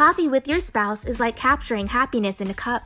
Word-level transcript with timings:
Coffee 0.00 0.30
with 0.30 0.48
your 0.48 0.60
spouse 0.60 1.04
is 1.04 1.20
like 1.20 1.36
capturing 1.36 1.86
happiness 1.86 2.40
in 2.40 2.48
a 2.48 2.54
cup. 2.54 2.82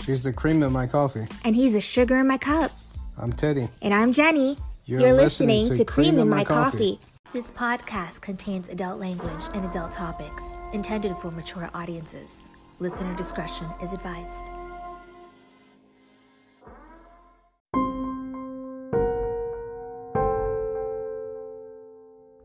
She's 0.00 0.22
the 0.22 0.32
cream 0.32 0.62
in 0.62 0.72
my 0.72 0.86
coffee. 0.86 1.26
And 1.44 1.54
he's 1.54 1.74
the 1.74 1.82
sugar 1.82 2.16
in 2.16 2.26
my 2.26 2.38
cup. 2.38 2.72
I'm 3.18 3.30
Teddy. 3.30 3.68
And 3.82 3.92
I'm 3.92 4.10
Jenny. 4.10 4.56
You're 4.86 5.00
You're, 5.00 5.12
listening 5.12 5.58
listening, 5.58 5.76
to 5.76 5.84
to 5.84 5.92
Cream, 5.92 6.18
in 6.18 6.30
My 6.30 6.42
Coffee. 6.42 6.96
coffee. 6.96 7.00
This 7.34 7.50
podcast 7.50 8.22
contains 8.22 8.70
adult 8.70 8.98
language 8.98 9.42
and 9.52 9.66
adult 9.66 9.90
topics 9.90 10.50
intended 10.72 11.14
for 11.14 11.30
mature 11.30 11.68
audiences. 11.74 12.40
Listener 12.78 13.14
discretion 13.16 13.66
is 13.82 13.92
advised. 13.92 14.46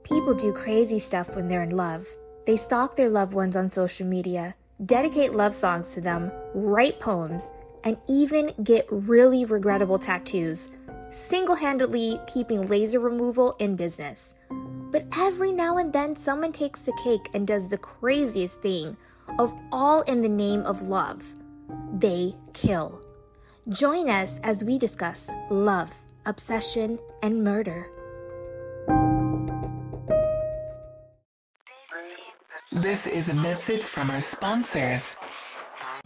People 0.03 0.33
do 0.33 0.51
crazy 0.51 0.99
stuff 0.99 1.33
when 1.37 1.47
they're 1.47 1.63
in 1.63 1.77
love. 1.77 2.05
They 2.49 2.57
stalk 2.57 2.95
their 2.95 3.09
loved 3.11 3.33
ones 3.33 3.55
on 3.55 3.69
social 3.69 4.07
media, 4.07 4.55
dedicate 4.83 5.35
love 5.35 5.53
songs 5.53 5.93
to 5.93 6.01
them, 6.01 6.31
write 6.55 6.99
poems, 6.99 7.51
and 7.83 7.95
even 8.07 8.53
get 8.63 8.87
really 8.89 9.45
regrettable 9.45 9.99
tattoos, 9.99 10.67
single 11.11 11.53
handedly 11.53 12.19
keeping 12.25 12.67
laser 12.67 12.99
removal 12.99 13.55
in 13.59 13.75
business. 13.75 14.33
But 14.49 15.05
every 15.15 15.51
now 15.51 15.77
and 15.77 15.93
then, 15.93 16.15
someone 16.15 16.51
takes 16.51 16.81
the 16.81 16.99
cake 17.03 17.29
and 17.35 17.45
does 17.45 17.67
the 17.67 17.77
craziest 17.77 18.59
thing 18.63 18.97
of 19.37 19.53
all 19.71 20.01
in 20.01 20.21
the 20.21 20.27
name 20.27 20.63
of 20.63 20.81
love 20.81 21.35
they 21.99 22.33
kill. 22.53 22.99
Join 23.67 24.09
us 24.09 24.39
as 24.41 24.63
we 24.63 24.79
discuss 24.79 25.29
love, 25.51 25.93
obsession, 26.25 26.97
and 27.21 27.43
murder. 27.43 27.91
This 32.81 33.07
is 33.07 33.27
a 33.27 33.33
message 33.33 33.83
from 33.83 34.09
our 34.09 34.21
sponsors. 34.21 35.17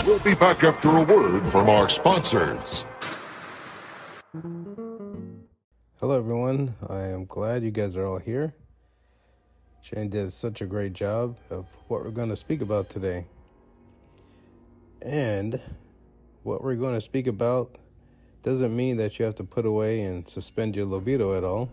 We'll 0.07 0.17
be 0.17 0.33
back 0.33 0.63
after 0.63 0.89
a 0.89 1.03
word 1.03 1.47
from 1.47 1.69
our 1.69 1.87
sponsors. 1.87 2.87
Hello, 5.99 6.17
everyone. 6.17 6.73
I 6.89 7.01
am 7.09 7.25
glad 7.25 7.61
you 7.61 7.69
guys 7.69 7.95
are 7.95 8.07
all 8.07 8.17
here. 8.17 8.55
Shane 9.83 10.09
did 10.09 10.33
such 10.33 10.61
a 10.61 10.65
great 10.65 10.93
job 10.93 11.37
of 11.51 11.67
what 11.89 12.03
we're 12.03 12.09
going 12.09 12.29
to 12.29 12.35
speak 12.35 12.59
about 12.59 12.89
today. 12.89 13.27
And 14.99 15.61
what 16.41 16.63
we're 16.63 16.73
going 16.73 16.95
to 16.95 17.01
speak 17.01 17.27
about 17.27 17.77
doesn't 18.41 18.75
mean 18.75 18.97
that 18.97 19.19
you 19.19 19.25
have 19.25 19.35
to 19.35 19.43
put 19.43 19.67
away 19.67 20.01
and 20.01 20.27
suspend 20.27 20.75
your 20.75 20.87
libido 20.87 21.37
at 21.37 21.43
all. 21.43 21.69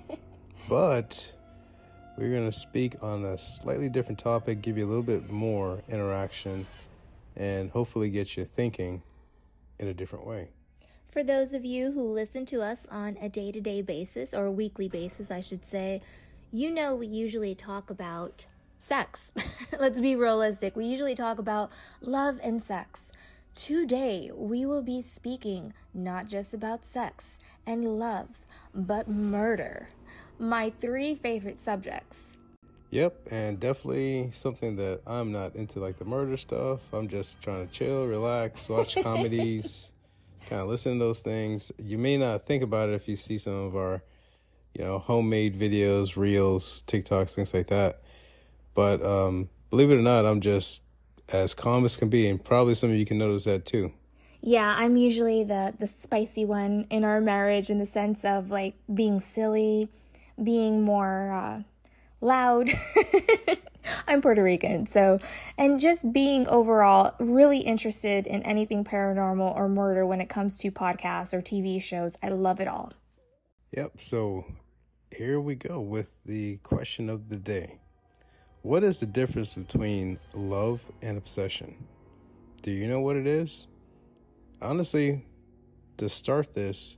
but 0.70 1.34
we're 2.16 2.30
going 2.30 2.50
to 2.50 2.56
speak 2.56 3.02
on 3.02 3.24
a 3.24 3.38
slightly 3.38 3.88
different 3.88 4.18
topic, 4.18 4.62
give 4.62 4.76
you 4.76 4.86
a 4.86 4.88
little 4.88 5.02
bit 5.02 5.30
more 5.30 5.82
interaction, 5.88 6.66
and 7.36 7.70
hopefully 7.70 8.10
get 8.10 8.36
you 8.36 8.44
thinking 8.44 9.02
in 9.78 9.88
a 9.88 9.94
different 9.94 10.26
way. 10.26 10.50
For 11.10 11.22
those 11.22 11.52
of 11.52 11.64
you 11.64 11.92
who 11.92 12.02
listen 12.02 12.46
to 12.46 12.62
us 12.62 12.86
on 12.90 13.18
a 13.20 13.28
day 13.28 13.52
to 13.52 13.60
day 13.60 13.82
basis, 13.82 14.32
or 14.32 14.46
a 14.46 14.52
weekly 14.52 14.88
basis, 14.88 15.30
I 15.30 15.40
should 15.40 15.64
say, 15.64 16.02
you 16.50 16.70
know 16.70 16.94
we 16.94 17.06
usually 17.06 17.54
talk 17.54 17.90
about 17.90 18.46
sex. 18.78 19.32
Let's 19.78 20.00
be 20.00 20.16
realistic. 20.16 20.76
We 20.76 20.84
usually 20.84 21.14
talk 21.14 21.38
about 21.38 21.70
love 22.00 22.38
and 22.42 22.62
sex. 22.62 23.12
Today, 23.54 24.30
we 24.34 24.64
will 24.64 24.82
be 24.82 25.02
speaking 25.02 25.74
not 25.92 26.26
just 26.26 26.54
about 26.54 26.84
sex 26.86 27.38
and 27.66 27.98
love, 27.98 28.46
but 28.74 29.08
murder. 29.08 29.90
My 30.42 30.70
three 30.70 31.14
favorite 31.14 31.56
subjects. 31.56 32.36
Yep, 32.90 33.28
and 33.30 33.60
definitely 33.60 34.32
something 34.34 34.74
that 34.74 35.00
I'm 35.06 35.30
not 35.30 35.54
into 35.54 35.78
like 35.78 35.98
the 35.98 36.04
murder 36.04 36.36
stuff. 36.36 36.80
I'm 36.92 37.06
just 37.06 37.40
trying 37.40 37.64
to 37.64 37.72
chill, 37.72 38.08
relax, 38.08 38.68
watch 38.68 38.96
comedies, 39.02 39.92
kind 40.50 40.60
of 40.60 40.66
listen 40.66 40.94
to 40.94 40.98
those 40.98 41.22
things. 41.22 41.70
You 41.78 41.96
may 41.96 42.16
not 42.16 42.44
think 42.44 42.64
about 42.64 42.88
it 42.88 42.94
if 42.94 43.06
you 43.06 43.14
see 43.14 43.38
some 43.38 43.52
of 43.52 43.76
our, 43.76 44.02
you 44.74 44.82
know, 44.82 44.98
homemade 44.98 45.56
videos, 45.56 46.16
reels, 46.16 46.82
TikToks, 46.88 47.34
things 47.34 47.54
like 47.54 47.68
that. 47.68 48.02
But 48.74 49.00
um, 49.06 49.48
believe 49.70 49.92
it 49.92 49.94
or 49.94 50.02
not, 50.02 50.26
I'm 50.26 50.40
just 50.40 50.82
as 51.28 51.54
calm 51.54 51.84
as 51.84 51.96
can 51.96 52.08
be, 52.08 52.26
and 52.26 52.44
probably 52.44 52.74
some 52.74 52.90
of 52.90 52.96
you 52.96 53.06
can 53.06 53.16
notice 53.16 53.44
that 53.44 53.64
too. 53.64 53.92
Yeah, 54.40 54.74
I'm 54.76 54.96
usually 54.96 55.44
the 55.44 55.72
the 55.78 55.86
spicy 55.86 56.44
one 56.44 56.88
in 56.90 57.04
our 57.04 57.20
marriage 57.20 57.70
in 57.70 57.78
the 57.78 57.86
sense 57.86 58.24
of 58.24 58.50
like 58.50 58.74
being 58.92 59.20
silly, 59.20 59.88
being 60.42 60.82
more 60.82 61.30
uh, 61.30 61.62
loud. 62.20 62.70
I'm 64.06 64.22
Puerto 64.22 64.42
Rican, 64.42 64.86
so 64.86 65.18
and 65.58 65.80
just 65.80 66.12
being 66.12 66.46
overall 66.46 67.14
really 67.18 67.58
interested 67.58 68.26
in 68.26 68.42
anything 68.42 68.84
paranormal 68.84 69.56
or 69.56 69.68
murder 69.68 70.06
when 70.06 70.20
it 70.20 70.28
comes 70.28 70.58
to 70.58 70.70
podcasts 70.70 71.34
or 71.34 71.40
TV 71.40 71.82
shows. 71.82 72.16
I 72.22 72.28
love 72.28 72.60
it 72.60 72.68
all. 72.68 72.92
Yep, 73.76 74.00
so 74.00 74.44
here 75.16 75.40
we 75.40 75.54
go 75.54 75.80
with 75.80 76.12
the 76.24 76.58
question 76.58 77.08
of 77.10 77.28
the 77.28 77.36
day. 77.36 77.78
What 78.62 78.84
is 78.84 79.00
the 79.00 79.06
difference 79.06 79.54
between 79.54 80.18
love 80.32 80.80
and 81.00 81.18
obsession? 81.18 81.86
Do 82.62 82.70
you 82.70 82.86
know 82.86 83.00
what 83.00 83.16
it 83.16 83.26
is? 83.26 83.66
Honestly, 84.60 85.26
to 85.96 86.08
start 86.08 86.54
this, 86.54 86.96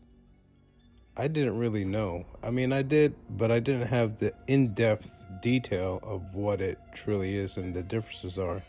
I 1.16 1.28
didn't 1.28 1.58
really 1.58 1.84
know. 1.84 2.26
I 2.42 2.50
mean, 2.50 2.72
I 2.72 2.82
did, 2.82 3.14
but 3.30 3.52
I 3.52 3.60
didn't 3.60 3.86
have 3.86 4.18
the 4.18 4.34
in 4.48 4.74
depth 4.74 5.22
detail 5.40 6.00
of 6.02 6.34
what 6.34 6.60
it 6.60 6.78
truly 6.92 7.36
is 7.36 7.56
and 7.56 7.72
the 7.72 7.84
differences 7.84 8.36
are. 8.36 8.64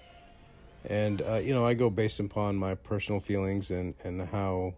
And, 0.87 1.23
uh, 1.23 1.35
you 1.37 1.55
know, 1.55 1.65
I 1.65 1.73
go 1.73 1.89
based 1.89 2.19
upon 2.19 2.57
my 2.57 2.75
personal 2.75 3.19
feelings 3.19 3.71
and, 3.71 3.95
and 4.03 4.21
how 4.21 4.75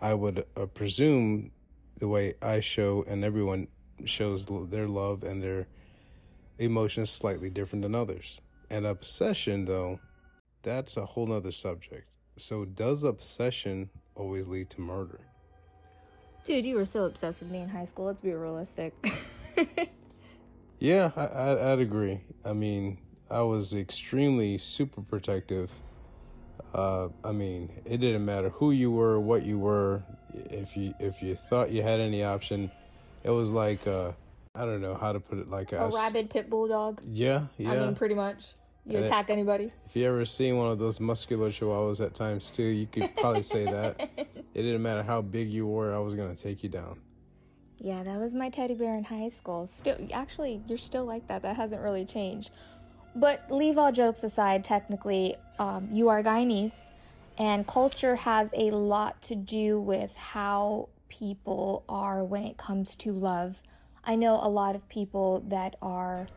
I 0.00 0.14
would 0.14 0.46
uh, 0.56 0.66
presume 0.66 1.50
the 1.98 2.06
way 2.06 2.34
I 2.40 2.60
show 2.60 3.04
and 3.08 3.24
everyone 3.24 3.66
shows 4.04 4.46
their 4.46 4.86
love 4.86 5.24
and 5.24 5.42
their 5.42 5.66
emotions 6.58 7.10
slightly 7.10 7.50
different 7.50 7.82
than 7.82 7.96
others. 7.96 8.40
And 8.70 8.86
obsession, 8.86 9.64
though, 9.64 9.98
that's 10.62 10.96
a 10.96 11.06
whole 11.06 11.26
nother 11.26 11.52
subject. 11.52 12.14
So, 12.38 12.64
does 12.64 13.02
obsession 13.02 13.90
always 14.14 14.46
lead 14.46 14.70
to 14.70 14.80
murder? 14.80 15.20
Dude, 16.44 16.66
you 16.66 16.76
were 16.76 16.84
so 16.84 17.04
obsessed 17.04 17.42
with 17.42 17.50
me 17.50 17.58
in 17.60 17.68
high 17.68 17.84
school. 17.84 18.06
Let's 18.06 18.20
be 18.20 18.32
realistic. 18.32 18.94
Yeah, 20.82 21.12
I, 21.14 21.26
I, 21.26 21.72
I'd 21.72 21.78
agree. 21.78 22.22
I 22.44 22.54
mean, 22.54 22.98
I 23.30 23.42
was 23.42 23.72
extremely 23.72 24.58
super 24.58 25.00
protective. 25.00 25.70
Uh, 26.74 27.10
I 27.22 27.30
mean, 27.30 27.70
it 27.84 27.98
didn't 27.98 28.24
matter 28.24 28.48
who 28.48 28.72
you 28.72 28.90
were, 28.90 29.20
what 29.20 29.44
you 29.44 29.60
were. 29.60 30.02
If 30.34 30.76
you 30.76 30.92
if 30.98 31.22
you 31.22 31.36
thought 31.36 31.70
you 31.70 31.82
had 31.82 32.00
any 32.00 32.24
option, 32.24 32.68
it 33.22 33.30
was 33.30 33.52
like 33.52 33.86
uh, 33.86 34.10
I 34.56 34.64
don't 34.64 34.80
know 34.80 34.96
how 34.96 35.12
to 35.12 35.20
put 35.20 35.38
it. 35.38 35.48
Like 35.48 35.70
a 35.70 35.88
rabid 35.94 36.30
pit 36.30 36.50
bulldog. 36.50 37.00
Yeah, 37.04 37.46
yeah. 37.58 37.70
I 37.70 37.78
mean, 37.86 37.94
pretty 37.94 38.16
much. 38.16 38.54
You 38.84 38.96
And 38.96 39.04
it- 39.04 39.08
attack 39.08 39.30
anybody. 39.30 39.72
If 39.86 39.94
you 39.96 40.06
ever 40.08 40.24
seen 40.24 40.56
one 40.56 40.68
of 40.70 40.78
those 40.78 40.98
muscular 40.98 41.50
chihuahuas 41.50 42.04
at 42.04 42.14
times 42.14 42.50
too, 42.50 42.64
you 42.64 42.86
could 42.86 43.14
probably 43.16 43.42
say 43.42 43.64
that. 43.64 44.10
It 44.54 44.60
didn't 44.64 44.82
matter 44.82 45.02
how 45.02 45.22
big 45.22 45.48
you 45.48 45.66
were, 45.66 45.94
I 45.94 45.98
was 45.98 46.14
gonna 46.14 46.34
take 46.34 46.62
you 46.62 46.68
down. 46.68 47.00
Yeah, 47.78 48.02
that 48.02 48.20
was 48.20 48.34
my 48.34 48.50
teddy 48.50 48.74
bear 48.74 48.94
in 48.96 49.02
high 49.04 49.28
school. 49.28 49.66
Still, 49.66 49.96
actually, 50.12 50.60
you're 50.66 50.76
still 50.76 51.06
like 51.06 51.26
that. 51.28 51.40
That 51.40 51.56
hasn't 51.56 51.80
really 51.80 52.04
changed. 52.04 52.50
But 53.16 53.50
leave 53.50 53.78
all 53.78 53.90
jokes 53.92 54.24
aside. 54.24 54.62
Technically, 54.62 55.36
um, 55.58 55.88
you 55.90 56.10
are 56.10 56.22
Guyanese, 56.22 56.90
and 57.38 57.66
culture 57.66 58.14
has 58.16 58.52
a 58.54 58.70
lot 58.72 59.22
to 59.22 59.34
do 59.34 59.80
with 59.80 60.14
how 60.18 60.90
people 61.08 61.82
are 61.88 62.22
when 62.22 62.44
it 62.44 62.58
comes 62.58 62.94
to 62.96 63.12
love. 63.12 63.62
I 64.04 64.16
know 64.16 64.34
a 64.34 64.50
lot 64.50 64.76
of 64.76 64.86
people 64.90 65.42
that 65.48 65.76
are 65.80 66.28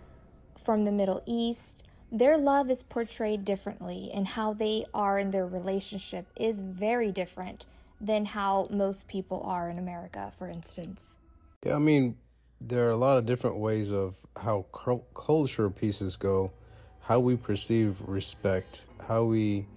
from 0.58 0.86
the 0.86 0.92
Middle 0.94 1.22
East. 1.26 1.84
Their 2.16 2.38
love 2.38 2.70
is 2.72 2.82
portrayed 2.82 3.44
differently, 3.44 4.10
and 4.14 4.26
how 4.26 4.54
they 4.54 4.86
are 4.94 5.20
in 5.20 5.32
their 5.32 5.46
relationship 5.46 6.28
is 6.38 6.62
very 6.62 7.12
different 7.12 7.66
than 8.00 8.24
how 8.24 8.70
most 8.72 9.10
people 9.10 9.42
are 9.44 9.70
in 9.70 9.78
America, 9.78 10.32
for 10.34 10.48
instance. 10.48 11.18
Yeah, 11.66 11.76
I 11.76 11.80
mean, 11.80 12.16
there 12.62 12.88
are 12.88 12.92
a 12.92 12.96
lot 12.96 13.18
of 13.18 13.26
different 13.26 13.58
ways 13.58 13.92
of 13.92 14.16
how 14.42 14.66
culture 15.14 15.70
pieces 15.70 16.16
go, 16.16 16.54
how 17.02 17.20
we 17.20 17.36
perceive 17.36 18.02
respect, 18.08 18.86
how 19.10 19.26
we 19.26 19.68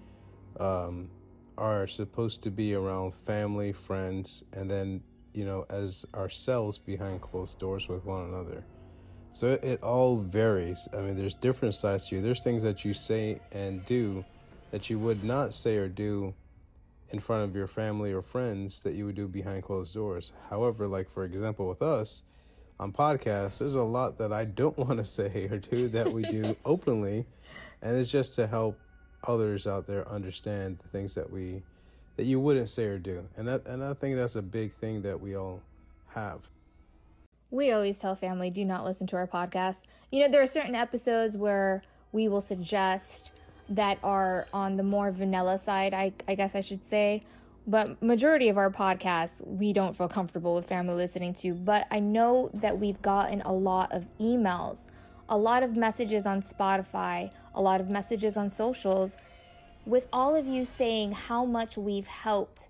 um, 0.60 1.10
are 1.56 1.88
supposed 1.88 2.44
to 2.44 2.52
be 2.52 2.72
around 2.72 3.16
family, 3.16 3.72
friends, 3.72 4.44
and 4.52 4.70
then, 4.70 5.02
you 5.34 5.44
know, 5.44 5.66
as 5.70 6.06
ourselves 6.14 6.78
behind 6.78 7.20
closed 7.20 7.58
doors 7.58 7.88
with 7.88 8.04
one 8.04 8.28
another. 8.28 8.62
So 9.32 9.58
it, 9.62 9.82
all 9.82 10.18
varies. 10.18 10.88
I 10.92 11.02
mean, 11.02 11.16
there's 11.16 11.34
different 11.34 11.74
sides 11.74 12.08
to 12.08 12.16
you. 12.16 12.22
There's 12.22 12.42
things 12.42 12.62
that 12.62 12.84
you 12.84 12.94
say 12.94 13.40
and 13.52 13.84
do 13.84 14.24
that 14.70 14.90
you 14.90 14.98
would 14.98 15.24
not 15.24 15.54
say 15.54 15.76
or 15.76 15.88
do 15.88 16.34
in 17.10 17.20
front 17.20 17.44
of 17.44 17.56
your 17.56 17.66
family 17.66 18.12
or 18.12 18.22
friends 18.22 18.82
that 18.82 18.94
you 18.94 19.06
would 19.06 19.14
do 19.14 19.28
behind 19.28 19.62
closed 19.62 19.94
doors. 19.94 20.32
However, 20.50 20.86
like 20.86 21.10
for 21.10 21.24
example 21.24 21.68
with 21.68 21.82
us 21.82 22.22
on 22.78 22.92
podcasts, 22.92 23.58
there's 23.58 23.74
a 23.74 23.82
lot 23.82 24.18
that 24.18 24.32
I 24.32 24.44
don't 24.44 24.76
want 24.78 24.98
to 24.98 25.04
say 25.04 25.48
or 25.50 25.58
do 25.58 25.88
that 25.88 26.12
we 26.12 26.22
do 26.22 26.56
openly 26.64 27.26
and 27.82 27.96
it's 27.96 28.10
just 28.10 28.34
to 28.36 28.46
help 28.46 28.78
others 29.26 29.66
out 29.66 29.86
there 29.86 30.08
understand 30.08 30.78
the 30.78 30.88
things 30.88 31.14
that 31.14 31.30
we 31.30 31.62
that 32.16 32.24
you 32.24 32.40
wouldn't 32.40 32.68
say 32.68 32.86
or 32.86 32.98
do. 32.98 33.26
And 33.36 33.46
that 33.48 33.66
and 33.66 33.82
I 33.82 33.94
think 33.94 34.16
that's 34.16 34.36
a 34.36 34.42
big 34.42 34.72
thing 34.72 35.02
that 35.02 35.20
we 35.20 35.36
all 35.36 35.62
have. 36.08 36.40
We 37.50 37.72
always 37.72 37.98
tell 37.98 38.14
family 38.14 38.50
do 38.50 38.64
not 38.64 38.84
listen 38.84 39.06
to 39.08 39.16
our 39.16 39.26
podcast. 39.26 39.84
You 40.12 40.20
know, 40.20 40.28
there 40.28 40.42
are 40.42 40.46
certain 40.46 40.74
episodes 40.74 41.36
where 41.36 41.82
we 42.12 42.28
will 42.28 42.40
suggest 42.40 43.32
that 43.68 43.98
are 44.02 44.46
on 44.52 44.76
the 44.76 44.82
more 44.82 45.10
vanilla 45.10 45.58
side, 45.58 45.94
I, 45.94 46.12
I 46.26 46.34
guess 46.34 46.54
I 46.54 46.60
should 46.60 46.84
say. 46.84 47.22
But 47.66 48.02
majority 48.02 48.48
of 48.48 48.56
our 48.56 48.70
podcasts 48.70 49.46
we 49.46 49.72
don't 49.72 49.96
feel 49.96 50.08
comfortable 50.08 50.54
with 50.54 50.66
family 50.66 50.94
listening 50.94 51.34
to. 51.34 51.54
But 51.54 51.86
I 51.90 52.00
know 52.00 52.50
that 52.54 52.78
we've 52.78 53.00
gotten 53.02 53.42
a 53.42 53.52
lot 53.52 53.92
of 53.92 54.08
emails, 54.18 54.88
a 55.28 55.36
lot 55.36 55.62
of 55.62 55.76
messages 55.76 56.26
on 56.26 56.42
Spotify, 56.42 57.30
a 57.54 57.60
lot 57.60 57.80
of 57.80 57.90
messages 57.90 58.36
on 58.36 58.48
socials 58.50 59.16
with 59.84 60.06
all 60.12 60.34
of 60.34 60.46
you 60.46 60.64
saying 60.64 61.12
how 61.12 61.44
much 61.44 61.76
we've 61.78 62.06
helped 62.06 62.68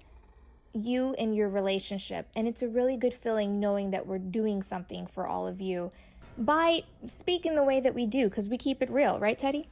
you 0.84 1.14
in 1.18 1.32
your 1.32 1.48
relationship. 1.48 2.28
And 2.34 2.48
it's 2.48 2.62
a 2.62 2.68
really 2.68 2.96
good 2.96 3.14
feeling 3.14 3.60
knowing 3.60 3.90
that 3.90 4.06
we're 4.06 4.18
doing 4.18 4.62
something 4.62 5.06
for 5.06 5.26
all 5.26 5.46
of 5.46 5.60
you 5.60 5.90
by 6.36 6.82
speaking 7.06 7.54
the 7.54 7.64
way 7.64 7.80
that 7.80 7.94
we 7.94 8.06
do 8.06 8.28
because 8.28 8.48
we 8.48 8.56
keep 8.56 8.82
it 8.82 8.90
real, 8.90 9.18
right, 9.18 9.38
Teddy? 9.38 9.68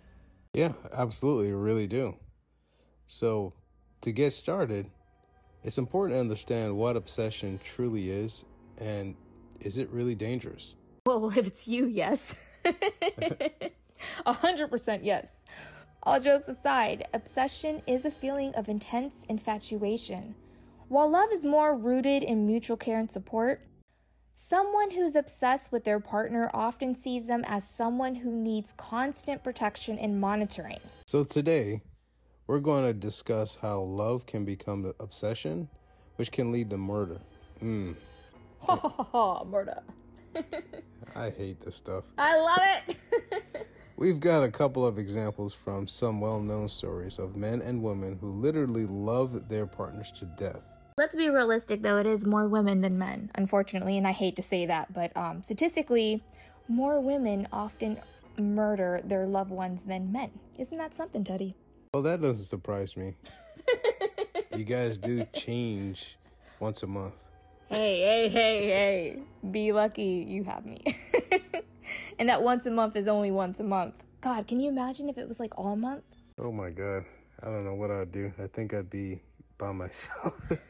Yeah, 0.53 0.73
absolutely, 0.93 1.47
we 1.47 1.53
really 1.53 1.87
do. 1.87 2.17
So, 3.07 3.53
to 4.01 4.11
get 4.11 4.33
started, 4.33 4.91
it's 5.63 5.79
important 5.79 6.17
to 6.17 6.21
understand 6.21 6.77
what 6.77 6.97
obsession 6.97 7.61
truly 7.63 8.11
is 8.11 8.45
and 8.79 9.15
is 9.61 9.79
it 9.79 9.89
really 9.91 10.15
dangerous? 10.15 10.75
Well, 11.07 11.31
if 11.37 11.47
it's 11.47 11.69
you, 11.69 11.87
yes. 11.87 12.35
A 14.27 14.33
hundred 14.33 14.71
percent 14.71 15.05
yes. 15.05 15.45
All 16.03 16.21
jokes 16.21 16.49
aside, 16.49 17.09
obsession 17.15 17.83
is 17.87 18.05
a 18.05 18.11
feeling 18.11 18.55
of 18.55 18.69
intense 18.69 19.25
infatuation. 19.29 20.35
While 20.89 21.11
love 21.11 21.31
is 21.33 21.45
more 21.45 21.77
rooted 21.77 22.23
in 22.23 22.47
mutual 22.47 22.77
care 22.77 22.99
and 22.99 23.11
support, 23.11 23.61
someone 24.33 24.93
who's 24.93 25.17
obsessed 25.17 25.73
with 25.73 25.83
their 25.83 25.99
partner 25.99 26.49
often 26.55 26.95
sees 26.95 27.27
them 27.27 27.45
as 27.49 27.69
someone 27.69 28.15
who 28.15 28.31
needs 28.31 28.73
constant 28.77 29.43
protection 29.43 29.99
and 29.99 30.21
monitoring. 30.21 30.79
So 31.07 31.25
today, 31.25 31.83
we're 32.47 32.61
going 32.61 32.85
to 32.85 32.93
discuss 32.93 33.57
how 33.57 33.81
love 33.81 34.27
can 34.27 34.45
become 34.45 34.85
an 34.85 34.95
obsession, 35.01 35.69
which 36.17 36.31
can 36.31 36.53
lead 36.53 36.71
to 36.71 36.77
murder. 36.77 37.19
Mm, 37.61 37.97
Ha 38.61 38.77
ha 38.77 38.89
ha 38.89 39.45
murder. 39.45 39.83
I 41.17 41.31
hate 41.31 41.61
this 41.61 41.75
stuff. 41.75 42.05
I 42.17 42.39
love 42.39 42.61
it. 42.89 43.67
We've 43.97 44.21
got 44.21 44.45
a 44.45 44.51
couple 44.51 44.87
of 44.87 44.99
examples 44.99 45.53
from 45.53 45.89
some 45.89 46.21
well 46.21 46.41
known 46.41 46.69
stories 46.69 47.19
of 47.19 47.35
men 47.35 47.61
and 47.63 47.83
women 47.83 48.19
who 48.21 48.31
literally 48.31 48.87
love 48.87 49.49
their 49.49 49.67
partners 49.67 50.13
to 50.13 50.27
death. 50.27 50.63
Let's 50.99 51.15
be 51.15 51.29
realistic 51.29 51.83
though, 51.83 51.99
it 51.99 52.07
is 52.07 52.25
more 52.25 52.49
women 52.49 52.81
than 52.81 52.97
men, 52.97 53.31
unfortunately, 53.35 53.99
and 53.99 54.07
I 54.07 54.13
hate 54.13 54.35
to 54.37 54.43
say 54.43 54.65
that, 54.65 54.95
but 54.95 55.15
um, 55.15 55.43
statistically, 55.43 56.23
more 56.69 57.03
women 57.03 57.47
often 57.53 57.99
murder 58.39 59.03
their 59.05 59.27
loved 59.27 59.51
ones 59.51 59.85
than 59.85 60.11
men. 60.11 60.31
Isn't 60.59 60.79
that 60.79 60.95
something, 60.95 61.23
Teddy? 61.23 61.55
Well, 61.93 62.03
that 62.05 62.23
doesn't 62.23 62.47
surprise 62.47 62.97
me. 62.97 63.15
you 64.57 64.65
guys 64.65 64.97
do 64.97 65.27
change 65.35 66.17
once 66.61 66.83
a 66.83 66.87
month. 66.87 67.29
Hey, 67.69 68.01
hey, 68.01 68.29
hey, 68.31 68.67
hey. 68.67 69.19
Be 69.51 69.73
lucky 69.73 70.25
you 70.27 70.45
have 70.45 70.65
me. 70.65 70.83
and 72.19 72.31
that 72.31 72.43
once 72.43 72.65
a 72.65 72.71
month 72.71 72.97
is 72.97 73.07
only 73.07 73.31
once 73.31 73.61
a 73.61 73.65
month. 73.65 74.03
God, 74.23 74.47
can 74.47 74.61
you 74.61 74.71
imagine 74.71 75.11
if 75.11 75.19
it 75.19 75.29
was 75.29 75.41
like 75.41 75.59
all 75.59 75.77
month? 75.77 76.05
Oh 76.39 76.53
my 76.53 76.71
god. 76.71 77.05
I 77.43 77.49
don't 77.49 77.67
know 77.67 77.75
what 77.75 77.91
I'd 77.91 78.13
do. 78.13 78.33
I 78.43 78.47
think 78.47 78.73
I'd 78.73 78.89
be 78.89 79.21
by 79.59 79.73
myself. 79.73 80.41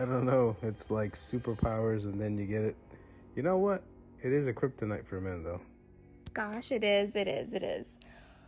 I 0.00 0.06
don't 0.06 0.24
know. 0.24 0.56
It's 0.62 0.90
like 0.90 1.12
superpowers 1.12 2.04
and 2.04 2.18
then 2.18 2.38
you 2.38 2.46
get 2.46 2.62
it. 2.62 2.76
You 3.36 3.42
know 3.42 3.58
what? 3.58 3.82
It 4.22 4.32
is 4.32 4.46
a 4.46 4.52
kryptonite 4.52 5.04
for 5.04 5.20
men 5.20 5.42
though. 5.42 5.60
Gosh, 6.32 6.72
it 6.72 6.82
is, 6.82 7.14
it 7.16 7.28
is, 7.28 7.52
it 7.52 7.62
is. 7.62 7.98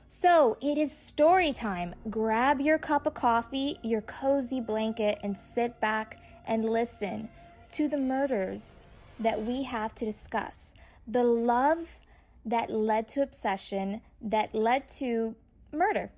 So 0.08 0.56
it 0.62 0.78
is 0.78 0.96
story 0.96 1.52
time. 1.52 1.94
Grab 2.08 2.58
your 2.58 2.78
cup 2.78 3.06
of 3.06 3.12
coffee, 3.12 3.78
your 3.82 4.00
cozy 4.00 4.62
blanket, 4.62 5.18
and 5.22 5.36
sit 5.36 5.78
back 5.78 6.18
and 6.46 6.64
listen 6.64 7.28
to 7.72 7.86
the 7.86 7.98
murders 7.98 8.80
that 9.20 9.42
we 9.42 9.64
have 9.64 9.94
to 9.96 10.06
discuss. 10.06 10.72
The 11.06 11.24
love 11.24 12.00
that 12.46 12.70
led 12.70 13.08
to 13.08 13.22
obsession, 13.22 14.00
that 14.22 14.54
led 14.54 14.88
to 15.00 15.36
murder. 15.70 16.12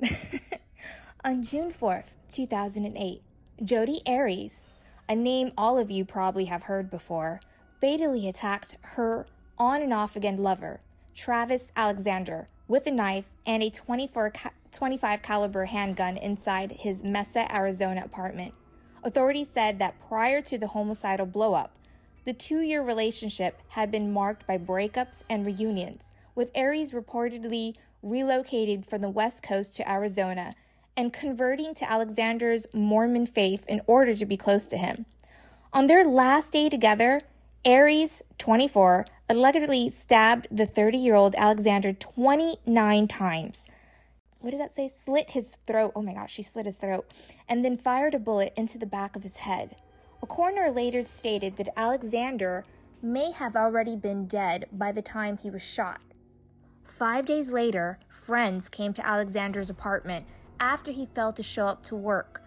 On 1.24 1.42
June 1.42 1.72
4th, 1.72 2.14
2008, 2.30 3.22
Jodi 3.64 4.00
Arias, 4.06 4.68
a 5.08 5.14
name 5.14 5.52
all 5.56 5.78
of 5.78 5.90
you 5.90 6.04
probably 6.04 6.46
have 6.46 6.64
heard 6.64 6.90
before, 6.90 7.40
fatally 7.80 8.28
attacked 8.28 8.76
her 8.80 9.26
on 9.58 9.82
and 9.82 9.92
off 9.92 10.16
again 10.16 10.36
lover, 10.36 10.80
Travis 11.14 11.70
Alexander, 11.76 12.48
with 12.66 12.86
a 12.86 12.90
knife 12.90 13.30
and 13.46 13.62
a 13.62 13.70
24 13.70 14.30
ca- 14.30 14.50
25 14.72 15.22
caliber 15.22 15.66
handgun 15.66 16.16
inside 16.16 16.72
his 16.72 17.04
Mesa, 17.04 17.52
Arizona 17.54 18.02
apartment. 18.04 18.54
Authorities 19.02 19.50
said 19.50 19.78
that 19.78 20.00
prior 20.08 20.40
to 20.40 20.56
the 20.56 20.68
homicidal 20.68 21.26
blowup, 21.26 21.68
the 22.24 22.32
two-year 22.32 22.82
relationship 22.82 23.60
had 23.68 23.90
been 23.90 24.12
marked 24.12 24.46
by 24.46 24.56
breakups 24.56 25.22
and 25.28 25.44
reunions, 25.44 26.10
with 26.34 26.50
Arias 26.56 26.92
reportedly 26.92 27.74
relocated 28.02 28.86
from 28.86 29.02
the 29.02 29.10
West 29.10 29.42
Coast 29.42 29.76
to 29.76 29.90
Arizona 29.90 30.54
and 30.96 31.12
converting 31.12 31.74
to 31.74 31.90
Alexander's 31.90 32.66
Mormon 32.72 33.26
faith 33.26 33.64
in 33.68 33.80
order 33.86 34.14
to 34.14 34.26
be 34.26 34.36
close 34.36 34.66
to 34.66 34.76
him. 34.76 35.06
On 35.72 35.86
their 35.86 36.04
last 36.04 36.52
day 36.52 36.68
together, 36.68 37.22
Arias, 37.66 38.22
24, 38.38 39.06
allegedly 39.28 39.90
stabbed 39.90 40.46
the 40.50 40.66
30 40.66 40.98
year 40.98 41.14
old 41.14 41.34
Alexander 41.36 41.92
29 41.92 43.08
times. 43.08 43.66
What 44.38 44.50
did 44.50 44.60
that 44.60 44.74
say? 44.74 44.88
Slit 44.88 45.30
his 45.30 45.56
throat. 45.66 45.92
Oh 45.96 46.02
my 46.02 46.12
gosh, 46.12 46.32
she 46.32 46.42
slit 46.42 46.66
his 46.66 46.76
throat. 46.76 47.10
And 47.48 47.64
then 47.64 47.78
fired 47.78 48.14
a 48.14 48.18
bullet 48.18 48.52
into 48.56 48.76
the 48.76 48.86
back 48.86 49.16
of 49.16 49.22
his 49.22 49.38
head. 49.38 49.76
A 50.22 50.26
coroner 50.26 50.70
later 50.70 51.02
stated 51.02 51.56
that 51.56 51.72
Alexander 51.76 52.64
may 53.02 53.30
have 53.32 53.56
already 53.56 53.96
been 53.96 54.26
dead 54.26 54.66
by 54.70 54.92
the 54.92 55.02
time 55.02 55.38
he 55.38 55.50
was 55.50 55.64
shot. 55.64 56.00
Five 56.84 57.24
days 57.24 57.50
later, 57.50 57.98
friends 58.08 58.68
came 58.68 58.92
to 58.92 59.06
Alexander's 59.06 59.70
apartment 59.70 60.26
after 60.64 60.92
he 60.92 61.04
failed 61.04 61.36
to 61.36 61.42
show 61.42 61.66
up 61.66 61.82
to 61.82 61.94
work. 61.94 62.40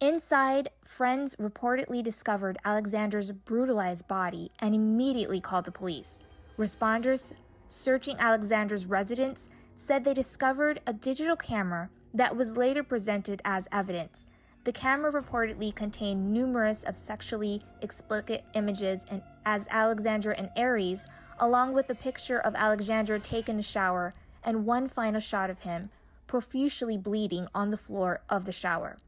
Inside, 0.00 0.70
friends 0.82 1.36
reportedly 1.36 2.02
discovered 2.02 2.56
Alexander's 2.64 3.32
brutalized 3.32 4.08
body 4.08 4.50
and 4.60 4.74
immediately 4.74 5.38
called 5.38 5.66
the 5.66 5.70
police. 5.70 6.20
Responders 6.58 7.34
searching 7.68 8.16
Alexander's 8.18 8.86
residence 8.86 9.50
said 9.74 10.04
they 10.04 10.14
discovered 10.14 10.80
a 10.86 10.92
digital 10.94 11.36
camera 11.36 11.90
that 12.14 12.34
was 12.34 12.56
later 12.56 12.82
presented 12.82 13.42
as 13.44 13.68
evidence. 13.72 14.26
The 14.64 14.72
camera 14.72 15.12
reportedly 15.12 15.74
contained 15.74 16.32
numerous 16.32 16.82
of 16.84 16.96
sexually 16.96 17.62
explicit 17.82 18.42
images 18.54 19.04
and 19.10 19.20
as 19.44 19.68
Alexander 19.70 20.30
and 20.30 20.48
Arias, 20.56 21.06
along 21.40 21.74
with 21.74 21.90
a 21.90 21.94
picture 21.94 22.38
of 22.38 22.54
Alexander 22.54 23.18
taking 23.18 23.58
a 23.58 23.62
shower 23.62 24.14
and 24.42 24.64
one 24.64 24.88
final 24.88 25.20
shot 25.20 25.50
of 25.50 25.60
him 25.60 25.90
profusely 26.26 26.96
bleeding 26.96 27.48
on 27.54 27.70
the 27.70 27.76
floor 27.76 28.20
of 28.28 28.44
the 28.44 28.52
shower. 28.52 28.98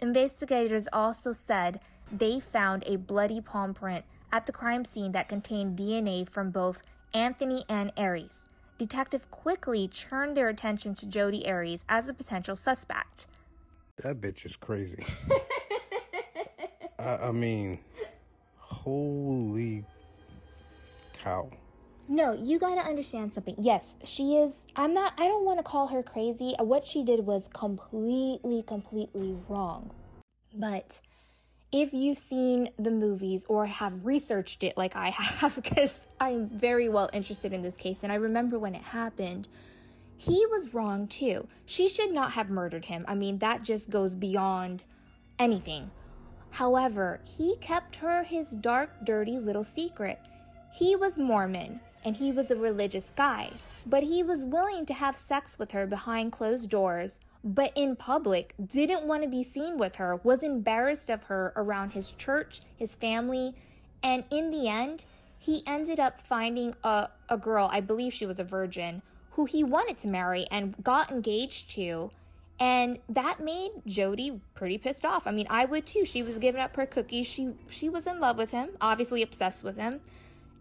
Investigators 0.00 0.88
also 0.92 1.32
said 1.32 1.80
they 2.12 2.38
found 2.38 2.84
a 2.86 2.96
bloody 2.96 3.40
palm 3.40 3.74
print 3.74 4.04
at 4.32 4.46
the 4.46 4.52
crime 4.52 4.84
scene 4.84 5.12
that 5.12 5.28
contained 5.28 5.78
DNA 5.78 6.28
from 6.28 6.50
both 6.50 6.82
Anthony 7.14 7.64
and 7.68 7.92
Arias. 7.96 8.46
Detective 8.78 9.30
quickly 9.30 9.88
turned 9.88 10.36
their 10.36 10.48
attention 10.48 10.92
to 10.94 11.06
Jodi 11.06 11.48
Arias 11.48 11.84
as 11.88 12.08
a 12.08 12.14
potential 12.14 12.54
suspect. 12.54 13.26
That 13.96 14.20
bitch 14.20 14.44
is 14.44 14.56
crazy. 14.56 15.02
I, 16.98 17.28
I 17.28 17.32
mean, 17.32 17.78
holy 18.58 19.84
cow. 21.14 21.50
No, 22.08 22.32
you 22.32 22.58
gotta 22.58 22.82
understand 22.82 23.32
something. 23.32 23.56
Yes, 23.58 23.96
she 24.04 24.36
is. 24.36 24.66
I'm 24.76 24.94
not, 24.94 25.14
I 25.18 25.26
don't 25.26 25.44
wanna 25.44 25.64
call 25.64 25.88
her 25.88 26.02
crazy. 26.02 26.54
What 26.58 26.84
she 26.84 27.02
did 27.02 27.26
was 27.26 27.48
completely, 27.48 28.62
completely 28.62 29.36
wrong. 29.48 29.90
But 30.54 31.00
if 31.72 31.92
you've 31.92 32.18
seen 32.18 32.70
the 32.78 32.92
movies 32.92 33.44
or 33.48 33.66
have 33.66 34.06
researched 34.06 34.62
it 34.62 34.76
like 34.76 34.94
I 34.94 35.10
have, 35.10 35.56
because 35.56 36.06
I'm 36.20 36.48
very 36.48 36.88
well 36.88 37.10
interested 37.12 37.52
in 37.52 37.62
this 37.62 37.76
case 37.76 38.04
and 38.04 38.12
I 38.12 38.16
remember 38.16 38.58
when 38.58 38.76
it 38.76 38.82
happened, 38.82 39.48
he 40.16 40.46
was 40.46 40.72
wrong 40.72 41.08
too. 41.08 41.48
She 41.66 41.88
should 41.88 42.12
not 42.12 42.32
have 42.32 42.50
murdered 42.50 42.84
him. 42.84 43.04
I 43.08 43.16
mean, 43.16 43.38
that 43.38 43.64
just 43.64 43.90
goes 43.90 44.14
beyond 44.14 44.84
anything. 45.40 45.90
However, 46.52 47.20
he 47.24 47.56
kept 47.56 47.96
her 47.96 48.22
his 48.22 48.52
dark, 48.52 49.04
dirty 49.04 49.38
little 49.38 49.64
secret. 49.64 50.20
He 50.72 50.94
was 50.94 51.18
Mormon 51.18 51.80
and 52.06 52.16
he 52.16 52.30
was 52.32 52.50
a 52.50 52.56
religious 52.56 53.12
guy. 53.14 53.50
but 53.88 54.02
he 54.02 54.22
was 54.22 54.44
willing 54.44 54.84
to 54.84 54.94
have 54.94 55.14
sex 55.14 55.58
with 55.60 55.70
her 55.72 55.86
behind 55.86 56.32
closed 56.32 56.68
doors, 56.68 57.20
but 57.44 57.72
in 57.76 57.94
public 57.94 58.52
didn't 58.64 59.04
want 59.04 59.22
to 59.22 59.28
be 59.28 59.44
seen 59.44 59.76
with 59.76 59.96
her, 59.96 60.16
was 60.16 60.42
embarrassed 60.42 61.08
of 61.08 61.24
her 61.24 61.52
around 61.54 61.92
his 61.92 62.10
church, 62.10 62.62
his 62.76 62.96
family, 62.96 63.54
and 64.02 64.24
in 64.30 64.50
the 64.50 64.66
end, 64.68 65.04
he 65.38 65.62
ended 65.66 66.00
up 66.00 66.20
finding 66.20 66.74
a, 66.82 67.08
a 67.28 67.36
girl, 67.38 67.68
I 67.72 67.80
believe 67.80 68.12
she 68.12 68.26
was 68.26 68.40
a 68.40 68.44
virgin, 68.44 69.02
who 69.32 69.44
he 69.44 69.62
wanted 69.62 69.98
to 69.98 70.08
marry 70.08 70.46
and 70.50 70.82
got 70.82 71.12
engaged 71.12 71.70
to. 71.72 72.10
And 72.58 72.98
that 73.08 73.38
made 73.38 73.70
Jodi 73.86 74.40
pretty 74.54 74.78
pissed 74.78 75.04
off. 75.04 75.26
I 75.26 75.30
mean, 75.30 75.46
I 75.50 75.64
would 75.66 75.86
too. 75.86 76.04
She 76.04 76.22
was 76.22 76.38
giving 76.38 76.60
up 76.60 76.74
her 76.76 76.86
cookies. 76.86 77.26
She 77.28 77.52
she 77.68 77.88
was 77.88 78.06
in 78.06 78.18
love 78.18 78.38
with 78.38 78.50
him, 78.52 78.70
obviously 78.80 79.22
obsessed 79.22 79.62
with 79.62 79.76
him. 79.76 80.00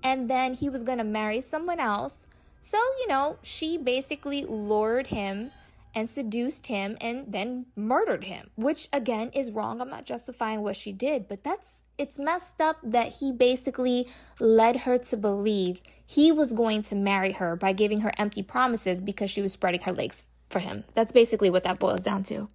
And 0.05 0.29
then 0.29 0.53
he 0.53 0.69
was 0.69 0.83
to 0.83 1.03
marry 1.03 1.41
someone 1.41 1.79
else. 1.79 2.27
So, 2.61 2.77
you 2.99 3.07
know, 3.07 3.37
she 3.41 3.75
basically 3.75 4.45
lured 4.45 5.07
him 5.07 5.51
and 5.95 6.09
seduced 6.09 6.67
him 6.67 6.95
and 7.01 7.31
then 7.31 7.65
murdered 7.75 8.25
him, 8.25 8.51
which 8.55 8.87
again 8.93 9.31
is 9.33 9.51
wrong. 9.51 9.81
I'm 9.81 9.89
not 9.89 10.05
justifying 10.05 10.61
what 10.61 10.75
she 10.75 10.91
did, 10.91 11.27
but 11.27 11.43
that's 11.43 11.85
it's 11.97 12.19
messed 12.19 12.61
up 12.61 12.77
that 12.83 13.15
he 13.19 13.31
basically 13.31 14.07
led 14.39 14.81
her 14.81 14.99
to 14.99 15.17
believe 15.17 15.81
he 16.05 16.31
was 16.31 16.53
going 16.53 16.83
to 16.83 16.95
marry 16.95 17.31
her 17.31 17.55
by 17.55 17.73
giving 17.73 18.01
her 18.01 18.11
empty 18.19 18.43
promises 18.43 19.01
because 19.01 19.31
she 19.31 19.41
was 19.41 19.53
spreading 19.53 19.81
her 19.81 19.93
legs 19.93 20.25
for 20.49 20.59
him. 20.59 20.83
That's 20.93 21.13
basically 21.13 21.49
what 21.49 21.63
that 21.63 21.79
boils 21.79 22.03
down 22.03 22.21
to. 22.23 22.47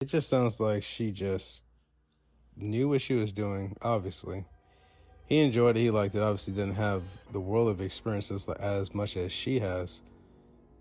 It 0.00 0.06
just 0.06 0.28
sounds 0.28 0.58
like 0.58 0.82
she 0.82 1.12
just 1.12 1.62
knew 2.56 2.88
what 2.88 3.00
she 3.00 3.14
was 3.14 3.32
doing, 3.32 3.76
obviously. 3.80 4.46
He 5.30 5.38
enjoyed 5.38 5.76
it, 5.76 5.80
he 5.80 5.90
liked 5.90 6.16
it, 6.16 6.22
obviously 6.22 6.54
didn't 6.54 6.74
have 6.74 7.04
the 7.30 7.38
world 7.38 7.68
of 7.68 7.80
experiences 7.80 8.48
as 8.48 8.92
much 8.92 9.16
as 9.16 9.30
she 9.30 9.60
has. 9.60 10.00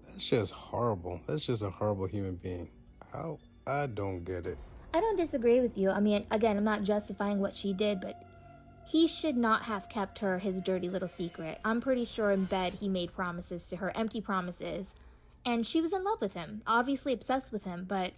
That's 0.07 0.27
just 0.27 0.51
horrible. 0.51 1.21
That's 1.27 1.45
just 1.45 1.61
a 1.61 1.69
horrible 1.69 2.07
human 2.07 2.35
being. 2.35 2.67
How? 3.13 3.37
I 3.67 3.85
don't 3.85 4.25
get 4.25 4.47
it. 4.47 4.57
I 4.95 5.01
don't 5.01 5.15
disagree 5.15 5.59
with 5.59 5.77
you. 5.77 5.91
I 5.91 5.99
mean, 5.99 6.25
again, 6.31 6.57
I'm 6.57 6.63
not 6.63 6.81
justifying 6.81 7.39
what 7.39 7.53
she 7.53 7.73
did, 7.73 8.01
but 8.01 8.23
he 8.89 9.07
should 9.07 9.37
not 9.37 9.61
have 9.61 9.87
kept 9.87 10.17
her 10.17 10.39
his 10.39 10.61
dirty 10.61 10.89
little 10.89 11.07
secret. 11.07 11.59
I'm 11.63 11.79
pretty 11.79 12.05
sure 12.05 12.31
in 12.31 12.45
bed 12.45 12.73
he 12.73 12.89
made 12.89 13.13
promises 13.13 13.67
to 13.69 13.75
her, 13.75 13.95
empty 13.95 14.19
promises. 14.19 14.95
And 15.45 15.65
she 15.65 15.79
was 15.79 15.93
in 15.93 16.03
love 16.03 16.21
with 16.21 16.33
him, 16.33 16.63
obviously 16.65 17.13
obsessed 17.13 17.51
with 17.51 17.65
him, 17.65 17.85
but 17.87 18.13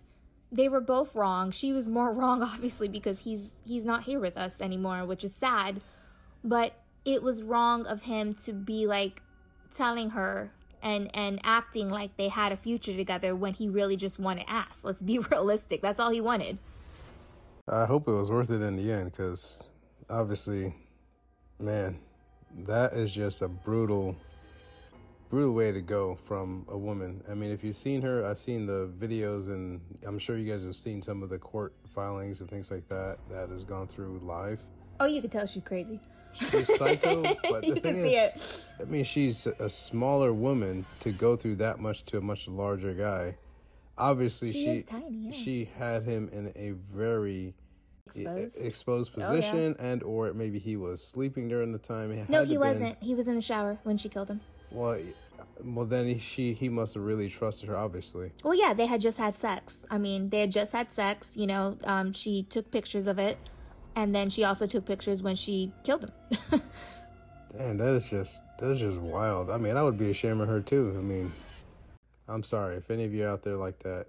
they 0.50 0.70
were 0.70 0.80
both 0.80 1.14
wrong. 1.14 1.52
She 1.52 1.74
was 1.74 1.90
more 1.90 2.14
wrong 2.14 2.42
obviously 2.42 2.88
because 2.88 3.20
he's 3.20 3.56
he's 3.66 3.86
not 3.86 4.04
here 4.04 4.22
with 4.22 4.38
us 4.38 4.62
anymore, 4.62 5.06
which 5.06 5.26
is 5.26 5.36
sad. 5.36 5.82
But 6.44 6.74
it 7.06 7.24
was 7.24 7.44
wrong 7.44 7.86
of 7.86 8.04
him 8.04 8.34
to 8.46 8.54
be 8.54 8.86
like 8.88 9.22
telling 9.76 10.12
her 10.12 10.52
and 10.84 11.10
and 11.14 11.40
acting 11.44 11.90
like 11.90 12.18
they 12.18 12.28
had 12.28 12.52
a 12.52 12.58
future 12.58 12.96
together 12.96 13.36
when 13.36 13.54
he 13.54 13.70
really 13.70 13.96
just 13.96 14.20
wanted 14.20 14.46
ass. 14.48 14.80
Let's 14.84 15.02
be 15.02 15.20
realistic. 15.20 15.82
That's 15.82 16.00
all 16.00 16.12
he 16.12 16.22
wanted. 16.22 16.58
I 17.68 17.86
hope 17.86 18.08
it 18.08 18.12
was 18.12 18.32
worth 18.32 18.50
it 18.50 18.62
in 18.62 18.76
the 18.76 18.92
end 18.92 19.12
because 19.12 19.64
obviously, 20.10 20.74
man, 21.60 22.00
that 22.66 22.94
is 22.94 23.14
just 23.14 23.42
a 23.42 23.48
brutal, 23.48 24.16
brutal 25.30 25.54
way 25.54 25.72
to 25.72 25.82
go 25.82 26.16
from 26.16 26.66
a 26.70 26.78
woman. 26.78 27.24
I 27.30 27.34
mean, 27.34 27.52
if 27.52 27.64
you've 27.64 27.76
seen 27.76 28.02
her, 28.02 28.26
I've 28.26 28.40
seen 28.40 28.66
the 28.66 28.90
videos, 29.00 29.48
and 29.48 29.80
I'm 30.06 30.20
sure 30.20 30.38
you 30.38 30.52
guys 30.52 30.64
have 30.64 30.76
seen 30.76 31.02
some 31.02 31.24
of 31.24 31.30
the 31.30 31.38
court 31.38 31.74
filings 31.88 32.42
and 32.42 32.50
things 32.50 32.72
like 32.72 32.88
that 32.90 33.20
that 33.30 33.50
has 33.50 33.64
gone 33.64 33.88
through 33.88 34.20
live. 34.24 34.62
Oh, 35.00 35.06
you 35.06 35.22
can 35.22 35.30
tell 35.30 35.46
she's 35.46 35.64
crazy. 35.64 36.00
She's 36.34 36.76
psycho, 36.78 37.22
but 37.50 37.62
the 37.62 37.80
thing 37.82 37.98
is, 37.98 38.70
I 38.80 38.84
mean, 38.86 39.04
she's 39.04 39.48
a 39.48 39.70
smaller 39.70 40.34
woman 40.34 40.86
to 41.02 41.12
go 41.12 41.36
through 41.36 41.58
that 41.58 41.80
much 41.80 42.06
to 42.06 42.18
a 42.18 42.22
much 42.22 42.48
larger 42.48 42.94
guy. 42.94 43.38
Obviously, 43.98 44.52
she 44.52 44.66
she 44.78 44.82
tiny, 44.84 45.10
yeah. 45.10 45.32
she 45.32 45.70
had 45.78 46.04
him 46.04 46.30
in 46.32 46.52
a 46.56 46.72
very 46.96 47.54
Exposed. 48.08 48.66
exposed 48.66 49.12
Oh, 49.16 49.20
yeah. 49.20 49.28
position, 49.30 49.76
and 49.80 50.04
or 50.04 50.34
maybe 50.34 50.60
he 50.60 50.76
was 50.76 51.04
sleeping 51.04 51.48
during 51.48 51.72
the 51.72 51.80
time. 51.80 52.12
It 52.12 52.30
No, 52.30 52.44
he 52.44 52.58
wasn't. 52.58 53.02
He 53.02 53.16
was 53.16 53.28
in 53.28 53.36
the 53.36 53.42
shower 53.42 53.80
when 53.84 53.98
she 53.98 54.10
killed 54.10 54.30
him. 54.30 54.42
Well, 54.72 55.00
well, 55.64 55.86
then 55.86 56.08
he, 56.08 56.18
she 56.18 56.54
he 56.54 56.70
must 56.70 56.96
have 56.96 57.04
really 57.04 57.30
trusted 57.30 57.70
her, 57.70 57.78
obviously. 57.78 58.32
Well, 58.44 58.56
yeah, 58.56 58.74
they 58.74 58.86
had 58.86 59.02
just 59.02 59.18
had 59.18 59.38
sex. 59.38 59.86
I 59.90 59.98
mean, 59.98 60.30
they 60.30 60.42
had 60.42 60.52
just 60.52 60.72
had 60.72 60.92
sex. 60.92 61.36
You 61.36 61.48
know, 61.48 61.78
um, 61.84 62.12
she 62.14 62.44
took 62.44 62.72
pictures 62.72 63.08
of 63.08 63.20
it, 63.20 63.38
and 63.96 64.14
then 64.14 64.30
she 64.30 64.44
also 64.44 64.66
took 64.66 64.86
pictures 64.86 65.22
when 65.22 65.36
she 65.36 65.72
killed 65.84 66.06
him. 66.06 66.62
And 67.58 67.80
that 67.80 67.96
is 67.96 68.10
just 68.10 68.44
that's 68.58 68.80
just 68.80 69.00
wild. 69.00 69.50
I 69.50 69.58
mean, 69.58 69.76
I 69.76 69.84
would 69.84 69.98
be 69.98 70.10
ashamed 70.10 70.42
of 70.42 70.48
her 70.48 70.62
too. 70.62 70.96
I 70.98 71.02
mean, 71.02 71.34
I'm 72.28 72.44
sorry 72.44 72.78
if 72.78 72.90
any 72.90 73.04
of 73.04 73.14
you 73.14 73.26
out 73.26 73.44
there 73.44 73.58
like 73.58 73.80
that. 73.80 74.08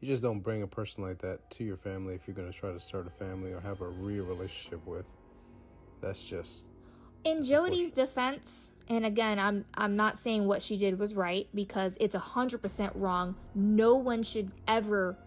You 0.00 0.06
just 0.06 0.22
don't 0.22 0.38
bring 0.40 0.62
a 0.62 0.66
person 0.66 1.02
like 1.02 1.18
that 1.18 1.50
to 1.50 1.64
your 1.64 1.76
family 1.76 2.14
if 2.14 2.22
you're 2.26 2.34
going 2.34 2.50
to 2.50 2.56
try 2.56 2.70
to 2.70 2.78
start 2.78 3.08
a 3.08 3.10
family 3.10 3.52
or 3.52 3.60
have 3.60 3.80
a 3.80 3.88
real 3.88 4.24
relationship 4.24 4.86
with. 4.86 5.04
That's 6.00 6.22
just 6.22 6.66
in 7.24 7.40
Jodi's 7.40 7.90
defense, 7.90 8.72
and 8.88 9.04
again, 9.04 9.38
I'm 9.38 9.64
I'm 9.74 9.96
not 9.96 10.18
saying 10.18 10.46
what 10.46 10.62
she 10.62 10.76
did 10.76 10.98
was 10.98 11.14
right 11.14 11.48
because 11.54 11.96
it's 12.00 12.14
a 12.14 12.20
hundred 12.20 12.62
percent 12.62 12.92
wrong. 12.94 13.34
No 13.54 13.96
one 13.96 14.22
should 14.22 14.52
ever 14.68 15.18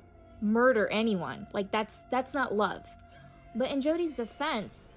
murder 0.41 0.87
anyone. 0.87 1.47
Like 1.53 1.69
that's 1.69 2.03
that's 2.11 2.33
not 2.33 2.55
love. 2.55 2.89
But 3.55 3.71
in 3.71 3.81
Jodi's 3.81 4.15
defense, 4.15 4.87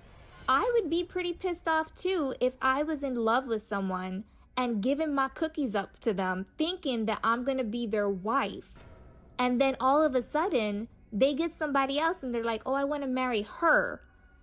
I 0.48 0.70
would 0.74 0.90
be 0.90 1.02
pretty 1.04 1.32
pissed 1.32 1.66
off 1.66 1.94
too 1.94 2.34
if 2.40 2.56
I 2.60 2.82
was 2.82 3.02
in 3.02 3.14
love 3.14 3.46
with 3.46 3.62
someone 3.62 4.24
and 4.56 4.82
giving 4.82 5.14
my 5.14 5.28
cookies 5.28 5.74
up 5.74 5.98
to 6.00 6.12
them, 6.12 6.46
thinking 6.56 7.06
that 7.06 7.20
I'm 7.24 7.44
gonna 7.44 7.64
be 7.64 7.86
their 7.86 8.08
wife. 8.08 8.74
And 9.38 9.60
then 9.60 9.76
all 9.80 10.02
of 10.02 10.14
a 10.14 10.22
sudden, 10.22 10.88
they 11.12 11.34
get 11.34 11.52
somebody 11.52 11.98
else 11.98 12.22
and 12.22 12.32
they're 12.32 12.44
like, 12.44 12.62
oh, 12.66 12.74
I 12.74 12.84
wanna 12.84 13.06
marry 13.06 13.42
her. 13.42 14.00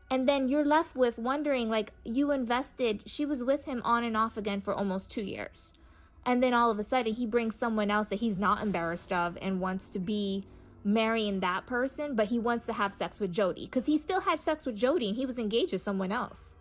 And 0.10 0.27
then 0.27 0.50
you're 0.50 0.65
left 0.65 0.98
with 0.98 1.18
wondering, 1.18 1.70
like, 1.70 1.94
you 2.03 2.32
invested, 2.32 3.03
she 3.06 3.25
was 3.25 3.46
with 3.46 3.63
him 3.63 3.82
on 3.86 4.03
and 4.03 4.18
off 4.18 4.36
again 4.36 4.60
for 4.60 4.74
almost 4.74 5.10
two 5.10 5.24
years. 5.24 5.74
And 6.25 6.44
then 6.44 6.53
all 6.53 6.70
of 6.70 6.80
a 6.80 6.84
sudden, 6.84 7.13
he 7.13 7.25
brings 7.25 7.56
someone 7.56 7.89
else 7.89 8.10
that 8.10 8.20
he's 8.20 8.38
not 8.38 8.62
embarrassed 8.62 9.13
of 9.13 9.38
and 9.41 9.62
wants 9.62 9.89
to 9.91 10.00
be 10.00 10.46
marrying 10.83 11.39
that 11.41 11.65
person, 11.65 12.15
but 12.15 12.27
he 12.27 12.39
wants 12.39 12.65
to 12.65 12.73
have 12.73 12.93
sex 12.93 13.19
with 13.19 13.31
Jodi 13.31 13.65
because 13.65 13.85
he 13.85 13.97
still 13.97 14.21
had 14.21 14.39
sex 14.39 14.65
with 14.65 14.75
Jodi 14.75 15.09
and 15.09 15.15
he 15.15 15.25
was 15.25 15.38
engaged 15.38 15.73
with 15.73 15.81
someone 15.81 16.11
else. 16.11 16.55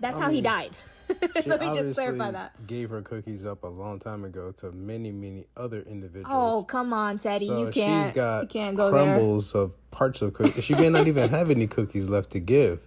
That's 0.00 0.16
I 0.16 0.22
how 0.22 0.30
he 0.30 0.40
died. 0.40 0.72
Let 1.46 1.60
me 1.60 1.72
just 1.72 1.94
clarify 1.94 2.30
that. 2.32 2.66
Gave 2.66 2.90
her 2.90 3.00
cookies 3.00 3.46
up 3.46 3.64
a 3.64 3.68
long 3.68 3.98
time 3.98 4.24
ago 4.24 4.52
to 4.58 4.72
many, 4.72 5.10
many 5.10 5.46
other 5.56 5.80
individuals. 5.82 6.26
Oh, 6.28 6.64
come 6.64 6.92
on, 6.92 7.18
Teddy. 7.18 7.46
So 7.46 7.58
you 7.58 7.70
can't. 7.70 8.06
she's 8.06 8.14
got 8.14 8.42
you 8.42 8.48
can't 8.48 8.76
go 8.76 8.90
there. 8.90 9.04
crumbles 9.04 9.54
of 9.54 9.72
parts 9.90 10.20
of 10.20 10.34
cookies. 10.34 10.64
She 10.64 10.74
may 10.74 10.88
not 10.90 11.06
even 11.06 11.28
have 11.30 11.50
any 11.50 11.66
cookies 11.66 12.10
left 12.10 12.30
to 12.30 12.40
give. 12.40 12.86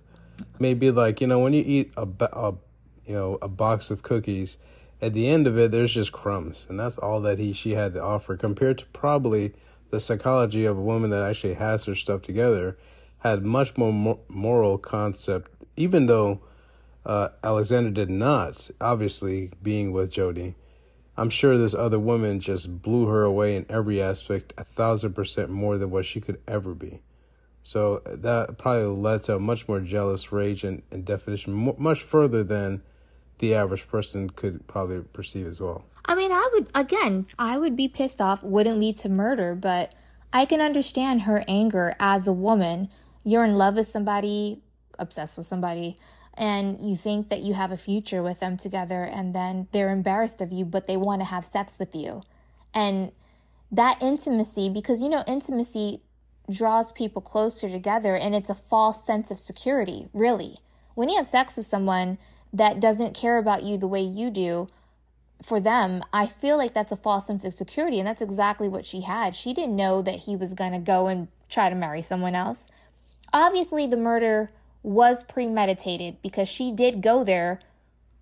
Maybe 0.59 0.91
like 0.91 1.19
you 1.21 1.27
know 1.27 1.39
when 1.39 1.53
you 1.53 1.63
eat 1.65 1.93
a, 1.97 2.07
a 2.31 2.53
you 3.05 3.15
know 3.15 3.37
a 3.41 3.47
box 3.47 3.89
of 3.89 4.03
cookies, 4.03 4.57
at 5.01 5.13
the 5.13 5.27
end 5.27 5.47
of 5.47 5.57
it 5.57 5.71
there's 5.71 5.93
just 5.93 6.11
crumbs, 6.11 6.67
and 6.69 6.79
that's 6.79 6.97
all 6.97 7.21
that 7.21 7.39
he 7.39 7.53
she 7.53 7.71
had 7.71 7.93
to 7.93 8.03
offer. 8.03 8.37
Compared 8.37 8.77
to 8.79 8.85
probably 8.87 9.53
the 9.91 9.99
psychology 9.99 10.65
of 10.65 10.77
a 10.77 10.81
woman 10.81 11.09
that 11.11 11.23
actually 11.23 11.53
has 11.55 11.85
her 11.85 11.95
stuff 11.95 12.21
together, 12.21 12.77
had 13.19 13.43
much 13.43 13.77
more 13.77 14.19
moral 14.27 14.77
concept. 14.77 15.51
Even 15.75 16.07
though 16.07 16.41
uh, 17.05 17.29
Alexander 17.43 17.89
did 17.89 18.09
not, 18.09 18.69
obviously 18.79 19.51
being 19.61 19.91
with 19.91 20.11
Jodi. 20.11 20.55
I'm 21.17 21.29
sure 21.29 21.57
this 21.57 21.75
other 21.75 21.99
woman 21.99 22.39
just 22.39 22.81
blew 22.81 23.05
her 23.07 23.23
away 23.23 23.55
in 23.55 23.65
every 23.69 24.01
aspect, 24.01 24.53
a 24.57 24.63
thousand 24.63 25.13
percent 25.13 25.49
more 25.49 25.77
than 25.77 25.91
what 25.91 26.05
she 26.05 26.21
could 26.21 26.39
ever 26.47 26.73
be. 26.73 27.01
So 27.63 28.01
that 28.05 28.57
probably 28.57 28.85
led 28.85 29.23
to 29.23 29.35
a 29.35 29.39
much 29.39 29.67
more 29.67 29.79
jealous 29.81 30.31
rage 30.31 30.63
and, 30.63 30.81
and 30.89 31.05
definition, 31.05 31.53
mu 31.53 31.73
much 31.77 32.01
further 32.01 32.43
than 32.43 32.81
the 33.37 33.53
average 33.53 33.87
person 33.87 34.29
could 34.29 34.65
probably 34.67 35.01
perceive 35.01 35.47
as 35.47 35.59
well. 35.59 35.85
I 36.05 36.15
mean, 36.15 36.31
I 36.31 36.49
would, 36.53 36.69
again, 36.73 37.27
I 37.37 37.57
would 37.57 37.75
be 37.75 37.87
pissed 37.87 38.19
off, 38.19 38.43
wouldn't 38.43 38.79
lead 38.79 38.97
to 38.97 39.09
murder, 39.09 39.55
but 39.55 39.93
I 40.33 40.45
can 40.45 40.61
understand 40.61 41.23
her 41.23 41.43
anger 41.47 41.95
as 41.99 42.27
a 42.27 42.33
woman. 42.33 42.89
You're 43.23 43.45
in 43.45 43.55
love 43.55 43.75
with 43.75 43.87
somebody, 43.87 44.61
obsessed 44.97 45.37
with 45.37 45.47
somebody, 45.47 45.97
and 46.33 46.79
you 46.81 46.95
think 46.95 47.29
that 47.29 47.41
you 47.41 47.53
have 47.53 47.71
a 47.71 47.77
future 47.77 48.23
with 48.23 48.39
them 48.39 48.57
together, 48.57 49.03
and 49.03 49.35
then 49.35 49.67
they're 49.71 49.91
embarrassed 49.91 50.41
of 50.41 50.51
you, 50.51 50.65
but 50.65 50.87
they 50.87 50.97
want 50.97 51.21
to 51.21 51.25
have 51.25 51.45
sex 51.45 51.77
with 51.77 51.93
you. 51.93 52.23
And 52.73 53.11
that 53.71 54.01
intimacy, 54.01 54.69
because 54.69 55.01
you 55.01 55.09
know, 55.09 55.23
intimacy 55.27 56.01
draws 56.49 56.91
people 56.91 57.21
closer 57.21 57.69
together, 57.69 58.15
and 58.15 58.33
it's 58.33 58.49
a 58.49 58.55
false 58.55 59.05
sense 59.05 59.29
of 59.31 59.39
security, 59.39 60.07
really. 60.13 60.57
When 60.95 61.09
you 61.09 61.17
have 61.17 61.27
sex 61.27 61.57
with 61.57 61.65
someone 61.65 62.17
that 62.53 62.79
doesn't 62.79 63.13
care 63.13 63.37
about 63.37 63.63
you 63.63 63.77
the 63.77 63.87
way 63.87 64.01
you 64.01 64.29
do, 64.29 64.67
for 65.41 65.59
them, 65.59 66.03
I 66.13 66.25
feel 66.25 66.57
like 66.57 66.73
that's 66.73 66.91
a 66.91 66.97
false 66.97 67.27
sense 67.27 67.45
of 67.45 67.53
security. 67.53 67.99
And 67.99 68.07
that's 68.07 68.21
exactly 68.21 68.67
what 68.67 68.85
she 68.85 69.01
had. 69.01 69.35
She 69.35 69.53
didn't 69.53 69.75
know 69.75 70.01
that 70.01 70.19
he 70.19 70.35
was 70.35 70.53
going 70.53 70.73
to 70.73 70.79
go 70.79 71.07
and 71.07 71.27
try 71.49 71.69
to 71.69 71.75
marry 71.75 72.01
someone 72.01 72.35
else. 72.35 72.67
Obviously, 73.33 73.87
the 73.87 73.97
murder 73.97 74.51
was 74.83 75.23
premeditated 75.23 76.21
because 76.21 76.49
she 76.49 76.71
did 76.71 77.01
go 77.01 77.23
there 77.23 77.59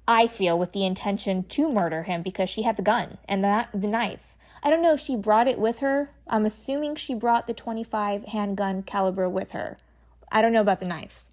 I 0.10 0.26
feel 0.26 0.58
with 0.58 0.72
the 0.72 0.88
intention 0.88 1.44
to 1.44 1.72
murder 1.72 2.02
him 2.02 2.24
because 2.24 2.50
she 2.50 2.64
had 2.64 2.78
the 2.78 2.82
gun 2.82 3.20
and 3.28 3.44
the, 3.44 3.68
the 3.76 3.88
knife. 3.88 4.36
I 4.64 4.72
don't 4.72 4.82
know 4.82 4.94
if 4.94 5.00
she 5.00 5.16
brought 5.16 5.48
it 5.48 5.60
with 5.60 5.80
her. 5.80 6.10
I'm 6.28 6.48
assuming 6.48 6.96
she 6.96 7.14
brought 7.14 7.46
the 7.46 7.54
25 7.54 8.24
handgun 8.24 8.82
caliber 8.82 9.30
with 9.30 9.52
her. 9.52 9.78
I 10.32 10.42
don't 10.42 10.52
know 10.52 10.62
about 10.62 10.80
the 10.80 10.88
knife. 10.88 11.26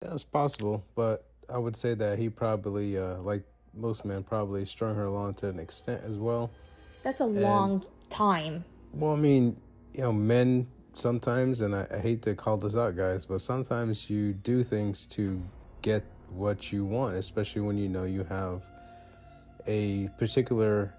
That's 0.00 0.22
possible, 0.22 0.84
but 0.94 1.26
I 1.48 1.58
would 1.58 1.74
say 1.74 1.94
that 1.94 2.20
he 2.20 2.28
probably, 2.28 2.96
uh, 2.96 3.16
like 3.16 3.42
most 3.76 4.04
men, 4.04 4.22
probably 4.22 4.64
strung 4.64 4.94
her 4.94 5.04
along 5.04 5.34
to 5.34 5.48
an 5.48 5.58
extent 5.58 6.02
as 6.04 6.18
well. 6.18 6.50
That's 7.02 7.20
a 7.20 7.26
long 7.26 7.84
time. 8.08 8.64
Well, 8.92 9.12
I 9.12 9.16
mean, 9.16 9.56
you 9.92 10.02
know, 10.02 10.12
men 10.12 10.66
sometimes, 10.94 11.60
and 11.60 11.74
I, 11.74 11.86
I 11.90 11.98
hate 11.98 12.22
to 12.22 12.34
call 12.34 12.56
this 12.56 12.76
out, 12.76 12.96
guys, 12.96 13.26
but 13.26 13.40
sometimes 13.40 14.08
you 14.08 14.32
do 14.32 14.62
things 14.62 15.06
to 15.08 15.42
get 15.82 16.04
what 16.30 16.72
you 16.72 16.84
want, 16.84 17.16
especially 17.16 17.62
when 17.62 17.78
you 17.78 17.88
know 17.88 18.04
you 18.04 18.24
have 18.24 18.66
a 19.66 20.08
particular 20.18 20.94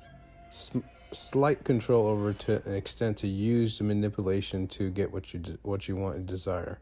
sm- 0.50 0.80
slight 1.12 1.64
control 1.64 2.08
over 2.08 2.34
to 2.34 2.66
an 2.66 2.74
extent 2.74 3.18
to 3.18 3.28
use 3.28 3.78
the 3.78 3.84
manipulation 3.84 4.68
to 4.68 4.90
get 4.90 5.12
what 5.12 5.34
you 5.34 5.40
de- 5.40 5.58
what 5.64 5.88
you 5.88 5.96
want 5.96 6.16
and 6.18 6.26
desire. 6.26 6.80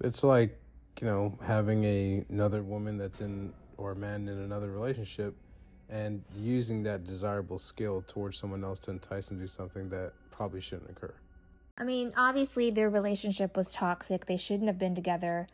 It's 0.00 0.24
like 0.24 0.58
you 1.00 1.06
know 1.06 1.38
having 1.44 1.84
a 1.84 2.24
another 2.28 2.62
woman 2.62 2.98
that's 2.98 3.20
in 3.20 3.52
or 3.78 3.92
a 3.92 3.96
man 3.96 4.28
in 4.28 4.38
another 4.38 4.70
relationship 4.70 5.34
and 5.88 6.22
using 6.36 6.82
that 6.82 7.04
desirable 7.04 7.58
skill 7.58 8.02
towards 8.06 8.38
someone 8.38 8.64
else 8.64 8.80
to 8.80 8.90
entice 8.90 9.28
them 9.28 9.38
to 9.38 9.44
do 9.44 9.48
something 9.48 9.88
that 9.90 10.12
probably 10.30 10.60
shouldn't 10.60 10.90
occur. 10.90 11.14
I 11.78 11.84
mean, 11.84 12.12
obviously 12.16 12.70
their 12.70 12.88
relationship 12.88 13.56
was 13.56 13.70
toxic. 13.70 14.26
They 14.26 14.36
shouldn't 14.36 14.68
have 14.68 14.78
been 14.78 14.94
together. 14.94 15.46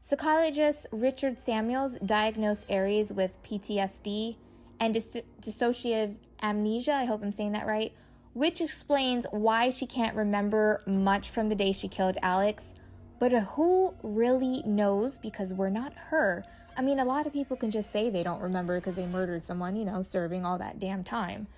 Psychologist 0.00 0.86
Richard 0.92 1.38
Samuels 1.38 1.98
diagnosed 1.98 2.66
Arias 2.70 3.12
with 3.12 3.40
PTSD 3.42 4.36
and 4.80 4.94
dis- 4.94 5.22
dissociative 5.42 6.18
amnesia. 6.42 6.94
I 6.94 7.04
hope 7.04 7.22
I'm 7.22 7.32
saying 7.32 7.52
that 7.52 7.66
right, 7.66 7.92
which 8.32 8.60
explains 8.60 9.26
why 9.30 9.70
she 9.70 9.86
can't 9.86 10.16
remember 10.16 10.82
much 10.86 11.30
from 11.30 11.48
the 11.48 11.54
day 11.54 11.72
she 11.72 11.88
killed 11.88 12.16
Alex. 12.22 12.74
But 13.18 13.32
who 13.32 13.94
really 14.02 14.62
knows 14.64 15.18
because 15.18 15.52
we're 15.52 15.70
not 15.70 15.92
her? 15.94 16.44
I 16.78 16.82
mean, 16.82 17.00
a 17.00 17.04
lot 17.04 17.26
of 17.26 17.32
people 17.32 17.56
can 17.56 17.72
just 17.72 17.90
say 17.90 18.08
they 18.08 18.22
don't 18.22 18.40
remember 18.40 18.76
because 18.78 18.94
they 18.94 19.06
murdered 19.06 19.42
someone, 19.42 19.74
you 19.74 19.84
know, 19.84 20.00
serving 20.00 20.46
all 20.46 20.58
that 20.58 20.78
damn 20.78 21.02
time. 21.02 21.48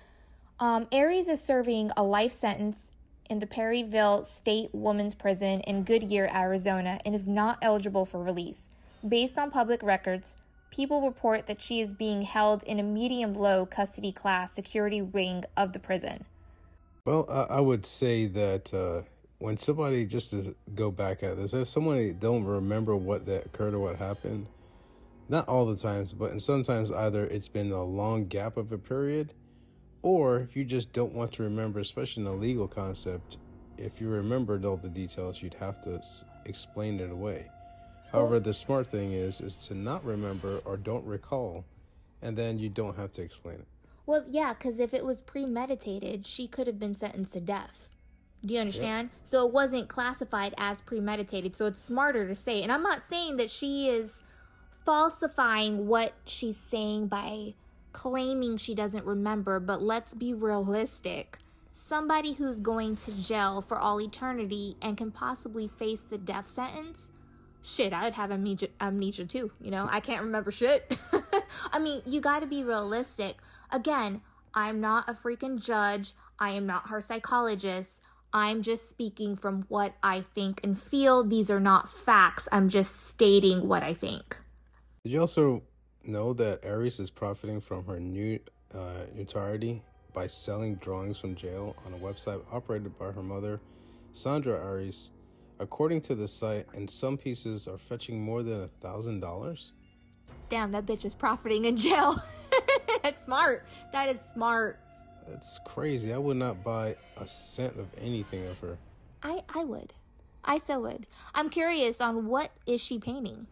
Um, 0.59 0.87
Arias 0.91 1.27
is 1.27 1.39
serving 1.39 1.91
a 1.95 2.01
life 2.01 2.31
sentence 2.31 2.91
in 3.29 3.37
the 3.37 3.45
Perryville 3.45 4.23
State 4.23 4.71
Women's 4.73 5.13
Prison 5.13 5.59
in 5.61 5.83
Goodyear, 5.83 6.27
Arizona, 6.33 6.99
and 7.05 7.13
is 7.13 7.29
not 7.29 7.59
eligible 7.61 8.03
for 8.03 8.21
release. 8.21 8.71
Based 9.07 9.37
on 9.37 9.51
public 9.51 9.83
records, 9.83 10.37
people 10.71 11.05
report 11.05 11.45
that 11.45 11.61
she 11.61 11.81
is 11.81 11.93
being 11.93 12.23
held 12.23 12.63
in 12.63 12.79
a 12.79 12.83
medium 12.83 13.35
low 13.35 13.67
custody 13.67 14.11
class 14.11 14.53
security 14.53 15.03
wing 15.03 15.43
of 15.55 15.73
the 15.73 15.79
prison. 15.79 16.25
Well, 17.05 17.27
I, 17.29 17.57
I 17.57 17.59
would 17.59 17.85
say 17.85 18.25
that 18.25 18.73
uh, 18.73 19.03
when 19.37 19.57
somebody, 19.57 20.05
just 20.05 20.31
to 20.31 20.55
go 20.73 20.89
back 20.89 21.21
at 21.21 21.37
this, 21.37 21.53
if 21.53 21.67
somebody 21.67 22.11
don't 22.11 22.43
remember 22.43 22.95
what 22.95 23.27
that 23.27 23.45
occurred 23.45 23.75
or 23.75 23.79
what 23.79 23.97
happened, 23.97 24.47
not 25.31 25.47
all 25.47 25.65
the 25.65 25.77
times, 25.77 26.11
but 26.13 26.31
and 26.31 26.43
sometimes 26.43 26.91
either 26.91 27.25
it's 27.25 27.47
been 27.47 27.71
a 27.71 27.83
long 27.83 28.25
gap 28.25 28.57
of 28.57 28.71
a 28.71 28.77
period 28.77 29.33
or 30.01 30.49
you 30.53 30.65
just 30.65 30.91
don't 30.91 31.13
want 31.13 31.31
to 31.33 31.43
remember, 31.43 31.79
especially 31.79 32.23
in 32.23 32.27
a 32.27 32.33
legal 32.33 32.67
concept. 32.67 33.37
If 33.77 34.01
you 34.01 34.09
remembered 34.09 34.65
all 34.65 34.77
the 34.77 34.89
details, 34.89 35.41
you'd 35.41 35.53
have 35.55 35.81
to 35.83 35.95
s- 35.95 36.25
explain 36.45 36.99
it 36.99 37.09
away. 37.09 37.49
However, 38.11 38.39
the 38.41 38.53
smart 38.53 38.87
thing 38.87 39.13
is 39.13 39.39
is 39.39 39.55
to 39.67 39.73
not 39.73 40.03
remember 40.03 40.59
or 40.65 40.75
don't 40.75 41.05
recall, 41.05 41.63
and 42.21 42.37
then 42.37 42.59
you 42.59 42.67
don't 42.67 42.97
have 42.97 43.13
to 43.13 43.21
explain 43.21 43.55
it. 43.55 43.67
Well, 44.05 44.25
yeah, 44.27 44.53
because 44.53 44.79
if 44.79 44.93
it 44.93 45.05
was 45.05 45.21
premeditated, 45.21 46.25
she 46.25 46.45
could 46.47 46.67
have 46.67 46.77
been 46.77 46.93
sentenced 46.93 47.33
to 47.33 47.39
death. 47.39 47.87
Do 48.43 48.53
you 48.55 48.59
understand? 48.59 49.11
So 49.23 49.45
it 49.47 49.53
wasn't 49.53 49.87
classified 49.87 50.53
as 50.57 50.81
premeditated. 50.81 51.55
So 51.55 51.67
it's 51.67 51.79
smarter 51.79 52.27
to 52.27 52.35
say. 52.35 52.63
And 52.63 52.71
I'm 52.71 52.81
not 52.81 53.03
saying 53.03 53.37
that 53.37 53.51
she 53.51 53.87
is 53.87 54.23
falsifying 54.85 55.87
what 55.87 56.13
she's 56.25 56.57
saying 56.57 57.07
by 57.07 57.53
claiming 57.93 58.57
she 58.57 58.73
doesn't 58.73 59.05
remember, 59.05 59.59
but 59.59 59.81
let's 59.81 60.13
be 60.13 60.33
realistic. 60.33 61.37
Somebody 61.73 62.33
who's 62.33 62.59
going 62.59 62.95
to 62.97 63.11
jail 63.11 63.61
for 63.61 63.77
all 63.77 63.99
eternity 63.99 64.77
and 64.81 64.97
can 64.97 65.11
possibly 65.11 65.67
face 65.67 66.01
the 66.01 66.17
death 66.17 66.47
sentence, 66.47 67.09
shit, 67.61 67.93
I 67.93 68.05
would 68.05 68.13
have 68.13 68.31
amnesia, 68.31 68.69
amnesia 68.79 69.25
too. 69.25 69.51
You 69.61 69.71
know, 69.71 69.87
I 69.91 69.99
can't 69.99 70.21
remember 70.21 70.51
shit. 70.51 70.97
I 71.71 71.79
mean, 71.79 72.01
you 72.05 72.21
got 72.21 72.39
to 72.39 72.47
be 72.47 72.63
realistic. 72.63 73.37
Again, 73.71 74.21
I'm 74.53 74.79
not 74.79 75.09
a 75.09 75.13
freaking 75.13 75.63
judge. 75.63 76.13
I 76.39 76.51
am 76.51 76.65
not 76.65 76.89
her 76.89 77.01
psychologist. 77.01 78.01
I'm 78.33 78.61
just 78.61 78.89
speaking 78.89 79.35
from 79.35 79.65
what 79.67 79.93
I 80.01 80.21
think 80.21 80.61
and 80.63 80.79
feel. 80.79 81.23
These 81.23 81.51
are 81.51 81.59
not 81.59 81.89
facts. 81.89 82.47
I'm 82.51 82.69
just 82.69 83.07
stating 83.07 83.67
what 83.67 83.83
I 83.83 83.93
think. 83.93 84.37
Did 85.03 85.13
you 85.13 85.21
also 85.21 85.63
know 86.03 86.31
that 86.33 86.63
Arias 86.63 86.99
is 86.99 87.09
profiting 87.09 87.59
from 87.59 87.85
her 87.85 87.99
new 87.99 88.39
uh, 88.71 89.05
notoriety 89.15 89.81
by 90.13 90.27
selling 90.27 90.75
drawings 90.75 91.17
from 91.17 91.33
jail 91.33 91.75
on 91.87 91.93
a 91.93 91.97
website 91.97 92.39
operated 92.51 92.95
by 92.99 93.11
her 93.11 93.23
mother, 93.23 93.59
Sandra 94.13 94.55
Arias? 94.63 95.09
According 95.59 96.01
to 96.01 96.13
the 96.13 96.27
site, 96.27 96.67
and 96.75 96.87
some 96.87 97.17
pieces 97.17 97.67
are 97.67 97.79
fetching 97.79 98.21
more 98.21 98.43
than 98.43 98.61
a 98.61 98.67
thousand 98.67 99.21
dollars. 99.21 99.71
Damn, 100.49 100.69
that 100.71 100.85
bitch 100.85 101.03
is 101.03 101.15
profiting 101.15 101.65
in 101.65 101.77
jail. 101.77 102.21
That's 103.03 103.25
smart. 103.25 103.65
That 103.93 104.07
is 104.07 104.21
smart. 104.21 104.79
That's 105.27 105.59
crazy. 105.65 106.13
I 106.13 106.19
would 106.19 106.37
not 106.37 106.63
buy 106.63 106.95
a 107.17 107.25
cent 107.25 107.75
of 107.79 107.87
anything 107.97 108.45
of 108.45 108.59
her. 108.59 108.77
I 109.23 109.41
I 109.51 109.63
would. 109.63 109.93
I 110.43 110.59
so 110.59 110.79
would. 110.81 111.07
I'm 111.33 111.49
curious 111.49 112.01
on 112.01 112.27
what 112.27 112.51
is 112.67 112.83
she 112.83 112.99
painting? 112.99 113.47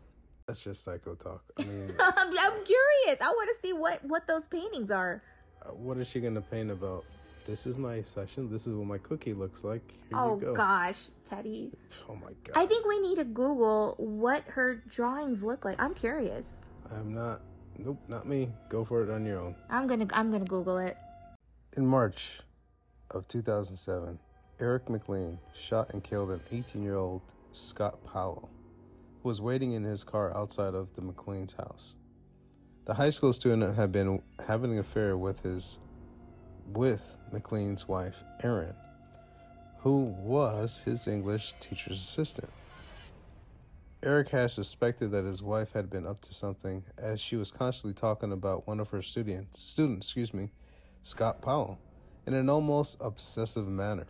That's 0.50 0.64
just 0.64 0.84
psycho 0.84 1.14
talk. 1.14 1.44
I 1.60 1.64
mean, 1.64 1.94
I'm, 2.00 2.28
I'm 2.40 2.66
curious. 2.66 3.22
I 3.22 3.28
want 3.30 3.52
to 3.56 3.68
see 3.68 3.72
what 3.72 4.04
what 4.04 4.26
those 4.26 4.48
paintings 4.48 4.90
are. 4.90 5.22
uh, 5.64 5.70
what 5.70 5.98
is 6.00 6.08
she 6.08 6.20
gonna 6.20 6.42
paint 6.42 6.72
about? 6.72 7.06
This 7.46 7.68
is 7.68 7.78
my 7.78 8.02
session. 8.02 8.50
This 8.50 8.66
is 8.66 8.74
what 8.74 8.88
my 8.88 8.98
cookie 8.98 9.34
looks 9.36 9.64
like. 9.64 9.84
Here 10.10 10.18
Oh 10.18 10.38
go. 10.38 10.56
gosh, 10.56 11.10
Teddy. 11.24 11.72
Oh 12.10 12.16
my 12.16 12.32
god. 12.44 12.54
I 12.56 12.66
think 12.66 12.88
we 12.88 12.98
need 13.00 13.18
to 13.18 13.26
Google 13.26 13.94
what 14.00 14.44
her 14.48 14.82
drawings 14.88 15.44
look 15.44 15.66
like. 15.66 15.80
I'm 15.80 15.94
curious. 15.94 16.66
I'm 16.92 17.14
not. 17.14 17.42
Nope, 17.78 18.00
not 18.08 18.28
me. 18.28 18.50
Go 18.70 18.84
for 18.84 19.04
it 19.04 19.12
on 19.12 19.28
your 19.28 19.40
own. 19.40 19.56
I'm 19.70 19.86
gonna 19.86 20.08
I'm 20.14 20.32
gonna 20.32 20.46
Google 20.46 20.80
it. 20.80 20.98
In 21.78 21.86
March 21.86 22.40
of 23.12 23.28
2007, 23.28 24.18
Eric 24.60 24.90
McLean 24.90 25.38
shot 25.54 25.94
and 25.94 26.04
killed 26.04 26.32
an 26.32 26.42
18 26.52 26.82
year 26.82 26.96
old 26.96 27.22
Scott 27.52 28.04
Powell, 28.04 28.50
was 29.24 29.42
waiting 29.42 29.74
in 29.74 29.84
his 29.84 30.04
car 30.04 30.36
outside 30.36 30.74
of 30.74 30.94
the 30.96 31.02
McLean's 31.02 31.54
house. 31.54 31.96
The 32.86 32.96
high 32.96 33.10
school 33.10 33.34
student 33.34 33.76
had 33.76 33.92
been 33.92 34.22
having 34.48 34.74
an 34.74 34.80
affair 34.80 35.18
with 35.18 35.42
his 35.42 35.78
with 36.66 37.18
McLean's 37.32 37.88
wife, 37.88 38.24
Erin, 38.44 38.76
who 39.80 40.16
was 40.20 40.84
his 40.86 41.08
English 41.08 41.54
teacher's 41.60 42.00
assistant. 42.00 42.50
Eric 44.02 44.30
had 44.30 44.52
suspected 44.52 45.12
that 45.12 45.26
his 45.26 45.44
wife 45.44 45.74
had 45.74 45.90
been 45.90 46.08
up 46.08 46.20
to 46.22 46.34
something 46.34 46.84
as 46.98 47.20
she 47.20 47.36
was 47.36 47.52
constantly 47.52 47.94
talking 47.94 48.32
about 48.32 48.66
one 48.66 48.80
of 48.80 48.92
her 48.92 49.02
students, 49.02 49.62
students, 49.62 50.08
excuse 50.08 50.34
me, 50.34 50.52
Scott 51.04 51.42
Powell, 51.42 51.80
in 52.26 52.34
an 52.34 52.50
almost 52.50 52.98
obsessive 53.02 53.68
manner. 53.68 54.08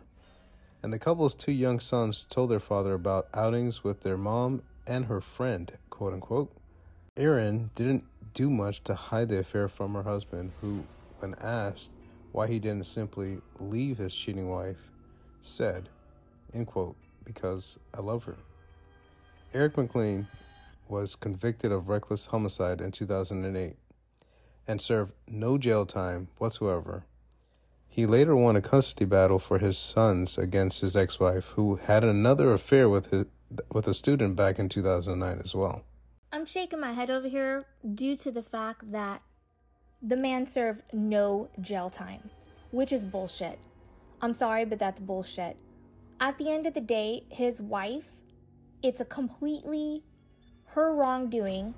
And 0.82 0.92
the 0.92 0.98
couple's 0.98 1.34
two 1.34 1.52
young 1.52 1.80
sons 1.80 2.24
told 2.24 2.50
their 2.50 2.60
father 2.60 2.94
about 2.94 3.28
outings 3.34 3.82
with 3.82 4.02
their 4.02 4.16
mom 4.16 4.62
and 4.86 5.06
her 5.06 5.20
friend, 5.20 5.72
quote 5.88 6.12
unquote. 6.12 6.52
Erin 7.16 7.70
didn't 7.74 8.04
do 8.34 8.48
much 8.50 8.82
to 8.84 8.94
hide 8.94 9.28
the 9.28 9.38
affair 9.38 9.68
from 9.68 9.94
her 9.94 10.04
husband, 10.04 10.52
who, 10.60 10.84
when 11.18 11.34
asked 11.40 11.92
why 12.32 12.46
he 12.46 12.58
didn't 12.58 12.86
simply 12.86 13.40
leave 13.58 13.98
his 13.98 14.14
cheating 14.14 14.48
wife, 14.48 14.90
said, 15.42 15.88
end 16.54 16.66
quote, 16.66 16.96
because 17.24 17.78
I 17.92 18.00
love 18.00 18.24
her. 18.24 18.36
Eric 19.52 19.76
McLean 19.76 20.28
was 20.88 21.16
convicted 21.16 21.72
of 21.72 21.88
reckless 21.88 22.26
homicide 22.26 22.80
in 22.80 22.92
2008 22.92 23.76
and 24.66 24.80
served 24.80 25.14
no 25.26 25.58
jail 25.58 25.86
time 25.86 26.28
whatsoever. 26.38 27.04
He 27.88 28.06
later 28.06 28.36
won 28.36 28.54
a 28.54 28.60
custody 28.62 29.04
battle 29.04 29.40
for 29.40 29.58
his 29.58 29.76
sons 29.76 30.38
against 30.38 30.80
his 30.80 30.96
ex-wife, 30.96 31.48
who 31.56 31.76
had 31.76 32.04
another 32.04 32.52
affair 32.52 32.88
with 32.88 33.10
his, 33.10 33.26
with 33.72 33.88
a 33.88 33.94
student 33.94 34.36
back 34.36 34.58
in 34.58 34.68
2009 34.68 35.40
as 35.42 35.54
well. 35.54 35.82
I'm 36.32 36.46
shaking 36.46 36.80
my 36.80 36.92
head 36.92 37.10
over 37.10 37.28
here 37.28 37.64
due 37.94 38.16
to 38.16 38.30
the 38.30 38.42
fact 38.42 38.92
that 38.92 39.22
the 40.00 40.16
man 40.16 40.46
served 40.46 40.82
no 40.92 41.48
jail 41.60 41.90
time, 41.90 42.30
which 42.70 42.92
is 42.92 43.04
bullshit. 43.04 43.58
I'm 44.22 44.34
sorry, 44.34 44.64
but 44.64 44.78
that's 44.78 45.00
bullshit. 45.00 45.58
At 46.20 46.38
the 46.38 46.50
end 46.50 46.66
of 46.66 46.74
the 46.74 46.80
day, 46.80 47.24
his 47.30 47.60
wife, 47.60 48.22
it's 48.82 49.00
a 49.00 49.04
completely 49.04 50.04
her 50.66 50.94
wrongdoing. 50.94 51.74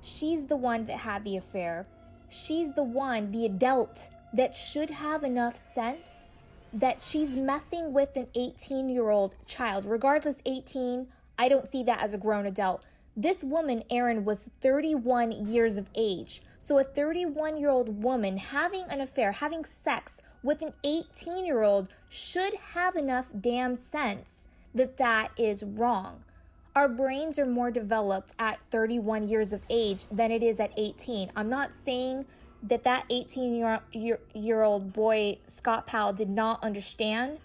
She's 0.00 0.46
the 0.46 0.56
one 0.56 0.86
that 0.86 0.98
had 0.98 1.24
the 1.24 1.36
affair. 1.36 1.86
she's 2.28 2.72
the 2.74 2.82
one, 2.82 3.30
the 3.30 3.44
adult, 3.44 4.08
that 4.32 4.56
should 4.56 4.88
have 4.88 5.22
enough 5.22 5.56
sense 5.56 6.28
that 6.72 7.02
she's 7.02 7.36
messing 7.36 7.92
with 7.92 8.16
an 8.16 8.28
18 8.34 8.88
year 8.88 9.10
old 9.10 9.34
child. 9.46 9.84
Regardless, 9.84 10.42
18, 10.46 11.08
I 11.38 11.48
don't 11.48 11.70
see 11.70 11.82
that 11.84 12.02
as 12.02 12.14
a 12.14 12.18
grown 12.18 12.46
adult. 12.46 12.82
This 13.16 13.44
woman, 13.44 13.82
Erin, 13.90 14.24
was 14.24 14.48
31 14.60 15.46
years 15.46 15.76
of 15.76 15.90
age. 15.94 16.42
So 16.58 16.78
a 16.78 16.84
31 16.84 17.58
year 17.58 17.70
old 17.70 18.02
woman 18.02 18.38
having 18.38 18.84
an 18.88 19.00
affair, 19.00 19.32
having 19.32 19.64
sex 19.64 20.20
with 20.42 20.62
an 20.62 20.72
18 20.84 21.44
year 21.44 21.62
old 21.62 21.88
should 22.08 22.54
have 22.74 22.96
enough 22.96 23.30
damn 23.38 23.76
sense 23.76 24.46
that 24.74 24.96
that 24.96 25.30
is 25.36 25.62
wrong. 25.62 26.24
Our 26.74 26.88
brains 26.88 27.38
are 27.38 27.46
more 27.46 27.70
developed 27.70 28.32
at 28.38 28.58
31 28.70 29.28
years 29.28 29.52
of 29.52 29.60
age 29.68 30.06
than 30.10 30.30
it 30.30 30.42
is 30.42 30.58
at 30.58 30.72
18. 30.76 31.30
I'm 31.36 31.50
not 31.50 31.72
saying 31.84 32.24
that 32.62 32.84
that 32.84 33.04
18 33.10 33.54
year, 33.54 33.80
year, 33.92 34.20
year 34.34 34.62
old 34.62 34.92
boy, 34.92 35.38
Scott 35.46 35.86
Powell, 35.86 36.12
did 36.12 36.30
not 36.30 36.62
understand 36.62 37.38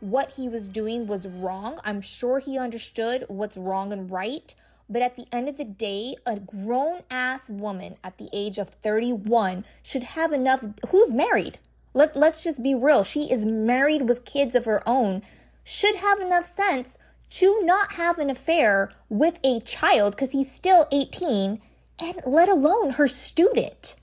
what 0.00 0.36
he 0.36 0.48
was 0.48 0.68
doing 0.68 1.06
was 1.06 1.26
wrong. 1.26 1.80
I'm 1.84 2.00
sure 2.00 2.38
he 2.38 2.58
understood 2.58 3.24
what's 3.28 3.56
wrong 3.56 3.92
and 3.92 4.10
right. 4.10 4.54
But 4.88 5.02
at 5.02 5.16
the 5.16 5.26
end 5.30 5.48
of 5.48 5.58
the 5.58 5.64
day, 5.64 6.16
a 6.24 6.38
grown 6.38 7.02
ass 7.10 7.50
woman 7.50 7.96
at 8.02 8.16
the 8.16 8.30
age 8.32 8.58
of 8.58 8.70
31 8.70 9.64
should 9.82 10.02
have 10.02 10.32
enough. 10.32 10.64
Who's 10.88 11.12
married? 11.12 11.58
Let, 11.92 12.16
let's 12.16 12.42
just 12.42 12.62
be 12.62 12.74
real. 12.74 13.04
She 13.04 13.30
is 13.30 13.44
married 13.44 14.08
with 14.08 14.24
kids 14.24 14.54
of 14.54 14.64
her 14.64 14.82
own, 14.88 15.22
should 15.64 15.96
have 15.96 16.20
enough 16.20 16.44
sense 16.44 16.96
to 17.30 17.62
not 17.64 17.94
have 17.94 18.18
an 18.18 18.30
affair 18.30 18.92
with 19.10 19.38
a 19.44 19.60
child 19.60 20.14
because 20.14 20.32
he's 20.32 20.50
still 20.50 20.86
18, 20.90 21.60
and 22.00 22.20
let 22.24 22.48
alone 22.48 22.90
her 22.90 23.06
student. 23.06 23.96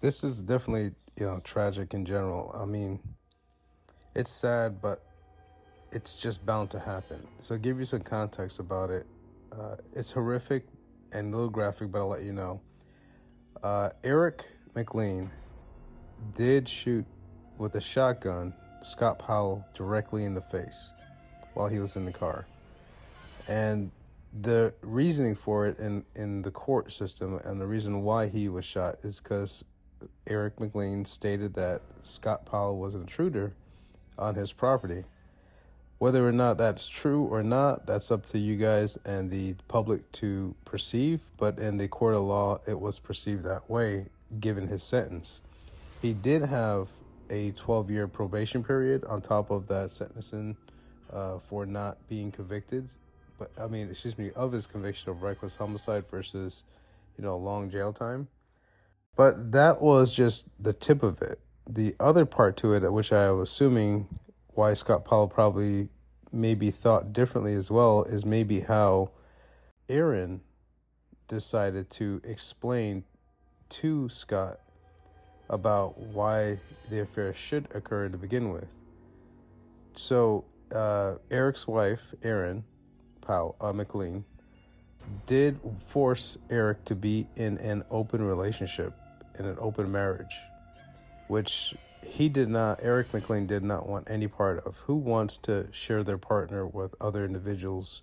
This 0.00 0.22
is 0.22 0.42
definitely, 0.42 0.92
you 1.18 1.26
know, 1.26 1.40
tragic 1.42 1.94
in 1.94 2.04
general. 2.04 2.54
I 2.54 2.66
mean, 2.66 3.00
it's 4.14 4.30
sad, 4.30 4.82
but 4.82 5.02
it's 5.90 6.18
just 6.18 6.44
bound 6.44 6.70
to 6.70 6.78
happen. 6.78 7.26
So, 7.38 7.56
give 7.56 7.78
you 7.78 7.86
some 7.86 8.02
context 8.02 8.58
about 8.58 8.90
it. 8.90 9.06
Uh, 9.50 9.76
it's 9.94 10.12
horrific 10.12 10.66
and 11.12 11.32
a 11.32 11.36
little 11.36 11.50
graphic, 11.50 11.90
but 11.90 12.00
I'll 12.00 12.08
let 12.08 12.22
you 12.22 12.32
know. 12.32 12.60
Uh, 13.62 13.90
Eric 14.04 14.44
McLean 14.74 15.30
did 16.36 16.68
shoot 16.68 17.06
with 17.56 17.74
a 17.74 17.80
shotgun 17.80 18.54
Scott 18.82 19.18
Powell 19.18 19.64
directly 19.74 20.24
in 20.24 20.34
the 20.34 20.42
face 20.42 20.92
while 21.54 21.68
he 21.68 21.78
was 21.78 21.96
in 21.96 22.04
the 22.04 22.12
car. 22.12 22.46
And 23.48 23.90
the 24.38 24.74
reasoning 24.82 25.34
for 25.34 25.66
it 25.66 25.78
in, 25.78 26.04
in 26.14 26.42
the 26.42 26.50
court 26.50 26.92
system 26.92 27.40
and 27.44 27.58
the 27.58 27.66
reason 27.66 28.02
why 28.02 28.26
he 28.26 28.48
was 28.50 28.66
shot 28.66 28.96
is 29.02 29.20
because 29.20 29.64
Eric 30.26 30.58
McLean 30.60 31.04
stated 31.04 31.54
that 31.54 31.82
Scott 32.02 32.46
Powell 32.46 32.78
was 32.78 32.94
an 32.94 33.02
intruder 33.02 33.52
on 34.18 34.34
his 34.34 34.52
property. 34.52 35.04
Whether 35.98 36.26
or 36.26 36.32
not 36.32 36.58
that's 36.58 36.88
true 36.88 37.24
or 37.24 37.42
not, 37.42 37.86
that's 37.86 38.10
up 38.10 38.26
to 38.26 38.38
you 38.38 38.56
guys 38.56 38.98
and 39.04 39.30
the 39.30 39.54
public 39.66 40.10
to 40.12 40.54
perceive. 40.64 41.20
But 41.38 41.58
in 41.58 41.78
the 41.78 41.88
court 41.88 42.14
of 42.14 42.22
law, 42.22 42.58
it 42.66 42.80
was 42.80 42.98
perceived 42.98 43.44
that 43.44 43.70
way 43.70 44.06
given 44.38 44.68
his 44.68 44.82
sentence. 44.82 45.40
He 46.02 46.12
did 46.12 46.42
have 46.42 46.88
a 47.30 47.52
12 47.52 47.90
year 47.90 48.06
probation 48.06 48.62
period 48.62 49.04
on 49.04 49.22
top 49.22 49.50
of 49.50 49.68
that 49.68 49.90
sentencing 49.90 50.56
uh, 51.12 51.38
for 51.38 51.64
not 51.64 51.96
being 52.08 52.30
convicted. 52.30 52.88
But 53.38 53.50
I 53.58 53.66
mean, 53.66 53.88
excuse 53.88 54.18
me, 54.18 54.30
of 54.36 54.52
his 54.52 54.66
conviction 54.66 55.10
of 55.10 55.22
reckless 55.22 55.56
homicide 55.56 56.08
versus, 56.10 56.64
you 57.16 57.24
know, 57.24 57.36
long 57.36 57.70
jail 57.70 57.92
time. 57.92 58.28
But 59.16 59.52
that 59.52 59.80
was 59.80 60.14
just 60.14 60.48
the 60.62 60.72
tip 60.72 61.02
of 61.02 61.22
it. 61.22 61.40
The 61.68 61.96
other 61.98 62.26
part 62.26 62.56
to 62.58 62.74
it, 62.74 62.92
which 62.92 63.12
I 63.12 63.30
was 63.32 63.50
assuming 63.50 64.08
why 64.48 64.74
Scott 64.74 65.04
Powell 65.04 65.26
probably 65.26 65.88
maybe 66.30 66.70
thought 66.70 67.12
differently 67.12 67.54
as 67.54 67.70
well, 67.70 68.04
is 68.04 68.24
maybe 68.24 68.60
how 68.60 69.10
Erin 69.88 70.42
decided 71.28 71.90
to 71.90 72.20
explain 72.24 73.04
to 73.68 74.08
Scott 74.08 74.60
about 75.48 75.98
why 75.98 76.58
the 76.90 77.00
affair 77.00 77.32
should 77.32 77.68
occur 77.74 78.08
to 78.08 78.18
begin 78.18 78.52
with. 78.52 78.74
So, 79.94 80.44
uh, 80.72 81.16
Eric's 81.30 81.66
wife, 81.66 82.14
Erin 82.22 82.64
Powell, 83.20 83.56
uh, 83.60 83.72
McLean, 83.72 84.24
did 85.26 85.58
force 85.86 86.38
Eric 86.50 86.84
to 86.84 86.94
be 86.94 87.28
in 87.36 87.58
an 87.58 87.84
open 87.90 88.22
relationship, 88.22 88.92
in 89.38 89.46
an 89.46 89.56
open 89.60 89.90
marriage, 89.90 90.34
which 91.28 91.74
he 92.04 92.28
did 92.28 92.48
not, 92.48 92.80
Eric 92.82 93.12
McLean 93.12 93.46
did 93.46 93.62
not 93.62 93.88
want 93.88 94.10
any 94.10 94.28
part 94.28 94.64
of. 94.64 94.78
Who 94.80 94.96
wants 94.96 95.36
to 95.38 95.68
share 95.72 96.02
their 96.04 96.18
partner 96.18 96.66
with 96.66 96.94
other 97.00 97.24
individuals? 97.24 98.02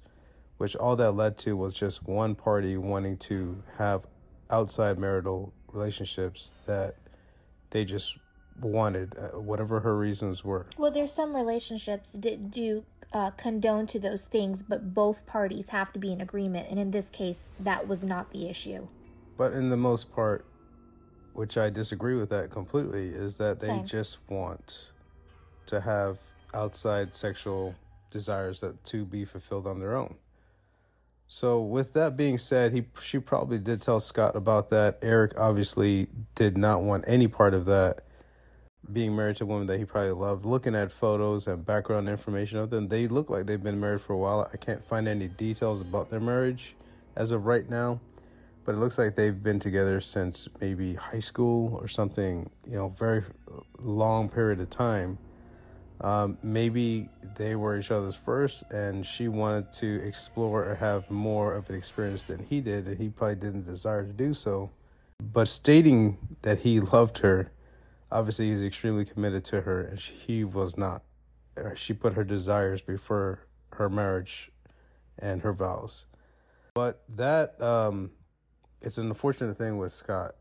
Which 0.58 0.76
all 0.76 0.96
that 0.98 1.12
led 1.12 1.38
to 1.40 1.58
was 1.58 1.74
just 1.74 2.04
one 2.04 2.36
party 2.36 2.78
wanting 2.78 3.18
to 3.18 3.64
have 3.78 4.06
outside 4.50 5.00
marital 5.00 5.54
relationships 5.72 6.54
that 6.66 6.96
they 7.72 7.86
just 7.86 8.18
wanted, 8.62 9.18
uh, 9.18 9.40
whatever 9.40 9.80
her 9.80 9.98
reasons 9.98 10.44
were. 10.44 10.68
Well, 10.78 10.92
there's 10.92 11.12
some 11.12 11.36
relationships 11.36 12.12
that 12.14 12.52
do 12.52 12.86
uh, 13.12 13.32
condone 13.32 13.88
to 13.88 14.00
those 14.00 14.26
things, 14.26 14.64
but 14.64 14.94
both 14.94 15.26
parties 15.26 15.70
have 15.70 15.92
to 15.94 16.00
be 16.00 16.12
in 16.12 16.22
agreement. 16.22 16.68
And 16.70 16.80
in 16.80 16.92
this 16.92 17.10
case, 17.10 17.52
that 17.60 17.88
was 17.88 18.04
not 18.04 18.32
the 18.32 18.48
issue. 18.50 18.88
But 19.38 19.54
in 19.54 19.70
the 19.70 19.78
most 19.78 20.14
part, 20.14 20.46
which 21.34 21.58
I 21.58 21.70
disagree 21.70 22.16
with 22.16 22.30
that 22.30 22.50
completely, 22.50 23.08
is 23.08 23.38
that 23.38 23.60
they 23.60 23.68
Same. 23.68 23.86
just 23.86 24.20
want 24.30 24.92
to 25.66 25.82
have 25.82 26.20
outside 26.54 27.16
sexual 27.16 27.76
desires 28.10 28.62
that 28.62 28.84
to 28.86 29.06
be 29.06 29.26
fulfilled 29.26 29.66
on 29.68 29.80
their 29.80 29.96
own. 29.96 30.16
So 31.28 31.60
with 31.62 31.94
that 31.94 32.16
being 32.16 32.38
said, 32.38 32.74
he 32.74 32.86
she 33.02 33.18
probably 33.18 33.58
did 33.58 33.82
tell 33.82 34.00
Scott 34.00 34.36
about 34.36 34.70
that. 34.70 35.00
Eric 35.02 35.34
obviously 35.36 36.08
did 36.36 36.58
not 36.58 36.84
want 36.84 37.06
any 37.08 37.28
part 37.28 37.54
of 37.54 37.66
that. 37.66 38.04
Being 38.92 39.16
married 39.16 39.38
to 39.38 39.46
a 39.46 39.48
woman 39.48 39.66
that 39.68 39.80
he 39.80 39.86
probably 39.86 40.12
loved, 40.12 40.46
looking 40.46 40.76
at 40.76 40.92
photos 40.92 41.48
and 41.48 41.66
background 41.66 42.10
information 42.10 42.60
of 42.60 42.70
them, 42.70 42.90
they 42.90 43.08
look 43.08 43.30
like 43.30 43.46
they've 43.46 43.64
been 43.64 43.80
married 43.80 44.02
for 44.02 44.14
a 44.14 44.18
while. 44.18 44.48
I 44.54 44.58
can't 44.58 44.84
find 44.84 45.08
any 45.08 45.30
details 45.30 45.80
about 45.80 46.10
their 46.10 46.20
marriage 46.20 46.76
as 47.16 47.32
of 47.32 47.46
right 47.46 47.68
now, 47.70 48.02
but 48.66 48.76
it 48.76 48.78
looks 48.78 48.98
like 48.98 49.16
they've 49.16 49.44
been 49.44 49.60
together 49.60 50.00
since 50.00 50.48
maybe 50.62 50.96
high 50.96 51.20
school 51.20 51.76
or 51.76 51.88
something, 51.88 52.50
you 52.66 52.76
know, 52.76 52.90
very 52.90 53.24
long 53.80 54.30
period 54.30 54.60
of 54.60 54.70
time. 54.70 55.18
Um, 56.02 56.38
maybe 56.42 57.10
they 57.38 57.56
were 57.56 57.78
each 57.78 57.92
other's 57.92 58.16
first, 58.16 58.64
and 58.72 59.06
she 59.06 59.28
wanted 59.28 59.72
to 59.74 60.02
explore 60.06 60.66
or 60.66 60.76
have 60.76 61.10
more 61.10 61.54
of 61.54 61.70
an 61.70 61.76
experience 61.76 62.24
than 62.24 62.46
he 62.46 62.62
did, 62.62 62.88
and 62.88 62.98
he 62.98 63.10
probably 63.10 63.36
didn't 63.36 63.66
desire 63.66 64.06
to 64.06 64.14
do 64.14 64.34
so. 64.34 64.72
But 65.22 65.48
stating 65.48 66.18
that 66.42 66.60
he 66.60 66.80
loved 66.80 67.20
her, 67.20 67.52
obviously 68.12 68.50
he's 68.50 68.64
extremely 68.64 69.06
committed 69.06 69.46
to 69.46 69.62
her, 69.62 69.82
and 69.82 70.00
she, 70.00 70.14
he 70.14 70.44
was 70.44 70.78
not. 70.78 71.04
She 71.76 71.94
put 71.94 72.14
her 72.14 72.24
desires 72.24 72.82
before 72.82 73.48
her 73.74 73.90
marriage 73.90 74.52
and 75.20 75.42
her 75.42 75.54
vows. 75.54 76.06
But 76.74 77.04
that 77.08 77.62
um, 77.62 78.12
it's 78.84 78.98
an 78.98 79.08
unfortunate 79.08 79.58
thing 79.58 79.78
with 79.78 79.92
Scott. 79.92 80.36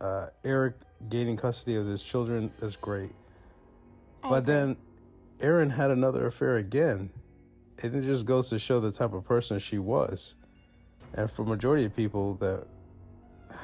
Uh, 0.00 0.28
Eric 0.42 0.74
gaining 1.08 1.36
custody 1.36 1.76
of 1.76 1.86
his 1.86 2.02
children 2.02 2.52
is 2.60 2.76
great. 2.76 3.12
But 4.22 4.46
then 4.46 4.78
Erin 5.40 5.70
had 5.70 5.90
another 5.90 6.26
affair 6.26 6.56
again. 6.56 7.10
And 7.82 7.94
it 7.94 8.02
just 8.02 8.24
goes 8.24 8.48
to 8.50 8.58
show 8.58 8.80
the 8.80 8.90
type 8.90 9.12
of 9.12 9.24
person 9.24 9.58
she 9.58 9.78
was. 9.78 10.34
And 11.12 11.30
for 11.30 11.44
majority 11.44 11.84
of 11.84 11.94
people 11.94 12.34
that 12.36 12.66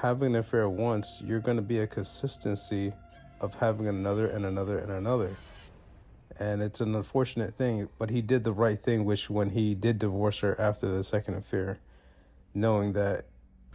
having 0.01 0.35
an 0.35 0.41
affair 0.41 0.69
once, 0.69 1.23
you're 1.25 1.41
going 1.41 1.57
to 1.57 1.63
be 1.63 1.79
a 1.79 1.87
consistency 1.87 2.93
of 3.41 3.55
having 3.57 3.89
another 3.89 4.27
and 4.27 4.45
another 4.45 4.79
and 4.79 4.91
another. 4.91 5.37
And 6.39 6.63
it's 6.63 6.81
an 6.81 6.95
unfortunate 6.95 7.55
thing, 7.55 7.89
but 7.99 8.11
he 8.11 8.23
did 8.23 8.45
the 8.45 8.53
right 8.53 8.83
thing, 8.83 9.05
which 9.05 9.31
when 9.31 9.51
he 9.51 9.75
did 9.75 9.99
divorce 9.99 10.41
her 10.41 10.59
after 10.61 10.89
the 10.89 11.05
second 11.05 11.35
affair, 11.35 11.81
knowing 12.55 12.93
that 12.93 13.27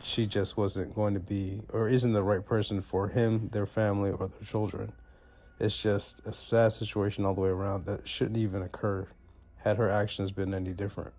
she 0.01 0.25
just 0.25 0.58
wasn't 0.58 0.93
going 0.93 1.13
to 1.13 1.19
be 1.19 1.62
or 1.71 1.89
isn't 1.89 2.13
the 2.13 2.23
right 2.23 2.45
person 2.45 2.81
for 2.81 3.08
him, 3.10 3.49
their 3.49 3.65
family, 3.65 4.12
or 4.12 4.27
their 4.27 4.45
children. 4.45 4.93
It's 5.60 5.81
just 5.81 6.21
a 6.25 6.34
sad 6.34 6.73
situation 6.73 7.25
all 7.25 7.34
the 7.34 7.41
way 7.41 7.49
around 7.49 7.86
that 7.86 8.08
shouldn't 8.08 8.38
even 8.38 8.62
occur 8.62 9.08
had 9.65 9.77
her 9.77 9.89
actions 9.89 10.31
been 10.31 10.53
any 10.53 10.73
different. 10.73 11.13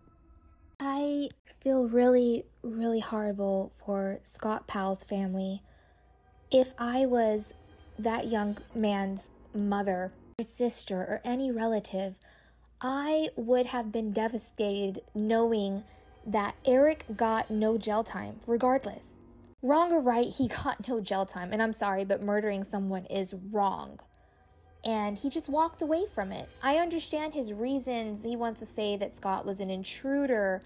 I 0.78 1.30
feel 1.46 1.88
really, 1.88 2.44
really 2.62 3.00
horrible 3.00 3.72
for 3.76 4.20
Scott 4.22 4.68
Powell's 4.68 5.02
family. 5.02 5.62
If 6.50 6.72
I 6.78 7.06
was 7.06 7.54
that 7.98 8.28
young 8.28 8.58
man's 8.74 9.30
mother, 9.52 10.12
or 10.38 10.44
sister, 10.44 11.00
or 11.00 11.20
any 11.24 11.50
relative, 11.50 12.18
I 12.80 13.30
would 13.36 13.66
have 13.66 13.90
been 13.90 14.12
devastated 14.12 15.00
knowing 15.14 15.82
that 16.26 16.56
Eric 16.64 17.04
got 17.16 17.50
no 17.50 17.78
jail 17.78 18.02
time, 18.02 18.40
regardless. 18.46 19.20
wrong 19.62 19.92
or 19.92 20.00
right, 20.00 20.28
he 20.28 20.48
got 20.64 20.86
no 20.88 21.00
jail 21.00 21.24
time. 21.24 21.52
And 21.52 21.62
I'm 21.62 21.72
sorry, 21.72 22.04
but 22.04 22.22
murdering 22.22 22.64
someone 22.64 23.06
is 23.06 23.34
wrong. 23.50 23.98
And 24.84 25.18
he 25.18 25.30
just 25.30 25.48
walked 25.48 25.82
away 25.82 26.04
from 26.06 26.30
it. 26.32 26.48
I 26.62 26.76
understand 26.76 27.34
his 27.34 27.52
reasons. 27.52 28.22
He 28.22 28.36
wants 28.36 28.60
to 28.60 28.66
say 28.66 28.96
that 28.96 29.14
Scott 29.14 29.44
was 29.44 29.60
an 29.60 29.70
intruder. 29.70 30.62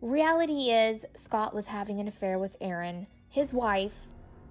Reality 0.00 0.70
is, 0.70 1.04
Scott 1.16 1.54
was 1.54 1.66
having 1.66 2.00
an 2.00 2.08
affair 2.08 2.38
with 2.38 2.56
Erin, 2.60 3.06
his 3.28 3.52
wife. 3.52 4.06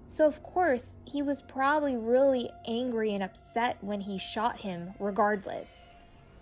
So, 0.08 0.26
of 0.26 0.42
course, 0.42 0.96
he 1.06 1.22
was 1.22 1.40
probably 1.40 1.96
really 1.96 2.50
angry 2.66 3.14
and 3.14 3.22
upset 3.22 3.78
when 3.80 4.00
he 4.02 4.18
shot 4.18 4.60
him, 4.60 4.92
regardless. 4.98 5.88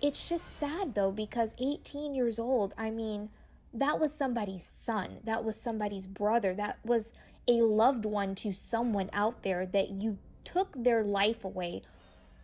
It's 0.03 0.29
just 0.29 0.59
sad 0.59 0.95
though, 0.95 1.13
because 1.13 1.55
18 1.61 2.15
years 2.15 2.39
old, 2.39 2.75
I 2.77 2.91
mean, 2.91 3.29
that 3.73 4.01
was 4.01 4.13
somebody's 4.13 4.65
son, 4.65 5.19
that 5.25 5.45
was 5.45 5.61
somebody's 5.61 6.07
brother, 6.07 6.55
that 6.55 6.79
was 6.85 7.13
a 7.49 7.63
loved 7.63 8.05
one 8.05 8.35
to 8.37 8.53
someone 8.53 9.11
out 9.13 9.43
there 9.43 9.67
that 9.67 10.03
you 10.03 10.19
took 10.45 10.73
their 10.83 11.03
life 11.03 11.45
away, 11.45 11.83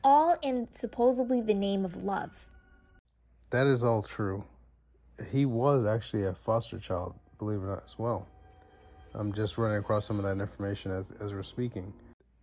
all 0.04 0.36
in 0.42 0.68
supposedly 0.70 1.40
the 1.40 1.54
name 1.54 1.84
of 1.84 2.02
love. 2.02 2.48
That 3.50 3.66
is 3.66 3.84
all 3.84 4.02
true. 4.02 4.44
He 5.30 5.46
was 5.46 5.84
actually 5.84 6.24
a 6.24 6.34
foster 6.34 6.78
child, 6.78 7.14
believe 7.38 7.60
it 7.60 7.64
or 7.64 7.68
not, 7.68 7.84
as 7.84 7.98
well. 7.98 8.26
I'm 9.14 9.32
just 9.32 9.56
running 9.56 9.78
across 9.78 10.04
some 10.04 10.18
of 10.18 10.24
that 10.24 10.40
information 10.42 10.92
as, 10.92 11.10
as 11.20 11.32
we're 11.32 11.42
speaking. 11.42 11.92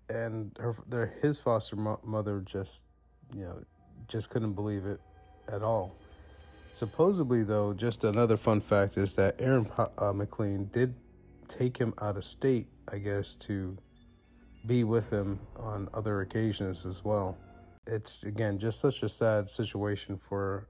And 0.09 0.51
her, 0.59 0.75
their, 0.87 1.13
his 1.21 1.39
foster 1.39 1.75
mo- 1.75 1.99
mother 2.03 2.41
just, 2.41 2.83
you 3.35 3.43
know, 3.43 3.63
just 4.07 4.29
couldn't 4.29 4.53
believe 4.53 4.85
it 4.85 4.99
at 5.51 5.61
all. 5.61 5.95
Supposedly, 6.73 7.43
though, 7.43 7.71
just 7.75 8.03
another 8.03 8.35
fun 8.35 8.59
fact 8.59 8.97
is 8.97 9.15
that 9.15 9.39
Erin 9.39 9.69
uh, 9.99 10.11
McLean 10.11 10.69
did 10.71 10.95
take 11.47 11.77
him 11.77 11.93
out 12.01 12.17
of 12.17 12.25
state, 12.25 12.67
I 12.91 12.97
guess, 12.97 13.35
to 13.35 13.77
be 14.65 14.83
with 14.83 15.11
him 15.11 15.39
on 15.55 15.87
other 15.93 16.21
occasions 16.21 16.87
as 16.87 17.03
well. 17.03 17.37
It's, 17.85 18.23
again, 18.23 18.57
just 18.57 18.79
such 18.79 19.03
a 19.03 19.09
sad 19.09 19.51
situation 19.51 20.17
for 20.17 20.67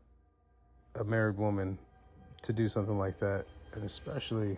a 0.96 1.06
married 1.06 1.38
woman 1.38 1.80
to 2.42 2.52
do 2.52 2.68
something 2.68 2.98
like 2.98 3.20
that. 3.20 3.46
And 3.74 3.86
especially, 3.86 4.58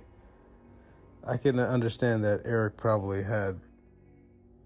I 1.27 1.37
can 1.37 1.59
understand 1.59 2.23
that 2.23 2.41
Eric 2.43 2.75
probably 2.75 3.21
had 3.21 3.59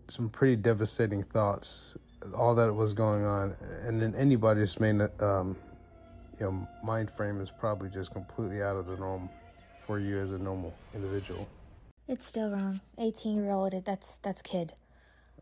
some 0.08 0.30
pretty 0.30 0.56
devastating 0.56 1.24
thoughts, 1.24 1.98
all 2.34 2.56
that 2.56 2.74
was 2.74 2.94
going 2.94 3.26
on. 3.26 3.58
And 3.82 4.02
in 4.02 4.16
anybody's 4.16 4.80
main, 4.80 5.08
um, 5.20 5.58
you 6.40 6.46
know, 6.46 6.68
mind 6.84 7.12
frame 7.12 7.42
is 7.42 7.52
probably 7.52 7.90
just 7.90 8.12
completely 8.12 8.62
out 8.62 8.76
of 8.76 8.88
the 8.88 8.96
norm 8.98 9.30
for 9.80 10.00
you 10.00 10.18
as 10.18 10.32
a 10.32 10.38
normal 10.38 10.74
individual. 10.94 11.48
It's 12.08 12.26
still 12.26 12.50
wrong. 12.50 12.82
18 12.98 13.36
year 13.36 13.52
old, 13.52 13.74
that's 13.86 14.18
that's 14.18 14.42
kid. 14.42 14.74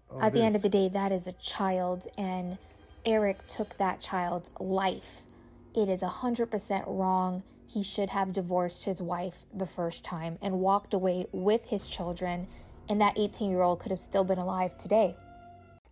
Oh, 0.09 0.21
At 0.21 0.33
the 0.33 0.39
is. 0.39 0.45
end 0.45 0.55
of 0.55 0.61
the 0.61 0.69
day, 0.69 0.87
that 0.89 1.11
is 1.11 1.27
a 1.27 1.33
child, 1.33 2.07
and 2.17 2.57
Eric 3.05 3.45
took 3.47 3.77
that 3.77 3.99
child's 3.99 4.51
life. 4.59 5.21
It 5.75 5.89
is 5.89 6.01
100% 6.01 6.83
wrong. 6.87 7.43
He 7.67 7.83
should 7.83 8.09
have 8.09 8.33
divorced 8.33 8.85
his 8.85 9.01
wife 9.01 9.45
the 9.53 9.65
first 9.65 10.05
time 10.05 10.37
and 10.41 10.59
walked 10.59 10.93
away 10.93 11.25
with 11.31 11.67
his 11.67 11.87
children, 11.87 12.47
and 12.89 12.99
that 13.01 13.17
18 13.17 13.49
year 13.49 13.61
old 13.61 13.79
could 13.79 13.91
have 13.91 13.99
still 13.99 14.23
been 14.23 14.39
alive 14.39 14.77
today. 14.77 15.15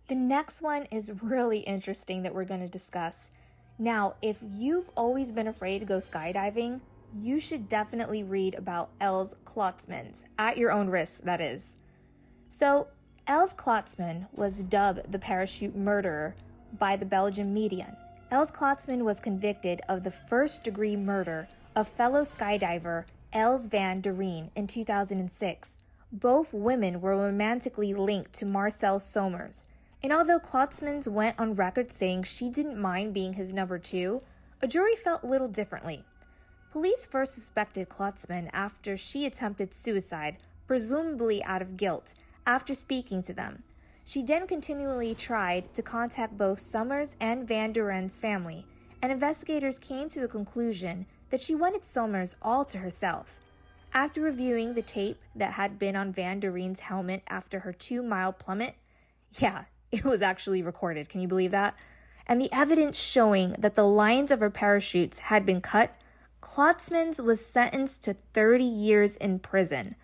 The 0.08 0.14
next 0.14 0.62
one 0.62 0.84
is 0.90 1.12
really 1.22 1.60
interesting 1.60 2.22
that 2.22 2.34
we're 2.34 2.44
going 2.44 2.60
to 2.60 2.68
discuss. 2.68 3.30
Now, 3.78 4.14
if 4.22 4.38
you've 4.42 4.90
always 4.96 5.32
been 5.32 5.46
afraid 5.46 5.80
to 5.80 5.86
go 5.86 5.98
skydiving, 5.98 6.80
you 7.14 7.38
should 7.38 7.68
definitely 7.68 8.22
read 8.22 8.54
about 8.54 8.90
Els 9.00 9.34
Klotzmans, 9.44 10.24
at 10.38 10.56
your 10.56 10.72
own 10.72 10.88
risk, 10.88 11.22
that 11.24 11.40
is. 11.40 11.76
So, 12.48 12.88
Els 13.26 13.52
Klotzman 13.52 14.28
was 14.32 14.62
dubbed 14.62 15.12
the 15.12 15.18
parachute 15.18 15.76
murderer 15.76 16.34
by 16.78 16.96
the 16.96 17.04
Belgian 17.04 17.52
media. 17.52 17.96
Els 18.30 18.50
Klotzman 18.50 19.02
was 19.02 19.20
convicted 19.20 19.80
of 19.88 20.04
the 20.04 20.10
first 20.10 20.64
degree 20.64 20.96
murder 20.96 21.48
of 21.74 21.86
fellow 21.86 22.22
skydiver 22.22 23.04
Els 23.32 23.66
van 23.66 24.00
der 24.00 24.14
Rijn 24.14 24.50
in 24.56 24.66
2006. 24.66 25.78
Both 26.10 26.54
women 26.54 27.00
were 27.00 27.16
romantically 27.16 27.92
linked 27.92 28.32
to 28.34 28.46
Marcel 28.46 28.98
Somers, 28.98 29.66
and 30.02 30.12
although 30.12 30.38
Klotzmans 30.38 31.08
went 31.08 31.38
on 31.38 31.54
record 31.54 31.90
saying 31.90 32.24
she 32.24 32.48
didn't 32.48 32.80
mind 32.80 33.14
being 33.14 33.34
his 33.34 33.52
number 33.52 33.78
two, 33.78 34.20
a 34.62 34.66
jury 34.66 34.96
felt 34.96 35.24
little 35.24 35.48
differently. 35.48 36.04
Police 36.70 37.06
first 37.06 37.34
suspected 37.34 37.88
Klotzman 37.88 38.50
after 38.52 38.96
she 38.96 39.26
attempted 39.26 39.72
suicide, 39.72 40.36
presumably 40.66 41.42
out 41.44 41.62
of 41.62 41.76
guilt, 41.76 42.14
after 42.46 42.74
speaking 42.74 43.22
to 43.22 43.32
them. 43.32 43.62
She 44.04 44.22
then 44.22 44.46
continually 44.46 45.14
tried 45.14 45.74
to 45.74 45.82
contact 45.82 46.36
both 46.36 46.60
Somers 46.60 47.16
and 47.18 47.48
Van 47.48 47.72
der 47.72 47.88
Rijn's 47.88 48.16
family, 48.16 48.66
and 49.02 49.10
investigators 49.10 49.78
came 49.78 50.08
to 50.10 50.20
the 50.20 50.28
conclusion 50.28 51.06
that 51.30 51.40
she 51.40 51.54
wanted 51.54 51.84
Somers 51.84 52.36
all 52.40 52.64
to 52.66 52.78
herself. 52.78 53.40
After 53.92 54.20
reviewing 54.20 54.74
the 54.74 54.82
tape 54.82 55.18
that 55.34 55.54
had 55.54 55.78
been 55.78 55.96
on 55.96 56.12
Van 56.12 56.38
der 56.38 56.56
helmet 56.80 57.22
after 57.28 57.60
her 57.60 57.72
two 57.72 58.02
mile 58.02 58.32
plummet, 58.32 58.74
yeah, 59.38 59.64
it 59.92 60.04
was 60.04 60.22
actually 60.22 60.62
recorded. 60.62 61.08
Can 61.08 61.20
you 61.20 61.28
believe 61.28 61.50
that? 61.50 61.76
And 62.26 62.40
the 62.40 62.52
evidence 62.52 63.00
showing 63.00 63.54
that 63.58 63.76
the 63.76 63.86
lines 63.86 64.30
of 64.30 64.40
her 64.40 64.50
parachutes 64.50 65.20
had 65.20 65.46
been 65.46 65.60
cut, 65.60 65.94
Klotzmans 66.40 67.22
was 67.22 67.44
sentenced 67.44 68.02
to 68.04 68.14
30 68.14 68.64
years 68.64 69.16
in 69.16 69.38
prison. 69.38 69.94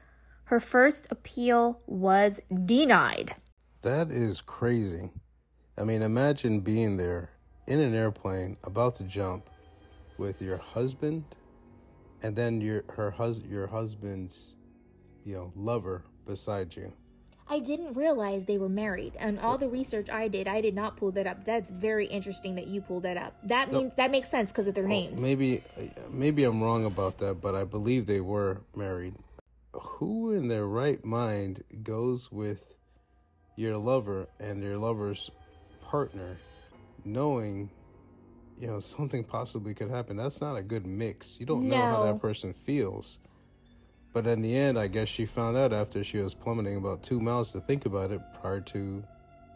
Her 0.44 0.60
first 0.60 1.06
appeal 1.10 1.80
was 1.86 2.40
denied. 2.64 3.36
That 3.82 4.10
is 4.10 4.40
crazy. 4.40 5.10
I 5.76 5.84
mean, 5.84 6.02
imagine 6.02 6.60
being 6.60 6.96
there 6.96 7.30
in 7.66 7.80
an 7.80 7.94
airplane 7.94 8.56
about 8.62 8.94
to 8.96 9.04
jump 9.04 9.48
with 10.18 10.42
your 10.42 10.58
husband 10.58 11.24
and 12.22 12.36
then 12.36 12.60
your 12.60 12.84
her 12.90 13.10
hus- 13.10 13.42
your 13.42 13.66
husband's 13.66 14.54
you 15.24 15.34
know 15.34 15.52
lover 15.56 16.04
beside 16.26 16.74
you 16.76 16.92
I 17.52 17.58
didn't 17.58 17.92
realize 17.92 18.46
they 18.46 18.56
were 18.56 18.70
married. 18.70 19.12
And 19.18 19.38
all 19.38 19.58
the 19.58 19.68
research 19.68 20.08
I 20.08 20.26
did, 20.26 20.48
I 20.48 20.62
did 20.62 20.74
not 20.74 20.96
pull 20.96 21.10
that 21.12 21.26
up. 21.26 21.44
That's 21.44 21.68
very 21.70 22.06
interesting 22.06 22.54
that 22.54 22.66
you 22.66 22.80
pulled 22.80 23.02
that 23.02 23.18
up. 23.18 23.36
That 23.44 23.70
means 23.70 23.90
no. 23.90 23.94
that 23.98 24.10
makes 24.10 24.30
sense 24.30 24.50
because 24.50 24.66
of 24.66 24.74
their 24.74 24.88
names. 24.88 25.20
Maybe 25.20 25.62
maybe 26.10 26.44
I'm 26.44 26.62
wrong 26.62 26.86
about 26.86 27.18
that, 27.18 27.42
but 27.42 27.54
I 27.54 27.64
believe 27.64 28.06
they 28.06 28.20
were 28.20 28.62
married. 28.74 29.16
Who 29.74 30.32
in 30.32 30.48
their 30.48 30.66
right 30.66 31.04
mind 31.04 31.62
goes 31.82 32.32
with 32.32 32.74
your 33.54 33.76
lover 33.76 34.28
and 34.40 34.62
your 34.62 34.78
lover's 34.78 35.30
partner 35.82 36.38
knowing 37.04 37.68
you 38.56 38.66
know 38.66 38.80
something 38.80 39.24
possibly 39.24 39.74
could 39.74 39.90
happen? 39.90 40.16
That's 40.16 40.40
not 40.40 40.56
a 40.56 40.62
good 40.62 40.86
mix. 40.86 41.36
You 41.38 41.44
don't 41.44 41.68
no. 41.68 41.76
know 41.76 41.84
how 41.84 42.02
that 42.04 42.18
person 42.22 42.54
feels. 42.54 43.18
But 44.12 44.26
in 44.26 44.42
the 44.42 44.56
end, 44.56 44.78
I 44.78 44.88
guess 44.88 45.08
she 45.08 45.24
found 45.24 45.56
out 45.56 45.72
after 45.72 46.04
she 46.04 46.18
was 46.18 46.34
plummeting 46.34 46.76
about 46.76 47.02
two 47.02 47.18
miles 47.18 47.52
to 47.52 47.60
think 47.60 47.86
about 47.86 48.10
it 48.10 48.20
prior 48.40 48.60
to 48.60 49.02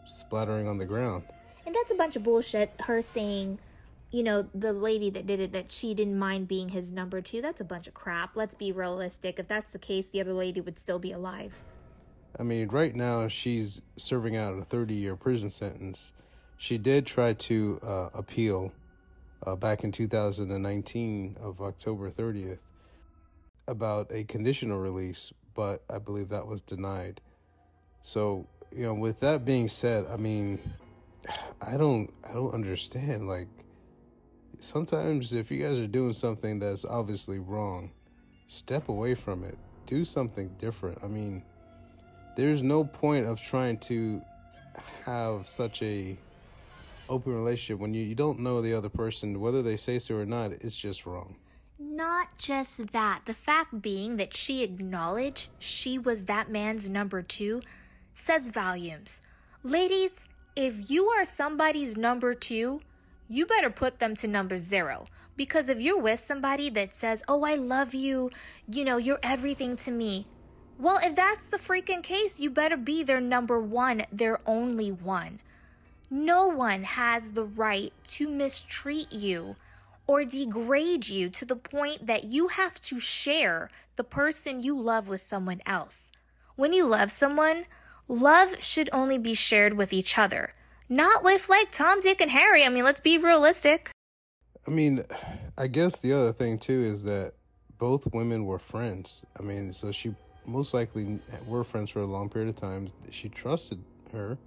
splattering 0.05 0.67
on 0.67 0.77
the 0.77 0.85
ground. 0.85 1.23
And 1.65 1.75
that's 1.75 1.91
a 1.91 1.95
bunch 1.95 2.15
of 2.15 2.23
bullshit. 2.23 2.71
Her 2.81 3.01
saying, 3.01 3.59
you 4.09 4.23
know, 4.23 4.47
the 4.55 4.73
lady 4.73 5.09
that 5.11 5.27
did 5.27 5.39
it, 5.39 5.51
that 5.51 5.71
she 5.71 5.93
didn't 5.93 6.17
mind 6.17 6.47
being 6.47 6.69
his 6.69 6.91
number 6.91 7.21
two. 7.21 7.41
That's 7.41 7.61
a 7.61 7.65
bunch 7.65 7.87
of 7.87 7.93
crap. 7.93 8.35
Let's 8.35 8.55
be 8.55 8.71
realistic. 8.71 9.37
If 9.37 9.47
that's 9.47 9.73
the 9.73 9.79
case, 9.79 10.07
the 10.07 10.21
other 10.21 10.33
lady 10.33 10.61
would 10.61 10.79
still 10.79 10.99
be 10.99 11.11
alive. 11.11 11.63
I 12.39 12.43
mean, 12.43 12.69
right 12.69 12.95
now 12.95 13.27
she's 13.27 13.81
serving 13.95 14.35
out 14.35 14.57
a 14.57 14.63
30 14.63 14.93
year 14.93 15.15
prison 15.15 15.49
sentence. 15.49 16.13
She 16.57 16.79
did 16.79 17.05
try 17.05 17.33
to 17.33 17.79
uh, 17.83 18.09
appeal 18.13 18.71
uh, 19.45 19.55
back 19.55 19.83
in 19.83 19.91
2019 19.91 21.37
of 21.39 21.61
October 21.61 22.09
30th 22.09 22.57
about 23.67 24.11
a 24.11 24.23
conditional 24.23 24.79
release, 24.79 25.33
but 25.53 25.83
I 25.89 25.99
believe 25.99 26.29
that 26.29 26.47
was 26.47 26.61
denied. 26.61 27.21
So, 28.01 28.47
you 28.71 28.83
know, 28.83 28.93
with 28.93 29.19
that 29.19 29.45
being 29.45 29.67
said, 29.67 30.05
I 30.09 30.17
mean, 30.17 30.59
I 31.61 31.77
don't 31.77 32.11
I 32.23 32.33
don't 32.33 32.53
understand 32.53 33.27
like 33.27 33.47
sometimes 34.59 35.33
if 35.33 35.51
you 35.51 35.63
guys 35.63 35.77
are 35.77 35.87
doing 35.87 36.13
something 36.13 36.59
that's 36.59 36.85
obviously 36.85 37.39
wrong, 37.39 37.91
step 38.47 38.89
away 38.89 39.15
from 39.15 39.43
it. 39.43 39.57
Do 39.85 40.03
something 40.03 40.49
different. 40.57 40.99
I 41.03 41.07
mean, 41.07 41.43
there's 42.35 42.61
no 42.61 42.83
point 42.83 43.25
of 43.25 43.41
trying 43.41 43.77
to 43.79 44.21
have 45.05 45.47
such 45.47 45.81
a 45.81 46.17
open 47.09 47.33
relationship 47.33 47.79
when 47.79 47.93
you, 47.93 48.03
you 48.03 48.15
don't 48.15 48.39
know 48.39 48.61
the 48.61 48.73
other 48.73 48.89
person, 48.89 49.39
whether 49.39 49.61
they 49.61 49.77
say 49.77 49.99
so 49.99 50.15
or 50.15 50.25
not, 50.25 50.51
it's 50.51 50.77
just 50.77 51.05
wrong. 51.05 51.35
Not 51.79 52.39
just 52.39 52.91
that, 52.91 53.21
the 53.25 53.35
fact 53.35 53.83
being 53.83 54.17
that 54.17 54.35
she 54.35 54.63
acknowledged 54.63 55.49
she 55.59 55.99
was 55.99 56.25
that 56.25 56.49
man's 56.49 56.89
number 56.89 57.21
two 57.21 57.61
says 58.15 58.47
volumes. 58.49 59.21
Ladies, 59.61 60.11
if 60.55 60.89
you 60.89 61.05
are 61.09 61.23
somebody's 61.23 61.95
number 61.95 62.33
two, 62.33 62.81
you 63.27 63.45
better 63.45 63.69
put 63.69 63.99
them 63.99 64.15
to 64.15 64.27
number 64.27 64.57
zero. 64.57 65.05
Because 65.35 65.69
if 65.69 65.79
you're 65.79 65.99
with 65.99 66.19
somebody 66.19 66.71
that 66.71 66.95
says, 66.95 67.23
Oh, 67.27 67.43
I 67.43 67.53
love 67.53 67.93
you, 67.93 68.31
you 68.67 68.83
know, 68.83 68.97
you're 68.97 69.19
everything 69.21 69.77
to 69.77 69.91
me, 69.91 70.25
Well, 70.79 70.99
if 71.03 71.15
that's 71.15 71.51
the 71.51 71.57
freaking 71.57 72.01
case, 72.01 72.39
you 72.39 72.49
better 72.49 72.77
be 72.77 73.03
their 73.03 73.21
number 73.21 73.61
one, 73.61 74.07
their 74.11 74.39
only 74.47 74.91
one. 74.91 75.41
No 76.09 76.47
one 76.47 76.83
has 76.85 77.33
the 77.33 77.43
right 77.43 77.93
to 78.07 78.27
mistreat 78.27 79.11
you 79.11 79.57
or 80.07 80.23
degrade 80.23 81.09
you 81.09 81.29
to 81.29 81.45
the 81.45 81.55
point 81.55 82.07
that 82.07 82.23
you 82.23 82.47
have 82.47 82.79
to 82.81 82.99
share 82.99 83.69
the 83.97 84.03
person 84.03 84.63
you 84.63 84.79
love 84.79 85.07
with 85.07 85.21
someone 85.21 85.61
else. 85.65 86.11
When 86.55 86.73
you 86.73 86.85
love 86.85 87.11
someone, 87.11 87.65
love 88.07 88.63
should 88.63 88.89
only 88.93 89.17
be 89.17 89.33
shared 89.33 89.73
with 89.73 89.91
each 89.91 90.17
other, 90.17 90.53
not 90.87 91.23
with 91.23 91.49
like 91.49 91.71
Tom, 91.71 91.99
Dick, 91.99 92.21
and 92.21 92.31
Harry. 92.31 92.63
I 92.65 92.69
mean, 92.69 92.83
let's 92.83 93.01
be 93.01 93.17
realistic. 93.17 93.91
I 94.65 94.71
mean, 94.71 95.03
I 95.57 95.67
guess 95.67 95.99
the 95.99 96.13
other 96.13 96.33
thing 96.33 96.57
too 96.57 96.83
is 96.83 97.03
that 97.03 97.33
both 97.77 98.13
women 98.13 98.45
were 98.45 98.59
friends. 98.59 99.25
I 99.39 99.43
mean, 99.43 99.73
so 99.73 99.91
she 99.91 100.15
most 100.45 100.73
likely 100.73 101.19
were 101.45 101.63
friends 101.63 101.91
for 101.91 102.01
a 102.01 102.05
long 102.05 102.29
period 102.29 102.49
of 102.49 102.55
time. 102.55 102.91
She 103.11 103.29
trusted 103.29 103.83
her. 104.13 104.37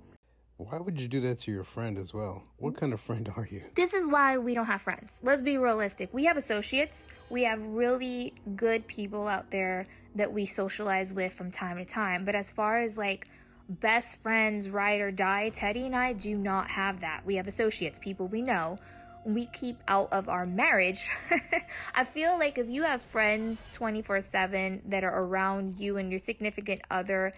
Why 0.68 0.78
would 0.78 1.00
you 1.00 1.08
do 1.08 1.22
that 1.22 1.38
to 1.40 1.50
your 1.50 1.64
friend 1.64 1.96
as 1.96 2.12
well? 2.12 2.44
What 2.58 2.76
kind 2.76 2.92
of 2.92 3.00
friend 3.00 3.32
are 3.34 3.48
you? 3.50 3.62
This 3.74 3.94
is 3.94 4.10
why 4.10 4.36
we 4.36 4.52
don't 4.54 4.66
have 4.66 4.82
friends. 4.82 5.18
Let's 5.24 5.40
be 5.40 5.56
realistic. 5.56 6.10
We 6.12 6.26
have 6.26 6.36
associates, 6.36 7.08
we 7.30 7.44
have 7.44 7.62
really 7.62 8.34
good 8.56 8.86
people 8.86 9.26
out 9.26 9.50
there 9.50 9.86
that 10.14 10.32
we 10.34 10.44
socialize 10.44 11.14
with 11.14 11.32
from 11.32 11.50
time 11.50 11.78
to 11.78 11.86
time. 11.86 12.26
But 12.26 12.34
as 12.34 12.52
far 12.52 12.82
as 12.82 12.98
like 12.98 13.26
best 13.70 14.22
friends, 14.22 14.68
ride 14.68 15.00
or 15.00 15.10
die, 15.10 15.48
Teddy 15.48 15.86
and 15.86 15.96
I 15.96 16.12
do 16.12 16.36
not 16.36 16.68
have 16.72 17.00
that. 17.00 17.24
We 17.24 17.36
have 17.36 17.46
associates, 17.46 17.98
people 17.98 18.28
we 18.28 18.42
know 18.42 18.78
we 19.24 19.46
keep 19.46 19.76
out 19.86 20.08
of 20.12 20.28
our 20.28 20.46
marriage. 20.46 21.08
I 21.94 22.04
feel 22.04 22.38
like 22.38 22.58
if 22.58 22.68
you 22.68 22.84
have 22.84 23.02
friends 23.02 23.68
24 23.72 24.22
7 24.22 24.82
that 24.86 25.04
are 25.04 25.22
around 25.22 25.78
you 25.78 25.96
and 25.96 26.10
your 26.10 26.18
significant 26.18 26.80
other, 26.90 27.32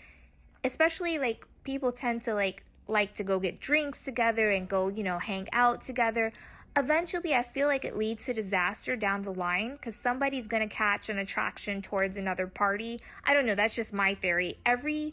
especially 0.64 1.18
like 1.18 1.46
people 1.64 1.92
tend 1.92 2.22
to 2.22 2.34
like 2.34 2.64
like 2.88 3.14
to 3.14 3.24
go 3.24 3.38
get 3.38 3.60
drinks 3.60 4.04
together 4.04 4.50
and 4.50 4.68
go, 4.68 4.88
you 4.88 5.02
know, 5.02 5.18
hang 5.18 5.48
out 5.52 5.80
together. 5.80 6.32
Eventually, 6.76 7.34
I 7.34 7.42
feel 7.42 7.68
like 7.68 7.84
it 7.84 7.96
leads 7.96 8.24
to 8.26 8.34
disaster 8.34 8.96
down 8.96 9.22
the 9.22 9.32
line 9.32 9.72
because 9.72 9.94
somebody's 9.94 10.46
going 10.46 10.66
to 10.66 10.74
catch 10.74 11.08
an 11.08 11.18
attraction 11.18 11.82
towards 11.82 12.16
another 12.16 12.46
party. 12.46 13.00
I 13.24 13.34
don't 13.34 13.44
know. 13.44 13.54
That's 13.54 13.74
just 13.74 13.92
my 13.92 14.14
theory. 14.14 14.58
Every 14.64 15.12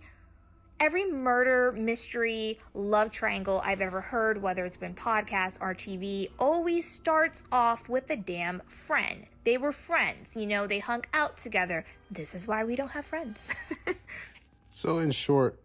every 0.79 1.05
murder, 1.05 1.71
mystery, 1.73 2.59
love 2.73 3.11
triangle 3.11 3.61
I've 3.63 3.81
ever 3.81 4.01
heard, 4.01 4.41
whether 4.41 4.65
it's 4.65 4.77
been 4.77 4.93
podcast 4.93 5.57
or 5.61 5.73
TV, 5.73 6.29
always 6.39 6.89
starts 6.89 7.43
off 7.51 7.89
with 7.89 8.09
a 8.09 8.15
damn 8.15 8.61
friend. 8.65 9.25
They 9.43 9.57
were 9.57 9.71
friends, 9.71 10.35
you 10.35 10.47
know, 10.47 10.67
they 10.67 10.79
hung 10.79 11.03
out 11.13 11.37
together. 11.37 11.85
This 12.09 12.33
is 12.33 12.47
why 12.47 12.63
we 12.63 12.75
don't 12.75 12.91
have 12.91 13.05
friends. 13.05 13.53
so, 14.71 14.99
in 14.99 15.11
short, 15.11 15.59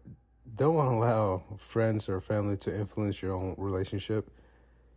don't 0.55 0.75
allow 0.75 1.43
friends 1.57 2.07
or 2.07 2.19
family 2.21 2.57
to 2.57 2.75
influence 2.75 3.21
your 3.21 3.33
own 3.33 3.55
relationship. 3.57 4.29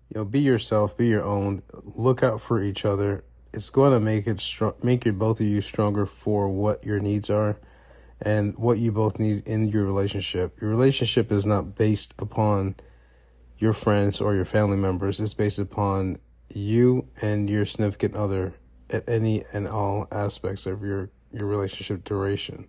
You 0.08 0.20
know, 0.20 0.24
be 0.24 0.40
yourself, 0.40 0.96
be 0.96 1.08
your 1.08 1.24
own. 1.24 1.62
Look 1.82 2.22
out 2.22 2.40
for 2.40 2.62
each 2.62 2.84
other. 2.84 3.24
It's 3.52 3.70
going 3.70 3.92
to 3.92 4.00
make 4.00 4.26
it 4.26 4.40
strong, 4.40 4.74
make 4.82 5.04
your 5.04 5.14
both 5.14 5.40
of 5.40 5.46
you 5.46 5.60
stronger 5.60 6.06
for 6.06 6.48
what 6.48 6.84
your 6.84 7.00
needs 7.00 7.28
are 7.30 7.58
and 8.20 8.56
what 8.56 8.78
you 8.78 8.92
both 8.92 9.18
need 9.18 9.46
in 9.46 9.68
your 9.68 9.84
relationship. 9.84 10.60
Your 10.60 10.70
relationship 10.70 11.30
is 11.30 11.46
not 11.46 11.74
based 11.74 12.14
upon 12.18 12.76
your 13.58 13.72
friends 13.72 14.20
or 14.20 14.34
your 14.34 14.44
family 14.44 14.76
members. 14.76 15.20
It's 15.20 15.34
based 15.34 15.58
upon 15.58 16.18
you 16.48 17.08
and 17.20 17.50
your 17.50 17.66
significant 17.66 18.14
other 18.14 18.54
at 18.90 19.08
any 19.08 19.44
and 19.52 19.68
all 19.68 20.06
aspects 20.10 20.66
of 20.66 20.82
your 20.82 21.10
your 21.32 21.46
relationship 21.46 22.04
duration. 22.04 22.68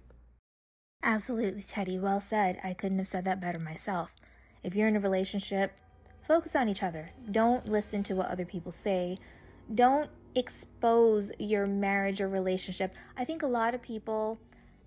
Absolutely, 1.02 1.62
Teddy. 1.62 1.98
Well 1.98 2.22
said. 2.22 2.60
I 2.64 2.74
couldn't 2.74 2.98
have 2.98 3.08
said 3.08 3.26
that 3.26 3.40
better 3.40 3.60
myself. 3.60 4.16
If 4.64 4.76
you're 4.76 4.88
in 4.88 4.98
a 4.98 5.00
relationship, 5.00 5.72
focus 6.22 6.56
on 6.56 6.68
each 6.68 6.84
other. 6.84 7.12
Don't 7.32 7.66
listen 7.68 8.04
to 8.04 8.16
what 8.16 8.30
other 8.30 8.46
people 8.46 8.72
say. 8.72 9.18
Don't 9.74 10.10
expose 10.36 11.32
your 11.40 11.66
marriage 11.66 12.22
or 12.22 12.28
relationship. 12.28 12.94
I 13.18 13.24
think 13.24 13.42
a 13.42 13.48
lot 13.48 13.74
of 13.74 13.82
people 13.82 14.40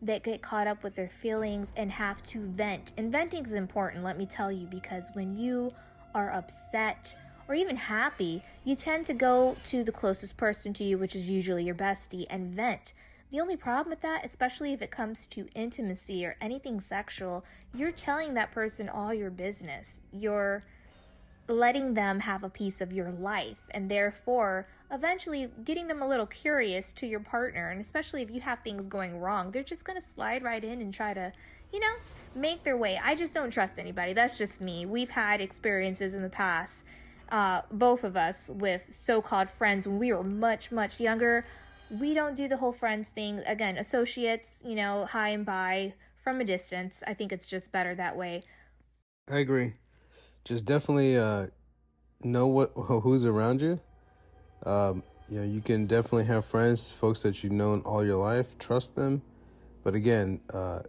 that 0.03 0.22
get 0.22 0.42
caught 0.42 0.66
up 0.66 0.83
with 0.83 0.94
their 0.94 1.09
feelings 1.09 1.72
and 1.77 1.90
have 1.90 2.22
to 2.25 2.40
vent. 2.40 2.92
And 2.96 3.11
venting 3.11 3.44
is 3.44 3.55
important, 3.55 4.05
let 4.05 4.18
me 4.18 4.27
tell 4.27 4.53
you, 4.53 4.66
because 4.66 5.11
when 5.14 5.37
you 5.37 5.72
are 6.14 6.31
upset 6.31 7.16
or 7.48 7.55
even 7.55 7.77
happy, 7.77 8.42
you 8.64 8.77
tend 8.77 9.07
to 9.07 9.14
go 9.14 9.57
to 9.64 9.83
the 9.85 9.92
closest 9.92 10.37
person 10.37 10.72
to 10.75 10.85
you, 10.85 10.98
which 10.98 11.14
is 11.14 11.31
usually 11.31 11.64
your 11.64 11.75
bestie, 11.75 12.27
and 12.29 12.53
vent. 12.55 12.92
The 13.33 13.40
only 13.40 13.57
problem 13.57 13.88
with 13.88 14.03
that, 14.03 14.27
especially 14.27 14.75
if 14.75 14.83
it 14.83 14.90
comes 14.90 15.27
to 15.29 15.49
intimacy 15.55 16.27
or 16.27 16.37
anything 16.38 16.83
sexual, 16.83 17.47
you're 17.75 17.90
telling 17.90 18.35
that 18.35 18.53
person 18.53 18.90
all 18.90 19.14
your 19.14 19.31
business. 19.31 20.03
You're 20.12 20.64
letting 21.49 21.95
them 21.95 22.21
have 22.21 22.45
a 22.45 22.51
piece 22.51 22.83
of 22.83 22.92
your 22.92 23.11
life 23.11 23.71
and 23.71 23.90
therefore 23.90 24.68
eventually 24.90 25.49
getting 25.64 25.88
them 25.88 26.03
a 26.03 26.07
little 26.07 26.27
curious 26.27 26.92
to 26.92 27.07
your 27.07 27.21
partner 27.21 27.71
and 27.71 27.81
especially 27.81 28.21
if 28.21 28.31
you 28.31 28.40
have 28.40 28.61
things 28.61 28.87
going 28.87 29.18
wrong 29.18 29.51
they're 29.51 29.64
just 29.64 29.85
going 29.85 30.01
to 30.01 30.07
slide 30.07 30.42
right 30.42 30.62
in 30.62 30.81
and 30.81 30.95
try 30.95 31.12
to 31.12 31.33
you 31.73 31.81
know 31.81 31.95
make 32.35 32.62
their 32.62 32.77
way. 32.77 33.01
I 33.03 33.14
just 33.14 33.35
don't 33.35 33.51
trust 33.51 33.79
anybody. 33.79 34.12
That's 34.12 34.38
just 34.38 34.61
me. 34.61 34.87
We've 34.87 35.11
had 35.11 35.40
experiences 35.40 36.14
in 36.14 36.23
the 36.23 36.31
past 36.31 36.85
uh, 37.31 37.62
both 37.71 38.05
of 38.05 38.14
us 38.14 38.51
with 38.55 38.87
so-called 38.90 39.49
friends 39.49 39.88
when 39.88 39.99
we 39.99 40.12
were 40.12 40.23
much 40.23 40.71
much 40.71 41.01
younger 41.01 41.47
we 41.98 42.14
don't 42.14 42.35
do 42.35 42.48
the 42.48 42.57
whole 42.57 42.72
friends 42.72 43.11
thing 43.11 43.40
again 43.46 43.76
associates 43.76 44.62
you 44.66 44.74
know 44.74 45.07
hi 45.11 45.28
and 45.28 45.44
bye 45.44 45.92
from 46.16 46.40
a 46.40 46.44
distance 46.44 47.02
i 47.07 47.14
think 47.14 47.33
it's 47.33 47.48
just 47.48 47.70
better 47.72 47.94
that 47.94 48.16
way 48.16 48.42
i 49.31 49.38
agree 49.38 49.74
just 50.44 50.64
definitely 50.64 51.16
uh, 51.16 51.46
know 52.24 52.46
what 52.46 52.72
who's 52.74 53.24
around 53.24 53.61
you. 53.61 53.81
Um, 54.64 55.02
you 55.28 55.40
know, 55.40 55.46
you 55.46 55.61
can 55.61 55.87
definitely 55.87 56.24
have 56.24 56.44
friends, 56.44 56.92
folks 56.92 57.22
that 57.22 57.42
you've 57.42 57.52
known 57.52 57.81
all 57.83 58.05
your 58.05 58.18
life. 58.18 58.59
Trust 58.59 58.96
them, 58.96 59.22
but 59.83 59.94
again, 59.94 60.40
uh, 60.52 60.81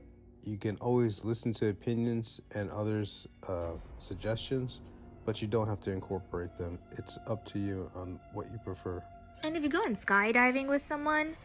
you 0.43 0.57
can 0.57 0.75
always 0.77 1.23
listen 1.23 1.53
to 1.53 1.69
opinions 1.69 2.41
and 2.53 2.69
others' 2.69 3.27
uh, 3.47 3.71
suggestions, 3.99 4.81
but 5.25 5.41
you 5.41 5.47
don't 5.47 5.67
have 5.67 5.79
to 5.81 5.91
incorporate 5.91 6.57
them. 6.57 6.77
It's 6.91 7.17
up 7.27 7.45
to 7.45 7.59
you 7.59 7.89
on 7.95 8.19
what 8.33 8.51
you 8.51 8.59
prefer. 8.63 9.01
And 9.43 9.57
if 9.57 9.61
you're 9.61 9.81
going 9.81 9.97
skydiving 9.97 10.67
with 10.67 10.81
someone, 10.81 11.35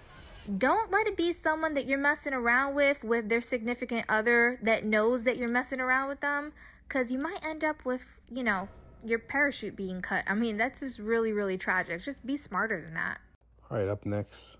don't 0.56 0.90
let 0.92 1.08
it 1.08 1.16
be 1.16 1.32
someone 1.32 1.74
that 1.74 1.86
you're 1.86 1.98
messing 1.98 2.32
around 2.32 2.76
with 2.76 3.02
with 3.02 3.28
their 3.28 3.40
significant 3.40 4.06
other 4.08 4.58
that 4.62 4.84
knows 4.84 5.24
that 5.24 5.36
you're 5.36 5.48
messing 5.48 5.80
around 5.80 6.08
with 6.08 6.20
them 6.20 6.52
because 6.86 7.10
you 7.10 7.18
might 7.18 7.44
end 7.44 7.64
up 7.64 7.84
with, 7.84 8.06
you 8.30 8.44
know, 8.44 8.68
your 9.04 9.18
parachute 9.18 9.76
being 9.76 10.00
cut. 10.00 10.22
I 10.28 10.34
mean, 10.34 10.56
that's 10.56 10.80
just 10.80 11.00
really, 11.00 11.32
really 11.32 11.58
tragic. 11.58 12.00
Just 12.02 12.24
be 12.24 12.36
smarter 12.36 12.80
than 12.80 12.94
that. 12.94 13.18
All 13.68 13.78
right, 13.78 13.88
up 13.88 14.06
next 14.06 14.56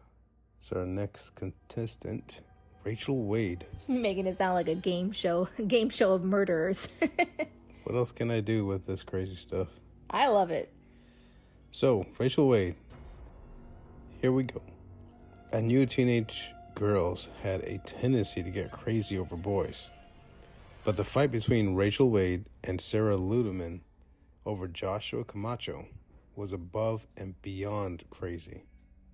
is 0.61 0.73
our 0.73 0.85
next 0.85 1.37
contestant, 1.37 2.41
Rachel 2.83 3.25
Wade. 3.25 3.65
Making 3.87 4.27
it 4.27 4.37
sound 4.37 4.55
like 4.55 4.69
a 4.69 4.75
game 4.75 5.13
show, 5.13 5.49
game 5.69 5.91
show 5.91 6.13
of 6.13 6.25
murderers. 6.25 6.89
what 7.85 7.95
else 7.95 8.11
can 8.11 8.31
I 8.33 8.41
do 8.41 8.67
with 8.67 8.85
this 8.85 9.05
crazy 9.05 9.37
stuff? 9.37 9.69
I 10.11 10.27
love 10.27 10.51
it. 10.51 10.73
So, 11.71 12.05
Rachel 12.19 12.49
Wade, 12.49 12.75
here 14.21 14.33
we 14.33 14.43
go. 14.43 14.61
I 15.53 15.61
knew 15.61 15.87
teenage 15.87 16.51
girls 16.75 17.29
had 17.43 17.61
a 17.63 17.79
tendency 17.79 18.43
to 18.43 18.51
get 18.51 18.73
crazy 18.73 19.17
over 19.17 19.37
boys. 19.37 19.91
But 20.85 20.97
the 20.97 21.05
fight 21.05 21.31
between 21.31 21.75
Rachel 21.75 22.11
Wade 22.11 22.47
and 22.65 22.81
Sarah 22.81 23.17
Ludemann 23.17 23.81
over 24.45 24.67
Joshua 24.67 25.25
Camacho 25.25 25.87
was 26.35 26.53
above 26.53 27.07
and 27.17 27.41
beyond 27.43 28.05
crazy. 28.11 28.65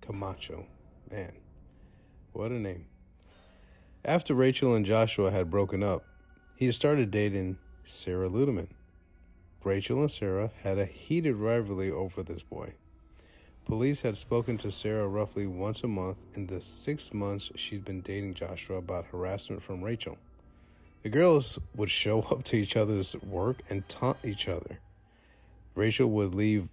Camacho, 0.01 0.67
man, 1.11 1.33
what 2.33 2.51
a 2.51 2.59
name. 2.59 2.85
After 4.03 4.33
Rachel 4.33 4.73
and 4.73 4.85
Joshua 4.85 5.31
had 5.31 5.49
broken 5.49 5.83
up, 5.83 6.05
he 6.55 6.71
started 6.71 7.11
dating 7.11 7.57
Sarah 7.83 8.29
Ludemann. 8.29 8.69
Rachel 9.63 9.99
and 9.99 10.11
Sarah 10.11 10.51
had 10.61 10.77
a 10.77 10.85
heated 10.85 11.35
rivalry 11.35 11.91
over 11.91 12.21
this 12.23 12.43
boy. 12.43 12.73
Police 13.65 14.01
had 14.01 14.15
spoken 14.15 14.59
to 14.59 14.71
Sarah 14.71 15.07
roughly 15.07 15.47
once 15.47 15.83
a 15.83 15.87
month 15.87 16.17
in 16.35 16.45
the 16.45 16.61
six 16.61 17.11
months 17.11 17.49
she'd 17.55 17.83
been 17.83 18.01
dating 18.01 18.35
Joshua 18.35 18.77
about 18.77 19.07
harassment 19.07 19.63
from 19.63 19.83
Rachel. 19.83 20.19
The 21.01 21.09
girls 21.09 21.57
would 21.75 21.89
show 21.89 22.21
up 22.21 22.43
to 22.43 22.57
each 22.57 22.77
other's 22.77 23.15
work 23.15 23.63
and 23.67 23.89
taunt 23.89 24.17
each 24.23 24.47
other. 24.47 24.77
Rachel 25.73 26.11
would 26.11 26.35
leave 26.35 26.69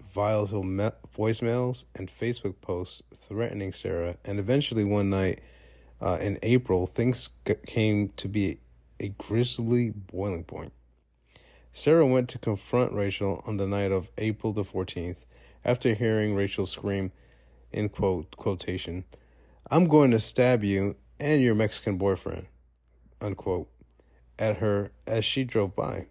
volatile 0.00 0.64
voicemails 0.64 1.84
and 1.94 2.08
Facebook 2.08 2.54
posts 2.62 3.02
threatening 3.14 3.74
Sarah, 3.74 4.16
and 4.24 4.38
eventually 4.38 4.82
one 4.82 5.10
night 5.10 5.42
uh, 6.00 6.16
in 6.22 6.38
April, 6.42 6.86
things 6.86 7.28
came 7.66 8.10
to 8.16 8.28
be 8.28 8.60
a 8.98 9.08
grisly 9.08 9.90
boiling 9.90 10.44
point. 10.44 10.72
Sarah 11.70 12.06
went 12.06 12.30
to 12.30 12.38
confront 12.38 12.92
Rachel 12.92 13.42
on 13.46 13.58
the 13.58 13.66
night 13.66 13.92
of 13.92 14.08
April 14.16 14.54
the 14.54 14.64
14th 14.64 15.26
after 15.64 15.94
hearing 15.94 16.34
Rachel 16.34 16.66
scream, 16.66 17.12
in 17.72 17.88
quote, 17.88 18.36
quotation, 18.36 19.04
I'm 19.70 19.86
going 19.86 20.10
to 20.10 20.20
stab 20.20 20.64
you 20.64 20.96
and 21.18 21.42
your 21.42 21.54
Mexican 21.54 21.96
boyfriend, 21.96 22.46
unquote, 23.20 23.68
at 24.38 24.56
her 24.56 24.90
as 25.06 25.24
she 25.24 25.44
drove 25.44 25.76
by. 25.76 26.06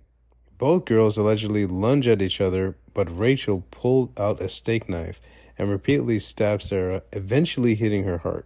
Both 0.58 0.86
girls 0.86 1.18
allegedly 1.18 1.66
lunged 1.66 2.08
at 2.08 2.22
each 2.22 2.42
other, 2.42 2.78
but 2.94 3.18
Rachel 3.18 3.66
pulled 3.72 4.18
out 4.20 4.42
a 4.42 4.50
steak 4.50 4.90
knife 4.90 5.22
and 5.58 5.70
repeatedly 5.70 6.20
stabbed 6.20 6.64
Sarah, 6.64 7.04
eventually 7.12 7.76
hitting 7.76 8.04
her 8.04 8.20
heart. 8.20 8.46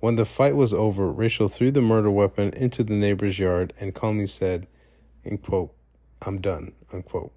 When 0.00 0.16
the 0.16 0.24
fight 0.24 0.56
was 0.56 0.74
over, 0.74 1.10
Rachel 1.10 1.48
threw 1.48 1.70
the 1.70 1.80
murder 1.80 2.10
weapon 2.10 2.50
into 2.56 2.84
the 2.84 2.94
neighbor's 2.94 3.38
yard 3.38 3.72
and 3.80 3.94
calmly 3.94 4.26
said, 4.26 4.66
quote, 5.42 5.74
I'm 6.22 6.40
done, 6.40 6.72
unquote. 6.92 7.32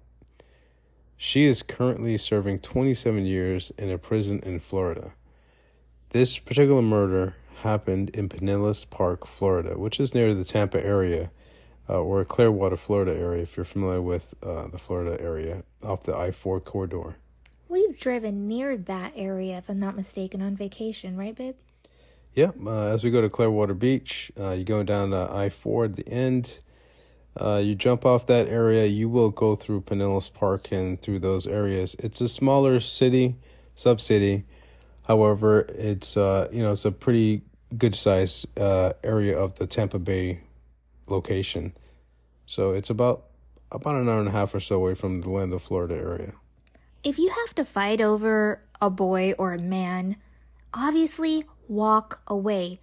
She 1.20 1.46
is 1.46 1.64
currently 1.64 2.16
serving 2.16 2.60
27 2.60 3.26
years 3.26 3.72
in 3.76 3.90
a 3.90 3.98
prison 3.98 4.38
in 4.44 4.60
Florida. 4.60 5.14
This 6.10 6.38
particular 6.38 6.80
murder 6.80 7.34
happened 7.62 8.10
in 8.10 8.28
Pinellas 8.28 8.88
Park, 8.88 9.26
Florida, 9.26 9.76
which 9.76 9.98
is 9.98 10.14
near 10.14 10.32
the 10.32 10.44
Tampa 10.44 10.82
area, 10.82 11.32
uh, 11.88 12.00
or 12.00 12.24
Clearwater, 12.24 12.76
Florida 12.76 13.18
area, 13.18 13.42
if 13.42 13.56
you're 13.56 13.64
familiar 13.64 14.00
with 14.00 14.32
uh, 14.44 14.68
the 14.68 14.78
Florida 14.78 15.20
area 15.20 15.64
off 15.82 16.04
the 16.04 16.16
I 16.16 16.30
4 16.30 16.60
corridor. 16.60 17.16
We've 17.68 17.98
driven 17.98 18.46
near 18.46 18.76
that 18.76 19.12
area, 19.16 19.58
if 19.58 19.68
I'm 19.68 19.80
not 19.80 19.96
mistaken, 19.96 20.40
on 20.40 20.54
vacation, 20.54 21.16
right, 21.16 21.34
babe? 21.34 21.56
Yep. 22.34 22.54
Uh, 22.64 22.86
as 22.92 23.02
we 23.02 23.10
go 23.10 23.20
to 23.20 23.28
Clearwater 23.28 23.74
Beach, 23.74 24.30
uh, 24.38 24.52
you 24.52 24.62
go 24.62 24.84
down 24.84 25.10
to 25.10 25.28
I 25.32 25.50
4 25.50 25.86
at 25.86 25.96
the 25.96 26.08
end. 26.08 26.60
Uh, 27.40 27.60
you 27.64 27.74
jump 27.74 28.04
off 28.04 28.26
that 28.26 28.48
area, 28.48 28.86
you 28.86 29.08
will 29.08 29.30
go 29.30 29.54
through 29.54 29.82
Pinellas 29.82 30.32
Park 30.32 30.72
and 30.72 31.00
through 31.00 31.20
those 31.20 31.46
areas. 31.46 31.94
It's 31.98 32.20
a 32.20 32.28
smaller 32.28 32.80
city, 32.80 33.36
sub 33.74 34.00
city. 34.00 34.44
However, 35.06 35.66
it's 35.70 36.16
uh, 36.16 36.48
you 36.52 36.62
know 36.62 36.72
it's 36.72 36.84
a 36.84 36.92
pretty 36.92 37.42
good 37.76 37.94
size 37.94 38.46
uh, 38.56 38.92
area 39.04 39.38
of 39.38 39.58
the 39.58 39.66
Tampa 39.66 39.98
Bay 39.98 40.40
location. 41.06 41.74
So 42.46 42.72
it's 42.72 42.90
about 42.90 43.24
about 43.70 43.96
an 43.96 44.08
hour 44.08 44.18
and 44.18 44.28
a 44.28 44.32
half 44.32 44.54
or 44.54 44.60
so 44.60 44.76
away 44.76 44.94
from 44.94 45.20
the 45.20 45.28
Orlando, 45.28 45.58
Florida 45.58 45.94
area. 45.94 46.32
If 47.04 47.18
you 47.18 47.28
have 47.28 47.54
to 47.56 47.64
fight 47.64 48.00
over 48.00 48.62
a 48.80 48.90
boy 48.90 49.34
or 49.38 49.52
a 49.52 49.58
man, 49.58 50.16
obviously 50.74 51.44
walk 51.68 52.22
away. 52.26 52.80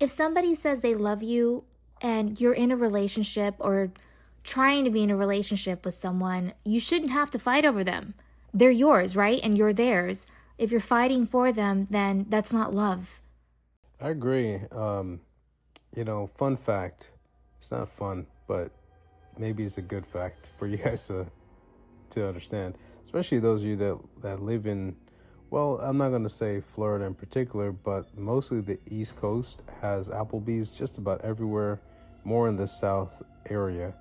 If 0.00 0.10
somebody 0.10 0.54
says 0.54 0.82
they 0.82 0.94
love 0.94 1.22
you 1.22 1.64
and 2.02 2.40
you're 2.40 2.52
in 2.52 2.70
a 2.70 2.76
relationship 2.76 3.54
or 3.58 3.92
trying 4.44 4.84
to 4.84 4.90
be 4.90 5.02
in 5.02 5.10
a 5.10 5.16
relationship 5.16 5.84
with 5.84 5.94
someone, 5.94 6.52
you 6.64 6.80
shouldn't 6.80 7.12
have 7.12 7.30
to 7.30 7.38
fight 7.38 7.64
over 7.64 7.84
them. 7.84 8.14
They're 8.52 8.70
yours, 8.70 9.16
right? 9.16 9.40
And 9.42 9.56
you're 9.56 9.72
theirs. 9.72 10.26
If 10.58 10.70
you're 10.70 10.80
fighting 10.80 11.24
for 11.24 11.52
them, 11.52 11.86
then 11.90 12.26
that's 12.28 12.52
not 12.52 12.74
love. 12.74 13.22
I 14.00 14.08
agree. 14.08 14.60
Um, 14.72 15.20
you 15.94 16.04
know, 16.04 16.26
fun 16.26 16.56
fact. 16.56 17.12
It's 17.58 17.70
not 17.70 17.88
fun, 17.88 18.26
but 18.48 18.72
maybe 19.38 19.62
it's 19.64 19.78
a 19.78 19.82
good 19.82 20.04
fact 20.04 20.50
for 20.58 20.66
you 20.66 20.76
guys 20.84 21.06
to 21.06 21.26
to 22.10 22.28
understand, 22.28 22.76
especially 23.02 23.38
those 23.38 23.62
of 23.62 23.68
you 23.68 23.76
that 23.76 23.98
that 24.20 24.42
live 24.42 24.66
in 24.66 24.96
well, 25.52 25.78
I'm 25.82 25.98
not 25.98 26.08
going 26.08 26.22
to 26.22 26.30
say 26.30 26.60
Florida 26.60 27.04
in 27.04 27.14
particular, 27.14 27.72
but 27.72 28.16
mostly 28.16 28.62
the 28.62 28.78
East 28.86 29.16
Coast 29.16 29.62
has 29.82 30.08
Applebee's 30.08 30.72
just 30.72 30.96
about 30.96 31.20
everywhere, 31.20 31.78
more 32.24 32.48
in 32.48 32.56
the 32.56 32.66
South 32.66 33.22
area. 33.50 33.94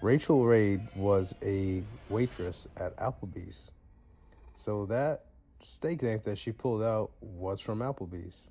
Rachel 0.00 0.44
Raid 0.44 0.80
was 0.96 1.34
a 1.42 1.82
waitress 2.08 2.66
at 2.76 2.96
Applebee's. 2.96 3.70
So 4.54 4.86
that 4.86 5.26
steak 5.60 6.02
knife 6.02 6.24
that 6.24 6.38
she 6.38 6.52
pulled 6.52 6.82
out 6.82 7.12
was 7.20 7.60
from 7.60 7.78
Applebee's, 7.78 8.50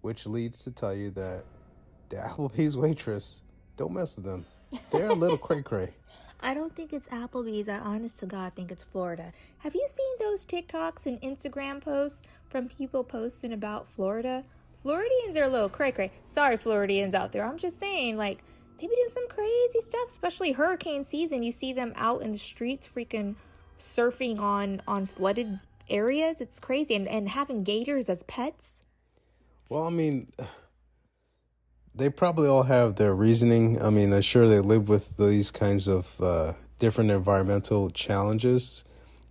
which 0.00 0.26
leads 0.26 0.64
to 0.64 0.70
tell 0.70 0.94
you 0.94 1.10
that 1.12 1.44
the 2.08 2.16
Applebee's 2.16 2.76
waitress, 2.76 3.42
don't 3.76 3.92
mess 3.92 4.16
with 4.16 4.24
them. 4.24 4.46
They're 4.92 5.08
a 5.08 5.14
little 5.14 5.38
cray 5.38 5.62
cray. 5.62 5.94
I 6.42 6.54
don't 6.54 6.74
think 6.74 6.92
it's 6.92 7.08
Applebee's. 7.08 7.68
I 7.68 7.78
honest 7.78 8.18
to 8.20 8.26
God 8.26 8.54
think 8.54 8.70
it's 8.70 8.82
Florida. 8.82 9.32
Have 9.58 9.74
you 9.74 9.86
seen 9.90 10.14
those 10.20 10.46
TikToks 10.46 11.04
and 11.04 11.20
Instagram 11.20 11.82
posts 11.82 12.22
from 12.48 12.68
people 12.68 13.04
posting 13.04 13.52
about 13.52 13.86
Florida? 13.86 14.44
Floridians 14.82 15.36
are 15.36 15.42
a 15.42 15.48
little 15.48 15.68
cray 15.68 15.92
cray. 15.92 16.10
Sorry, 16.24 16.56
Floridians 16.56 17.14
out 17.14 17.32
there. 17.32 17.44
I'm 17.44 17.58
just 17.58 17.78
saying, 17.78 18.16
like, 18.16 18.42
they 18.78 18.86
be 18.86 18.94
doing 18.96 19.08
some 19.10 19.28
crazy 19.28 19.80
stuff, 19.80 20.06
especially 20.06 20.52
hurricane 20.52 21.04
season. 21.04 21.42
You 21.42 21.52
see 21.52 21.74
them 21.74 21.92
out 21.96 22.22
in 22.22 22.30
the 22.30 22.38
streets 22.38 22.88
freaking 22.88 23.34
surfing 23.78 24.40
on 24.40 24.80
on 24.88 25.04
flooded 25.04 25.60
areas. 25.90 26.40
It's 26.40 26.58
crazy. 26.60 26.94
And 26.94 27.06
and 27.06 27.28
having 27.28 27.62
gators 27.62 28.08
as 28.08 28.22
pets. 28.22 28.82
Well, 29.68 29.86
I 29.86 29.90
mean, 29.90 30.32
they 31.94 32.08
probably 32.08 32.48
all 32.48 32.62
have 32.62 32.96
their 32.96 33.14
reasoning. 33.14 33.80
I 33.82 33.90
mean, 33.90 34.14
I'm 34.14 34.22
sure 34.22 34.48
they 34.48 34.60
live 34.60 34.88
with 34.88 35.18
these 35.18 35.50
kinds 35.50 35.88
of 35.88 36.18
uh, 36.22 36.54
different 36.78 37.10
environmental 37.10 37.90
challenges 37.90 38.82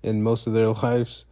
in 0.03 0.21
most 0.21 0.45
of 0.45 0.53
their 0.53 0.69
lives. 0.83 1.25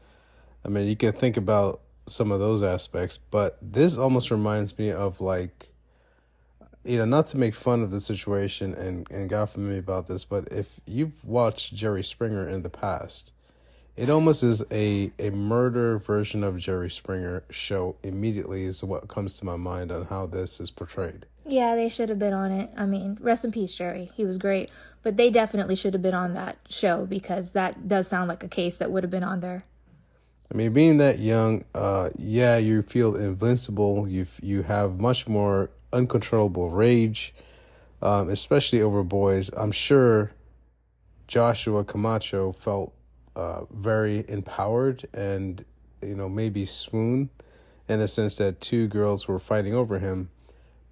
I 0.65 0.70
mean, 0.70 0.88
you 0.88 0.95
can 0.95 1.13
think 1.13 1.38
about 1.38 1.82
some 2.08 2.32
of 2.32 2.39
those 2.39 2.64
aspects, 2.64 3.18
but 3.32 3.58
this 3.62 3.97
almost 3.97 4.32
reminds 4.32 4.78
me 4.78 4.91
of 4.91 5.22
like, 5.22 5.70
you 6.84 6.97
know, 6.97 7.05
not 7.05 7.28
to 7.28 7.38
make 7.38 7.53
fun 7.53 7.84
of 7.84 7.91
the 7.91 7.99
situation 7.99 8.74
and, 8.74 9.10
and 9.12 9.30
God 9.30 9.49
forbid 9.49 9.70
me 9.70 9.78
about 9.78 10.08
this, 10.08 10.24
but 10.24 10.47
if 10.51 10.80
you've 10.86 11.24
watched 11.26 11.76
Jerry 11.76 12.03
Springer 12.03 12.47
in 12.47 12.64
the 12.64 12.70
past, 12.70 13.32
it 13.97 14.10
almost 14.10 14.43
is 14.43 14.64
a, 14.72 15.12
a 15.18 15.32
murder 15.32 15.97
version 15.97 16.43
of 16.43 16.58
Jerry 16.60 16.89
Springer 16.89 17.43
show 17.49 17.95
immediately 18.03 18.64
is 18.64 18.84
what 18.84 19.08
comes 19.08 19.39
to 19.39 19.45
my 19.45 19.55
mind 19.55 19.91
on 19.91 20.05
how 20.05 20.28
this 20.28 20.60
is 20.60 20.70
portrayed. 20.70 21.26
Yeah, 21.45 21.76
they 21.76 21.89
should 21.89 22.10
have 22.10 22.20
been 22.20 22.34
on 22.34 22.51
it. 22.51 22.70
I 22.78 22.86
mean, 22.86 23.18
rest 23.20 23.43
in 23.43 23.51
peace, 23.51 23.76
Jerry. 23.76 24.12
He 24.14 24.24
was 24.24 24.38
great. 24.38 24.70
But 25.01 25.18
they 25.18 25.30
definitely 25.30 25.76
should 25.76 25.93
have 25.93 26.01
been 26.01 26.14
on 26.14 26.34
that 26.34 26.58
show 26.70 27.05
because 27.05 27.51
that 27.51 27.88
does 27.88 28.08
sound 28.08 28.28
like 28.28 28.43
a 28.43 28.47
case 28.47 28.78
that 28.78 28.91
would 28.91 29.03
have 29.03 29.12
been 29.12 29.24
on 29.24 29.39
there. 29.39 29.64
I 30.52 30.56
mean, 30.56 30.72
being 30.72 30.98
that 30.98 31.20
young, 31.20 31.66
uh, 31.76 32.10
yeah, 32.18 32.58
you 32.58 32.82
feel 32.82 33.16
invincible. 33.16 34.08
You 34.08 34.26
you 34.41 34.64
have 34.64 35.00
much 35.00 35.28
more 35.28 35.70
uncontrollable 35.91 36.70
rage, 36.70 37.34
um, 38.02 38.30
especially 38.30 38.82
over 38.82 39.04
boys. 39.04 39.50
I'm 39.58 39.74
sure 39.74 40.32
Joshua 41.28 41.84
Camacho 41.84 42.54
felt 42.54 42.93
uh, 43.36 43.66
very 43.72 44.24
empowered 44.30 45.08
and 45.14 45.64
you 46.02 46.16
know 46.16 46.30
maybe 46.30 46.66
swoon 46.66 47.30
in 47.89 48.00
the 48.00 48.08
sense 48.08 48.36
that 48.36 48.62
two 48.62 48.88
girls 48.88 49.28
were 49.28 49.39
fighting 49.39 49.74
over 49.74 50.00
him, 50.00 50.30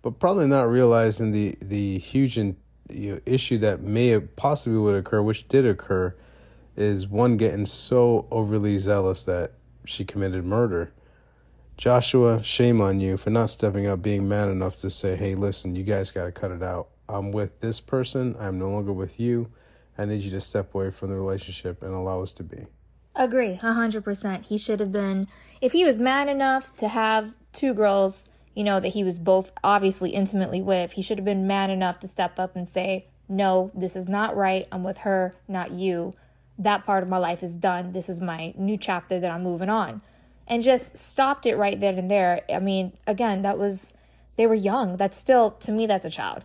but 0.02 0.20
probably 0.20 0.48
not 0.48 0.70
realizing 0.70 1.32
the 1.32 1.56
the 1.62 1.98
huge 1.98 2.38
in, 2.38 2.58
you 2.90 3.14
know, 3.14 3.20
issue 3.26 3.58
that 3.60 3.82
may 3.82 4.10
have 4.10 4.36
possibly 4.36 4.78
would 4.78 4.96
occur, 4.96 5.22
which 5.22 5.48
did 5.48 5.66
occur, 5.66 6.14
is 6.76 7.08
one 7.08 7.38
getting 7.38 7.66
so 7.66 8.28
overly 8.32 8.78
zealous 8.78 9.24
that 9.24 9.54
she 9.86 10.04
committed 10.04 10.46
murder. 10.46 10.92
Joshua, 11.78 12.42
shame 12.44 12.80
on 12.82 13.00
you 13.00 13.18
for 13.18 13.30
not 13.30 13.50
stepping 13.50 13.86
up, 13.86 14.02
being 14.02 14.28
man 14.28 14.50
enough 14.50 14.80
to 14.82 14.90
say, 14.90 15.16
"Hey, 15.16 15.36
listen, 15.36 15.76
you 15.76 15.84
guys 15.84 16.12
got 16.12 16.26
to 16.26 16.32
cut 16.32 16.52
it 16.52 16.64
out. 16.64 16.88
I'm 17.08 17.32
with 17.32 17.60
this 17.60 17.80
person. 17.80 18.36
I'm 18.40 18.58
no 18.58 18.70
longer 18.70 18.94
with 18.94 19.20
you." 19.20 19.52
I 19.98 20.06
need 20.06 20.22
you 20.22 20.32
to 20.32 20.42
step 20.42 20.74
away 20.76 20.92
from 20.92 21.10
the 21.10 21.16
relationship 21.16 21.82
and 21.82 21.94
allow 21.94 22.22
us 22.22 22.32
to 22.34 22.44
be. 22.44 22.68
Agree, 23.16 23.56
100%. 23.56 24.46
He 24.46 24.58
should 24.58 24.80
have 24.82 24.92
been, 24.92 25.28
if 25.62 25.72
he 25.72 25.86
was 25.86 26.00
man 26.00 26.28
enough 26.28 26.74
to 26.76 26.90
have 26.90 27.38
two 27.54 27.74
girls, 27.74 28.28
you 28.54 28.64
know, 28.64 28.80
that 28.82 28.90
he 28.90 29.04
was 29.04 29.20
both 29.20 29.54
obviously 29.64 30.10
intimately 30.10 30.62
with, 30.62 30.94
he 30.94 31.02
should 31.02 31.18
have 31.18 31.26
been 31.26 31.48
man 31.48 31.70
enough 31.70 32.00
to 32.00 32.08
step 32.08 32.40
up 32.40 32.56
and 32.56 32.68
say, 32.68 33.08
No, 33.30 33.72
this 33.74 33.96
is 33.96 34.08
not 34.08 34.36
right. 34.36 34.68
I'm 34.72 34.84
with 34.84 35.00
her, 35.00 35.34
not 35.48 35.72
you. 35.72 36.14
That 36.58 36.86
part 36.86 37.04
of 37.04 37.10
my 37.10 37.18
life 37.18 37.44
is 37.44 37.56
done. 37.56 37.92
This 37.92 38.10
is 38.10 38.22
my 38.22 38.54
new 38.58 38.78
chapter 38.78 39.20
that 39.20 39.32
I'm 39.32 39.44
moving 39.44 39.70
on. 39.70 40.02
And 40.48 40.62
just 40.62 40.98
stopped 40.98 41.46
it 41.46 41.56
right 41.58 41.80
then 41.80 41.98
and 41.98 42.10
there. 42.10 42.42
I 42.54 42.60
mean, 42.60 42.94
again, 43.08 43.42
that 43.42 43.58
was, 43.58 43.94
they 44.36 44.48
were 44.48 44.56
young. 44.56 44.98
That's 44.98 45.18
still, 45.18 45.52
to 45.52 45.72
me, 45.72 45.88
that's 45.88 46.06
a 46.06 46.10
child. 46.10 46.44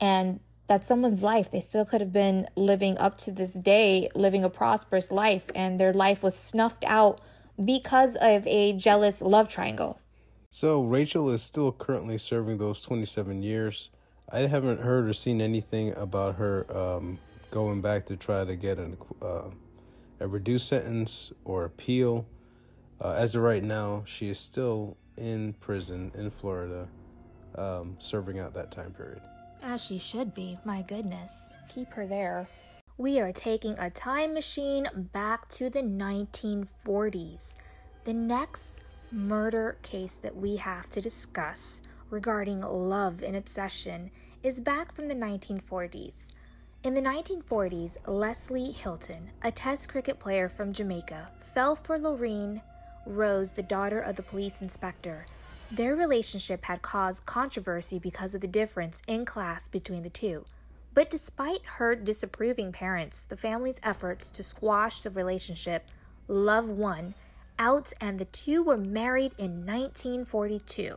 And 0.00 0.40
that's 0.66 0.86
someone's 0.86 1.22
life. 1.22 1.50
They 1.50 1.60
still 1.60 1.84
could 1.84 2.00
have 2.00 2.12
been 2.12 2.46
living 2.54 2.96
up 2.98 3.18
to 3.18 3.32
this 3.32 3.54
day, 3.54 4.08
living 4.14 4.44
a 4.44 4.48
prosperous 4.48 5.10
life, 5.10 5.50
and 5.54 5.80
their 5.80 5.92
life 5.92 6.22
was 6.22 6.36
snuffed 6.36 6.84
out 6.86 7.20
because 7.62 8.16
of 8.16 8.46
a 8.46 8.72
jealous 8.74 9.20
love 9.20 9.48
triangle. 9.48 10.00
So 10.48 10.82
Rachel 10.82 11.28
is 11.30 11.42
still 11.42 11.72
currently 11.72 12.18
serving 12.18 12.58
those 12.58 12.82
27 12.82 13.42
years. 13.42 13.90
I 14.32 14.40
haven't 14.40 14.80
heard 14.80 15.08
or 15.08 15.12
seen 15.12 15.40
anything 15.40 15.92
about 15.96 16.36
her 16.36 16.66
um, 16.76 17.18
going 17.50 17.80
back 17.80 18.06
to 18.06 18.16
try 18.16 18.44
to 18.44 18.56
get 18.56 18.78
an, 18.78 18.96
uh, 19.20 19.50
a 20.20 20.28
reduced 20.28 20.68
sentence 20.68 21.32
or 21.44 21.64
appeal. 21.64 22.26
Uh, 23.00 23.12
as 23.12 23.34
of 23.34 23.42
right 23.42 23.62
now, 23.62 24.02
she 24.06 24.28
is 24.28 24.38
still 24.38 24.96
in 25.16 25.54
prison 25.54 26.12
in 26.14 26.30
Florida, 26.30 26.88
um, 27.56 27.96
serving 27.98 28.38
out 28.38 28.54
that 28.54 28.70
time 28.70 28.92
period. 28.92 29.20
As 29.62 29.82
she 29.82 29.98
should 29.98 30.34
be, 30.34 30.58
my 30.64 30.82
goodness. 30.82 31.50
Keep 31.68 31.92
her 31.92 32.06
there. 32.06 32.48
We 32.96 33.20
are 33.20 33.32
taking 33.32 33.78
a 33.78 33.90
time 33.90 34.34
machine 34.34 34.86
back 34.94 35.48
to 35.50 35.70
the 35.70 35.82
1940s. 35.82 37.54
The 38.04 38.14
next 38.14 38.80
murder 39.10 39.76
case 39.82 40.14
that 40.16 40.36
we 40.36 40.56
have 40.56 40.88
to 40.90 41.00
discuss 41.00 41.82
regarding 42.10 42.60
love 42.60 43.22
and 43.22 43.36
obsession 43.36 44.10
is 44.42 44.60
back 44.60 44.92
from 44.92 45.08
the 45.08 45.14
1940s. 45.14 46.29
In 46.82 46.94
the 46.94 47.02
1940s, 47.02 47.98
Leslie 48.06 48.72
Hylton, 48.72 49.28
a 49.42 49.52
test 49.52 49.90
cricket 49.90 50.18
player 50.18 50.48
from 50.48 50.72
Jamaica, 50.72 51.28
fell 51.36 51.76
for 51.76 51.98
Lorraine 51.98 52.62
Rose, 53.04 53.52
the 53.52 53.62
daughter 53.62 54.00
of 54.00 54.16
the 54.16 54.22
police 54.22 54.62
inspector. 54.62 55.26
Their 55.70 55.94
relationship 55.94 56.64
had 56.64 56.80
caused 56.80 57.26
controversy 57.26 57.98
because 57.98 58.34
of 58.34 58.40
the 58.40 58.48
difference 58.48 59.02
in 59.06 59.26
class 59.26 59.68
between 59.68 60.02
the 60.02 60.08
two. 60.08 60.46
But 60.94 61.10
despite 61.10 61.60
her 61.76 61.94
disapproving 61.94 62.72
parents, 62.72 63.26
the 63.26 63.36
family's 63.36 63.78
efforts 63.82 64.30
to 64.30 64.42
squash 64.42 65.02
the 65.02 65.10
relationship, 65.10 65.86
love 66.28 66.66
won 66.70 67.14
out 67.58 67.92
and 68.00 68.18
the 68.18 68.24
two 68.24 68.62
were 68.62 68.78
married 68.78 69.34
in 69.36 69.66
1942. 69.66 70.96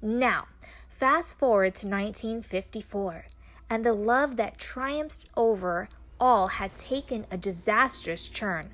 Now, 0.00 0.46
fast 0.88 1.38
forward 1.38 1.74
to 1.74 1.86
1954, 1.86 3.26
and 3.70 3.84
the 3.84 3.94
love 3.94 4.36
that 4.36 4.58
triumphed 4.58 5.30
over 5.36 5.88
all 6.18 6.48
had 6.48 6.74
taken 6.74 7.24
a 7.30 7.38
disastrous 7.38 8.28
turn. 8.28 8.70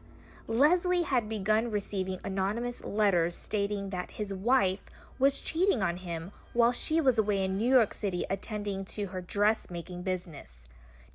Leslie 0.49 1.03
had 1.03 1.29
begun 1.29 1.71
receiving 1.71 2.19
anonymous 2.25 2.83
letters 2.83 3.37
stating 3.37 3.91
that 3.91 4.13
his 4.13 4.33
wife 4.33 4.85
was 5.19 5.41
cheating 5.41 5.83
on 5.83 5.99
him 5.99 6.33
while 6.53 6.73
she 6.73 7.01
was 7.01 7.19
away 7.19 7.45
in 7.45 7.59
New 7.59 7.69
York 7.69 7.93
City 7.93 8.25
attending 8.31 8.85
to 8.85 9.07
her 9.07 9.21
dressmaking 9.21 10.03
business. 10.03 10.67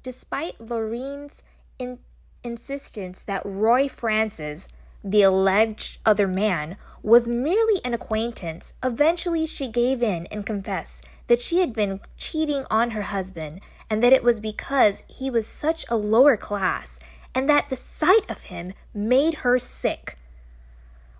Despite 0.03 0.59
Lorraine's 0.59 1.43
in- 1.79 1.99
insistence 2.43 3.21
that 3.21 3.41
Roy 3.45 3.87
Francis, 3.87 4.67
the 5.03 5.21
alleged 5.21 5.99
other 6.05 6.27
man, 6.27 6.77
was 7.01 7.27
merely 7.27 7.81
an 7.83 7.93
acquaintance, 7.93 8.73
eventually 8.83 9.45
she 9.45 9.67
gave 9.67 10.03
in 10.03 10.27
and 10.27 10.45
confessed 10.45 11.03
that 11.31 11.41
she 11.41 11.59
had 11.59 11.71
been 11.71 12.01
cheating 12.17 12.65
on 12.69 12.91
her 12.91 13.03
husband 13.03 13.61
and 13.89 14.03
that 14.03 14.11
it 14.11 14.21
was 14.21 14.41
because 14.41 15.01
he 15.07 15.29
was 15.29 15.47
such 15.47 15.85
a 15.87 15.95
lower 15.95 16.35
class 16.35 16.99
and 17.33 17.47
that 17.47 17.69
the 17.69 17.75
sight 17.77 18.29
of 18.29 18.43
him 18.51 18.73
made 18.93 19.35
her 19.35 19.57
sick. 19.57 20.17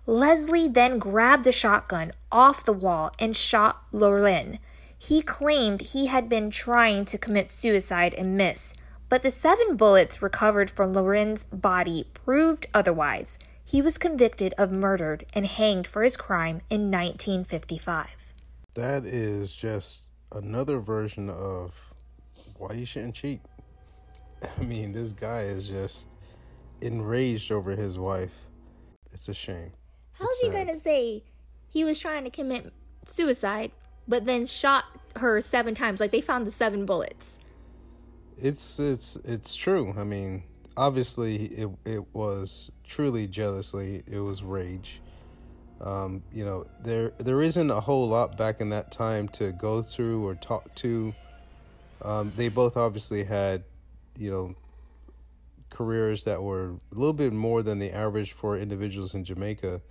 Leslie 0.06 0.68
then 0.68 0.98
grabbed 0.98 1.44
the 1.44 1.50
shotgun 1.50 2.12
off 2.30 2.62
the 2.62 2.74
wall 2.74 3.10
and 3.18 3.34
shot 3.34 3.84
Lorraine. 3.90 4.58
He 4.98 5.22
claimed 5.22 5.80
he 5.80 6.08
had 6.08 6.28
been 6.28 6.50
trying 6.50 7.06
to 7.06 7.16
commit 7.16 7.50
suicide 7.50 8.12
and 8.12 8.36
missed, 8.36 8.76
but 9.08 9.22
the 9.22 9.30
seven 9.30 9.76
bullets 9.76 10.20
recovered 10.20 10.68
from 10.68 10.92
Lorraine's 10.92 11.44
body 11.44 12.06
proved 12.12 12.66
otherwise. 12.74 13.38
He 13.64 13.80
was 13.80 13.96
convicted 13.96 14.52
of 14.58 14.70
murder 14.70 15.20
and 15.32 15.46
hanged 15.46 15.86
for 15.86 16.02
his 16.02 16.18
crime 16.18 16.60
in 16.68 16.90
1955. 16.90 18.31
That 18.74 19.04
is 19.04 19.52
just 19.52 20.04
another 20.30 20.78
version 20.78 21.28
of 21.28 21.94
why 22.56 22.72
you 22.72 22.86
shouldn't 22.86 23.14
cheat. 23.14 23.40
I 24.58 24.62
mean, 24.62 24.92
this 24.92 25.12
guy 25.12 25.42
is 25.42 25.68
just 25.68 26.08
enraged 26.80 27.52
over 27.52 27.72
his 27.72 27.98
wife. 27.98 28.48
It's 29.12 29.28
a 29.28 29.34
shame. 29.34 29.72
How's 30.14 30.38
he 30.40 30.48
gonna 30.48 30.78
say 30.78 31.22
he 31.68 31.84
was 31.84 32.00
trying 32.00 32.24
to 32.24 32.30
commit 32.30 32.72
suicide, 33.04 33.72
but 34.08 34.24
then 34.24 34.46
shot 34.46 34.84
her 35.16 35.40
seven 35.40 35.74
times? 35.74 36.00
Like 36.00 36.12
they 36.12 36.20
found 36.20 36.46
the 36.46 36.50
seven 36.50 36.86
bullets. 36.86 37.38
It's 38.38 38.80
it's 38.80 39.16
it's 39.24 39.54
true. 39.54 39.94
I 39.98 40.04
mean, 40.04 40.44
obviously 40.76 41.44
it 41.46 41.68
it 41.84 42.14
was 42.14 42.72
truly 42.84 43.26
jealously. 43.26 44.02
It 44.10 44.20
was 44.20 44.42
rage. 44.42 45.01
Um, 45.82 46.22
you 46.32 46.44
know, 46.44 46.66
there 46.82 47.10
there 47.18 47.42
isn't 47.42 47.70
a 47.70 47.80
whole 47.80 48.08
lot 48.08 48.36
back 48.36 48.60
in 48.60 48.70
that 48.70 48.92
time 48.92 49.28
to 49.30 49.52
go 49.52 49.82
through 49.82 50.24
or 50.26 50.34
talk 50.34 50.74
to. 50.76 51.14
Um, 52.02 52.32
they 52.36 52.48
both 52.48 52.76
obviously 52.76 53.24
had, 53.24 53.64
you 54.16 54.30
know, 54.30 54.54
careers 55.70 56.24
that 56.24 56.42
were 56.42 56.76
a 56.92 56.94
little 56.94 57.12
bit 57.12 57.32
more 57.32 57.62
than 57.62 57.78
the 57.78 57.90
average 57.90 58.32
for 58.32 58.56
individuals 58.56 59.14
in 59.14 59.24
Jamaica 59.24 59.82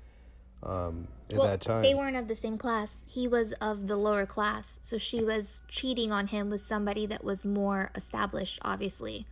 um, 0.63 1.07
at 1.29 1.37
well, 1.37 1.47
that 1.47 1.61
time. 1.61 1.81
they 1.81 1.95
weren't 1.95 2.15
of 2.15 2.27
the 2.27 2.35
same 2.35 2.57
class. 2.57 2.97
He 3.05 3.27
was 3.27 3.51
of 3.53 3.87
the 3.87 3.95
lower 3.95 4.25
class, 4.25 4.79
so 4.83 4.97
she 4.97 5.23
was 5.23 5.61
cheating 5.67 6.11
on 6.11 6.27
him 6.27 6.49
with 6.49 6.61
somebody 6.61 7.05
that 7.07 7.23
was 7.23 7.43
more 7.43 7.91
established, 7.95 8.59
obviously. 8.61 9.25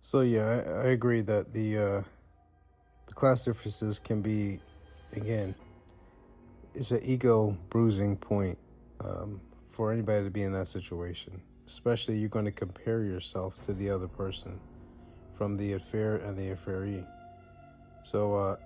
So 0.00 0.20
yeah, 0.20 0.62
I, 0.66 0.70
I 0.70 0.84
agree 0.88 1.22
that 1.22 1.52
the 1.52 1.78
uh, 1.78 2.02
the 3.06 3.14
class 3.14 3.44
differences 3.44 3.98
can 3.98 4.20
be, 4.20 4.60
again, 5.12 5.54
it's 6.74 6.90
an 6.90 7.00
ego 7.02 7.56
bruising 7.70 8.16
point 8.16 8.58
um, 9.00 9.40
for 9.70 9.92
anybody 9.92 10.24
to 10.24 10.30
be 10.30 10.42
in 10.42 10.52
that 10.52 10.68
situation. 10.68 11.40
Especially 11.66 12.18
you're 12.18 12.28
going 12.28 12.44
to 12.46 12.50
compare 12.50 13.02
yourself 13.02 13.62
to 13.66 13.72
the 13.72 13.90
other 13.90 14.08
person, 14.08 14.58
from 15.34 15.54
the 15.54 15.74
affair 15.74 16.16
and 16.16 16.36
the 16.36 16.50
affairee. 16.50 17.04
So 18.02 18.34
uh, 18.34 18.56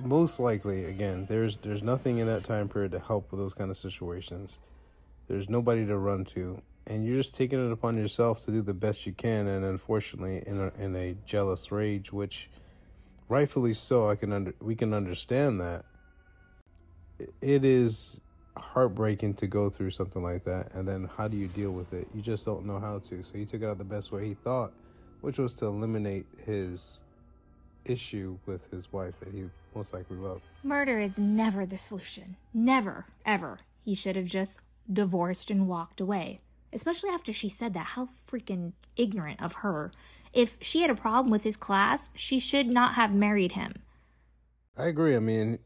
most 0.00 0.40
likely, 0.40 0.86
again, 0.86 1.26
there's 1.28 1.56
there's 1.58 1.82
nothing 1.82 2.18
in 2.18 2.26
that 2.26 2.44
time 2.44 2.68
period 2.68 2.92
to 2.92 2.98
help 2.98 3.30
with 3.30 3.40
those 3.40 3.54
kind 3.54 3.70
of 3.70 3.76
situations. 3.76 4.60
There's 5.28 5.48
nobody 5.48 5.86
to 5.86 5.96
run 5.96 6.24
to, 6.26 6.60
and 6.86 7.04
you're 7.04 7.16
just 7.16 7.34
taking 7.36 7.64
it 7.64 7.72
upon 7.72 7.96
yourself 7.96 8.44
to 8.44 8.50
do 8.50 8.62
the 8.62 8.74
best 8.74 9.06
you 9.06 9.12
can. 9.12 9.46
And 9.46 9.64
unfortunately, 9.64 10.42
in 10.46 10.60
a, 10.60 10.72
in 10.82 10.94
a 10.96 11.16
jealous 11.24 11.72
rage, 11.72 12.12
which 12.12 12.50
rightfully 13.28 13.74
so, 13.74 14.08
I 14.08 14.16
can 14.16 14.32
under 14.32 14.54
we 14.60 14.74
can 14.74 14.94
understand 14.94 15.60
that. 15.60 15.84
It 17.40 17.64
is 17.64 18.20
heartbreaking 18.56 19.34
to 19.34 19.46
go 19.46 19.68
through 19.68 19.90
something 19.90 20.22
like 20.22 20.44
that, 20.44 20.74
and 20.74 20.86
then 20.86 21.08
how 21.16 21.28
do 21.28 21.36
you 21.36 21.48
deal 21.48 21.70
with 21.70 21.92
it? 21.92 22.08
You 22.14 22.22
just 22.22 22.44
don't 22.44 22.66
know 22.66 22.78
how 22.78 22.98
to. 22.98 23.22
So 23.22 23.38
he 23.38 23.44
took 23.44 23.62
it 23.62 23.66
out 23.66 23.78
the 23.78 23.84
best 23.84 24.12
way 24.12 24.26
he 24.26 24.34
thought, 24.34 24.72
which 25.20 25.38
was 25.38 25.54
to 25.54 25.66
eliminate 25.66 26.26
his 26.44 27.02
issue 27.84 28.38
with 28.46 28.70
his 28.70 28.92
wife 28.92 29.18
that 29.20 29.32
he 29.32 29.48
most 29.74 29.92
likely 29.92 30.16
loved. 30.16 30.42
Murder 30.62 30.98
is 30.98 31.18
never 31.18 31.66
the 31.66 31.78
solution. 31.78 32.36
Never, 32.52 33.06
ever. 33.24 33.60
He 33.84 33.94
should 33.94 34.16
have 34.16 34.26
just 34.26 34.60
divorced 34.92 35.50
and 35.50 35.68
walked 35.68 36.00
away. 36.00 36.40
Especially 36.72 37.10
after 37.10 37.32
she 37.32 37.48
said 37.48 37.74
that. 37.74 37.86
How 37.86 38.08
freaking 38.28 38.72
ignorant 38.96 39.40
of 39.42 39.54
her. 39.54 39.92
If 40.36 40.58
she 40.60 40.82
had 40.82 40.90
a 40.90 40.94
problem 40.94 41.30
with 41.30 41.44
his 41.44 41.56
class, 41.56 42.10
she 42.14 42.38
should 42.38 42.66
not 42.66 42.92
have 42.94 43.14
married 43.14 43.52
him. 43.52 43.72
I 44.76 44.84
agree. 44.84 45.16
I 45.16 45.18
mean, 45.18 45.60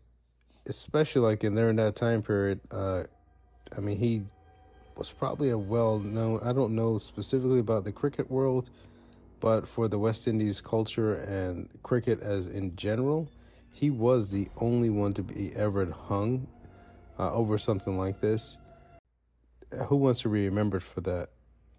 especially 0.65 1.23
like 1.23 1.43
in 1.43 1.57
during 1.57 1.75
that 1.77 1.97
time 1.97 2.23
period, 2.23 2.61
uh, 2.71 3.03
I 3.77 3.81
mean, 3.81 3.99
he 3.99 4.23
was 4.97 5.11
probably 5.11 5.51
a 5.51 5.59
well 5.59 5.99
known, 5.99 6.39
I 6.45 6.53
don't 6.53 6.77
know 6.77 6.99
specifically 6.99 7.59
about 7.59 7.83
the 7.83 7.91
cricket 7.91 8.31
world, 8.31 8.71
but 9.41 9.67
for 9.67 9.89
the 9.89 9.99
West 9.99 10.29
Indies 10.29 10.61
culture 10.61 11.15
and 11.15 11.69
cricket 11.83 12.21
as 12.21 12.47
in 12.47 12.77
general, 12.77 13.29
he 13.73 13.91
was 13.91 14.31
the 14.31 14.51
only 14.57 14.89
one 14.89 15.15
to 15.15 15.23
be 15.25 15.53
ever 15.57 15.91
hung 15.91 16.47
uh, 17.19 17.33
over 17.33 17.59
something 17.59 17.99
like 17.99 18.21
this. 18.21 18.59
Who 19.89 19.97
wants 19.97 20.21
to 20.21 20.29
be 20.29 20.45
remembered 20.45 20.85
for 20.85 21.01
that? 21.01 21.31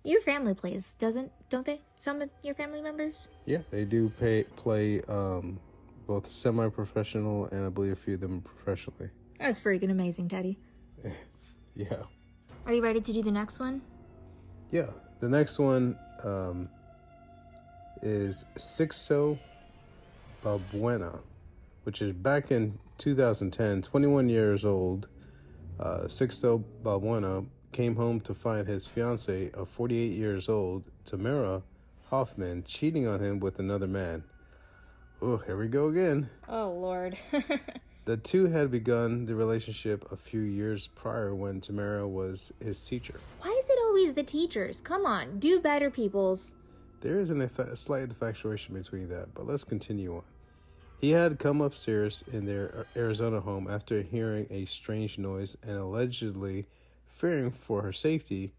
Your 0.03 0.21
family 0.21 0.53
plays, 0.53 0.95
doesn't 0.95 1.31
don't 1.49 1.65
they? 1.65 1.81
Some 1.97 2.21
of 2.21 2.31
your 2.43 2.55
family 2.55 2.81
members? 2.81 3.27
Yeah, 3.45 3.59
they 3.69 3.85
do 3.85 4.09
pay, 4.09 4.45
play 4.55 5.01
um, 5.01 5.59
both 6.07 6.25
semi 6.25 6.69
professional 6.69 7.45
and 7.45 7.65
I 7.65 7.69
believe 7.69 7.93
a 7.93 7.95
few 7.95 8.15
of 8.15 8.21
them 8.21 8.41
professionally. 8.41 9.11
That's 9.39 9.59
freaking 9.59 9.91
amazing, 9.91 10.29
Teddy. 10.29 10.57
Yeah. 11.73 12.03
Are 12.65 12.73
you 12.73 12.83
ready 12.83 12.99
to 12.99 13.13
do 13.13 13.23
the 13.23 13.31
next 13.31 13.57
one? 13.57 13.81
Yeah, 14.71 14.89
the 15.21 15.29
next 15.29 15.57
one 15.57 15.97
um, 16.21 16.67
is 18.01 18.43
Sixto 18.57 19.39
Balbuena, 20.43 21.19
which 21.83 22.01
is 22.01 22.11
back 22.11 22.51
in 22.51 22.77
2010, 22.97 23.83
21 23.83 24.27
years 24.27 24.65
old. 24.65 25.07
Uh, 25.79 26.01
Sixto 26.07 26.61
Balbuena 26.83 27.45
came 27.71 27.95
home 27.95 28.19
to 28.21 28.33
find 28.33 28.67
his 28.67 28.87
fiancee 28.87 29.49
of 29.53 29.69
48 29.69 30.11
years 30.13 30.49
old, 30.49 30.87
Tamara 31.05 31.63
Hoffman, 32.09 32.63
cheating 32.63 33.07
on 33.07 33.19
him 33.19 33.39
with 33.39 33.59
another 33.59 33.87
man. 33.87 34.23
Oh, 35.21 35.37
here 35.37 35.57
we 35.57 35.67
go 35.67 35.87
again. 35.87 36.29
Oh, 36.49 36.71
Lord. 36.71 37.17
The 38.03 38.17
two 38.17 38.47
had 38.47 38.71
begun 38.71 39.27
the 39.27 39.35
relationship 39.35 40.11
a 40.11 40.15
few 40.15 40.41
years 40.41 40.87
prior 40.87 41.35
when 41.35 41.61
Tamara 41.61 42.07
was 42.07 42.51
his 42.59 42.81
teacher. 42.81 43.19
Why 43.39 43.51
is 43.51 43.69
it 43.69 43.77
always 43.79 44.15
the 44.15 44.23
teachers? 44.23 44.81
Come 44.81 45.05
on, 45.05 45.37
do 45.37 45.59
better, 45.59 45.91
peoples. 45.91 46.55
There 47.01 47.19
is 47.19 47.29
an 47.29 47.39
effa- 47.39 47.71
a 47.71 47.75
slight 47.75 48.01
infatuation 48.03 48.73
between 48.73 49.07
that, 49.09 49.35
but 49.35 49.45
let's 49.45 49.63
continue 49.63 50.15
on. 50.15 50.23
He 50.99 51.11
had 51.11 51.37
come 51.37 51.61
upstairs 51.61 52.23
in 52.31 52.45
their 52.45 52.75
uh, 52.75 52.99
Arizona 52.99 53.39
home 53.39 53.67
after 53.69 54.01
hearing 54.01 54.47
a 54.49 54.65
strange 54.65 55.19
noise 55.19 55.55
and 55.61 55.77
allegedly 55.77 56.65
fearing 57.11 57.51
for 57.51 57.81
her 57.81 57.93
safety. 57.93 58.53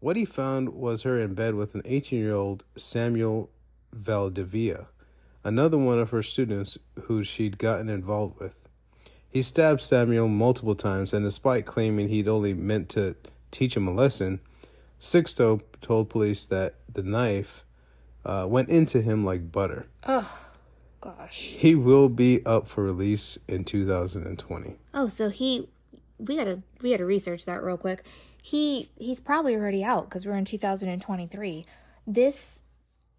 What 0.00 0.16
he 0.16 0.24
found 0.24 0.70
was 0.70 1.02
her 1.02 1.18
in 1.18 1.34
bed 1.34 1.54
with 1.54 1.74
an 1.74 1.82
18 1.84 2.18
year 2.18 2.34
old 2.34 2.64
Samuel 2.76 3.50
Valdivia, 3.92 4.86
another 5.44 5.78
one 5.78 5.98
of 5.98 6.10
her 6.10 6.22
students 6.22 6.78
who 7.04 7.22
she'd 7.22 7.58
gotten 7.58 7.88
involved 7.88 8.40
with. 8.40 8.68
He 9.28 9.42
stabbed 9.42 9.80
Samuel 9.80 10.28
multiple 10.28 10.74
times, 10.74 11.12
and 11.12 11.24
despite 11.24 11.66
claiming 11.66 12.08
he'd 12.08 12.28
only 12.28 12.54
meant 12.54 12.88
to 12.90 13.16
teach 13.50 13.76
him 13.76 13.88
a 13.88 13.92
lesson, 13.92 14.40
Sixto 15.00 15.60
told 15.80 16.08
police 16.08 16.44
that 16.46 16.74
the 16.92 17.02
knife 17.02 17.64
uh, 18.24 18.46
went 18.48 18.68
into 18.68 19.02
him 19.02 19.24
like 19.24 19.50
butter. 19.50 19.86
Oh, 20.06 20.50
gosh. 21.00 21.40
He 21.40 21.74
will 21.74 22.08
be 22.08 22.44
up 22.46 22.68
for 22.68 22.84
release 22.84 23.38
in 23.48 23.64
2020. 23.64 24.76
Oh, 24.94 25.08
so 25.08 25.30
he 25.30 25.68
we 26.18 26.36
gotta 26.36 26.62
we 26.80 26.90
gotta 26.90 27.04
research 27.04 27.44
that 27.44 27.62
real 27.62 27.76
quick. 27.76 28.02
He 28.42 28.90
he's 28.96 29.20
probably 29.20 29.54
already 29.54 29.82
out 29.84 30.08
because 30.08 30.26
we're 30.26 30.34
in 30.34 30.44
2023. 30.44 31.66
This 32.06 32.62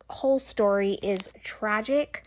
whole 0.10 0.40
story 0.40 0.94
is 1.02 1.32
tragic. 1.44 2.24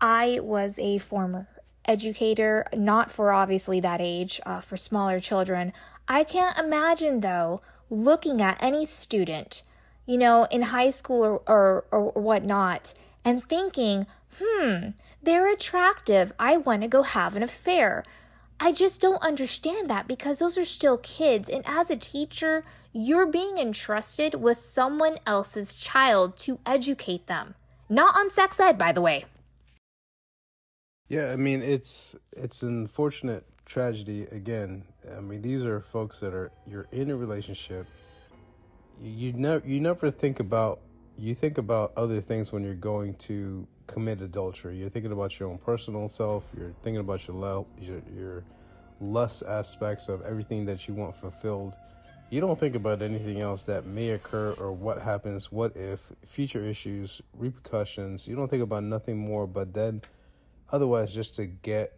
I 0.00 0.40
was 0.42 0.78
a 0.78 0.98
former 0.98 1.46
educator, 1.86 2.66
not 2.74 3.10
for 3.10 3.32
obviously 3.32 3.80
that 3.80 4.00
age, 4.02 4.40
uh, 4.44 4.60
for 4.60 4.76
smaller 4.76 5.20
children. 5.20 5.72
I 6.08 6.24
can't 6.24 6.58
imagine 6.58 7.20
though 7.20 7.60
looking 7.88 8.42
at 8.42 8.62
any 8.62 8.84
student, 8.84 9.62
you 10.06 10.18
know, 10.18 10.46
in 10.50 10.62
high 10.62 10.90
school 10.90 11.24
or, 11.24 11.42
or, 11.46 11.84
or 11.90 12.10
whatnot, 12.20 12.94
and 13.24 13.42
thinking, 13.44 14.06
hmm, 14.38 14.90
they're 15.22 15.52
attractive. 15.52 16.32
I 16.38 16.58
want 16.58 16.82
to 16.82 16.88
go 16.88 17.02
have 17.02 17.36
an 17.36 17.42
affair. 17.42 18.04
I 18.60 18.72
just 18.72 19.00
don't 19.00 19.22
understand 19.22 19.90
that 19.90 20.08
because 20.08 20.38
those 20.38 20.56
are 20.56 20.64
still 20.64 20.98
kids. 20.98 21.48
And 21.48 21.62
as 21.66 21.90
a 21.90 21.96
teacher, 21.96 22.64
you're 22.92 23.26
being 23.26 23.58
entrusted 23.58 24.34
with 24.34 24.56
someone 24.56 25.18
else's 25.26 25.76
child 25.76 26.36
to 26.38 26.58
educate 26.64 27.26
them. 27.26 27.54
Not 27.88 28.16
on 28.16 28.30
sex 28.30 28.58
ed, 28.58 28.78
by 28.78 28.92
the 28.92 29.00
way. 29.02 29.26
Yeah, 31.08 31.32
I 31.32 31.36
mean 31.36 31.62
it's 31.62 32.16
it's 32.32 32.62
an 32.62 32.80
unfortunate 32.80 33.44
tragedy 33.64 34.22
again. 34.32 34.84
I 35.16 35.20
mean 35.20 35.42
these 35.42 35.64
are 35.64 35.80
folks 35.80 36.20
that 36.20 36.34
are 36.34 36.50
you're 36.66 36.88
in 36.90 37.10
a 37.10 37.16
relationship. 37.16 37.86
You, 39.00 39.10
you 39.10 39.32
never 39.32 39.66
you 39.66 39.78
never 39.78 40.10
think 40.10 40.40
about 40.40 40.80
you 41.16 41.34
think 41.34 41.58
about 41.58 41.92
other 41.96 42.20
things 42.20 42.50
when 42.50 42.64
you're 42.64 42.74
going 42.74 43.14
to 43.14 43.68
commit 43.86 44.20
adultery. 44.20 44.76
You're 44.76 44.88
thinking 44.88 45.12
about 45.12 45.38
your 45.38 45.48
own 45.48 45.58
personal 45.58 46.08
self. 46.08 46.50
You're 46.56 46.74
thinking 46.82 47.00
about 47.00 47.26
your 47.26 47.36
lo- 47.36 47.66
your 47.80 48.02
your 48.14 48.44
lust 49.00 49.42
aspects 49.46 50.08
of 50.08 50.22
everything 50.22 50.64
that 50.66 50.88
you 50.88 50.94
want 50.94 51.14
fulfilled. 51.14 51.76
You 52.28 52.40
don't 52.40 52.58
think 52.58 52.74
about 52.74 53.02
anything 53.02 53.40
else 53.40 53.62
that 53.64 53.86
may 53.86 54.10
occur 54.10 54.52
or 54.58 54.72
what 54.72 55.02
happens, 55.02 55.52
what 55.52 55.76
if, 55.76 56.10
future 56.24 56.64
issues, 56.64 57.22
repercussions. 57.32 58.26
You 58.26 58.34
don't 58.34 58.48
think 58.48 58.64
about 58.64 58.82
nothing 58.82 59.16
more 59.16 59.46
but 59.46 59.74
then 59.74 60.02
otherwise 60.72 61.14
just 61.14 61.36
to 61.36 61.46
get 61.46 61.92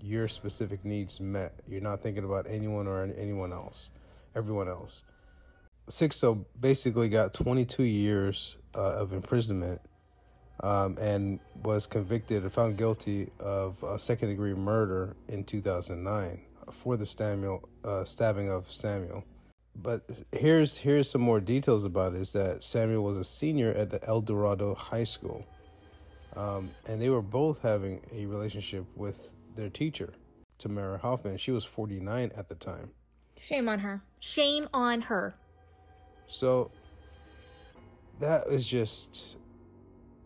your 0.00 0.28
specific 0.28 0.84
needs 0.84 1.20
met. 1.20 1.54
You're 1.66 1.80
not 1.80 2.00
thinking 2.00 2.22
about 2.22 2.46
anyone 2.48 2.86
or 2.86 3.02
anyone 3.02 3.52
else, 3.52 3.90
everyone 4.36 4.68
else. 4.68 5.02
Sixto 5.88 6.44
basically 6.58 7.08
got 7.08 7.34
22 7.34 7.82
years 7.82 8.56
uh, 8.74 8.78
of 8.78 9.12
imprisonment 9.12 9.80
um, 10.62 10.96
and 10.98 11.40
was 11.62 11.86
convicted 11.86 12.42
and 12.42 12.52
found 12.52 12.76
guilty 12.76 13.30
of 13.40 13.82
uh, 13.82 13.98
second 13.98 14.28
degree 14.28 14.54
murder 14.54 15.16
in 15.28 15.44
2009 15.44 16.40
for 16.70 16.96
the 16.96 17.06
Samuel, 17.06 17.68
uh, 17.84 18.04
stabbing 18.04 18.48
of 18.48 18.70
Samuel. 18.70 19.24
But 19.74 20.22
here's 20.32 20.78
here's 20.78 21.10
some 21.10 21.22
more 21.22 21.40
details 21.40 21.84
about 21.84 22.14
it. 22.14 22.20
Is 22.20 22.32
that 22.32 22.62
Samuel 22.62 23.02
was 23.02 23.16
a 23.16 23.24
senior 23.24 23.70
at 23.70 23.90
the 23.90 24.04
El 24.06 24.20
Dorado 24.20 24.74
High 24.74 25.04
School, 25.04 25.46
um, 26.36 26.70
and 26.86 27.00
they 27.00 27.08
were 27.08 27.22
both 27.22 27.62
having 27.62 28.02
a 28.12 28.26
relationship 28.26 28.84
with 28.94 29.32
their 29.54 29.70
teacher, 29.70 30.12
Tamara 30.58 30.98
Hoffman. 30.98 31.38
She 31.38 31.50
was 31.50 31.64
49 31.64 32.32
at 32.36 32.48
the 32.48 32.54
time. 32.54 32.90
Shame 33.38 33.68
on 33.68 33.78
her. 33.78 34.02
Shame 34.20 34.68
on 34.74 35.02
her. 35.02 35.34
So 36.26 36.70
that 38.20 38.48
was 38.48 38.68
just 38.68 39.36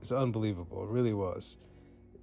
it's 0.06 0.12
unbelievable. 0.12 0.84
It 0.84 0.90
really 0.90 1.12
was. 1.12 1.56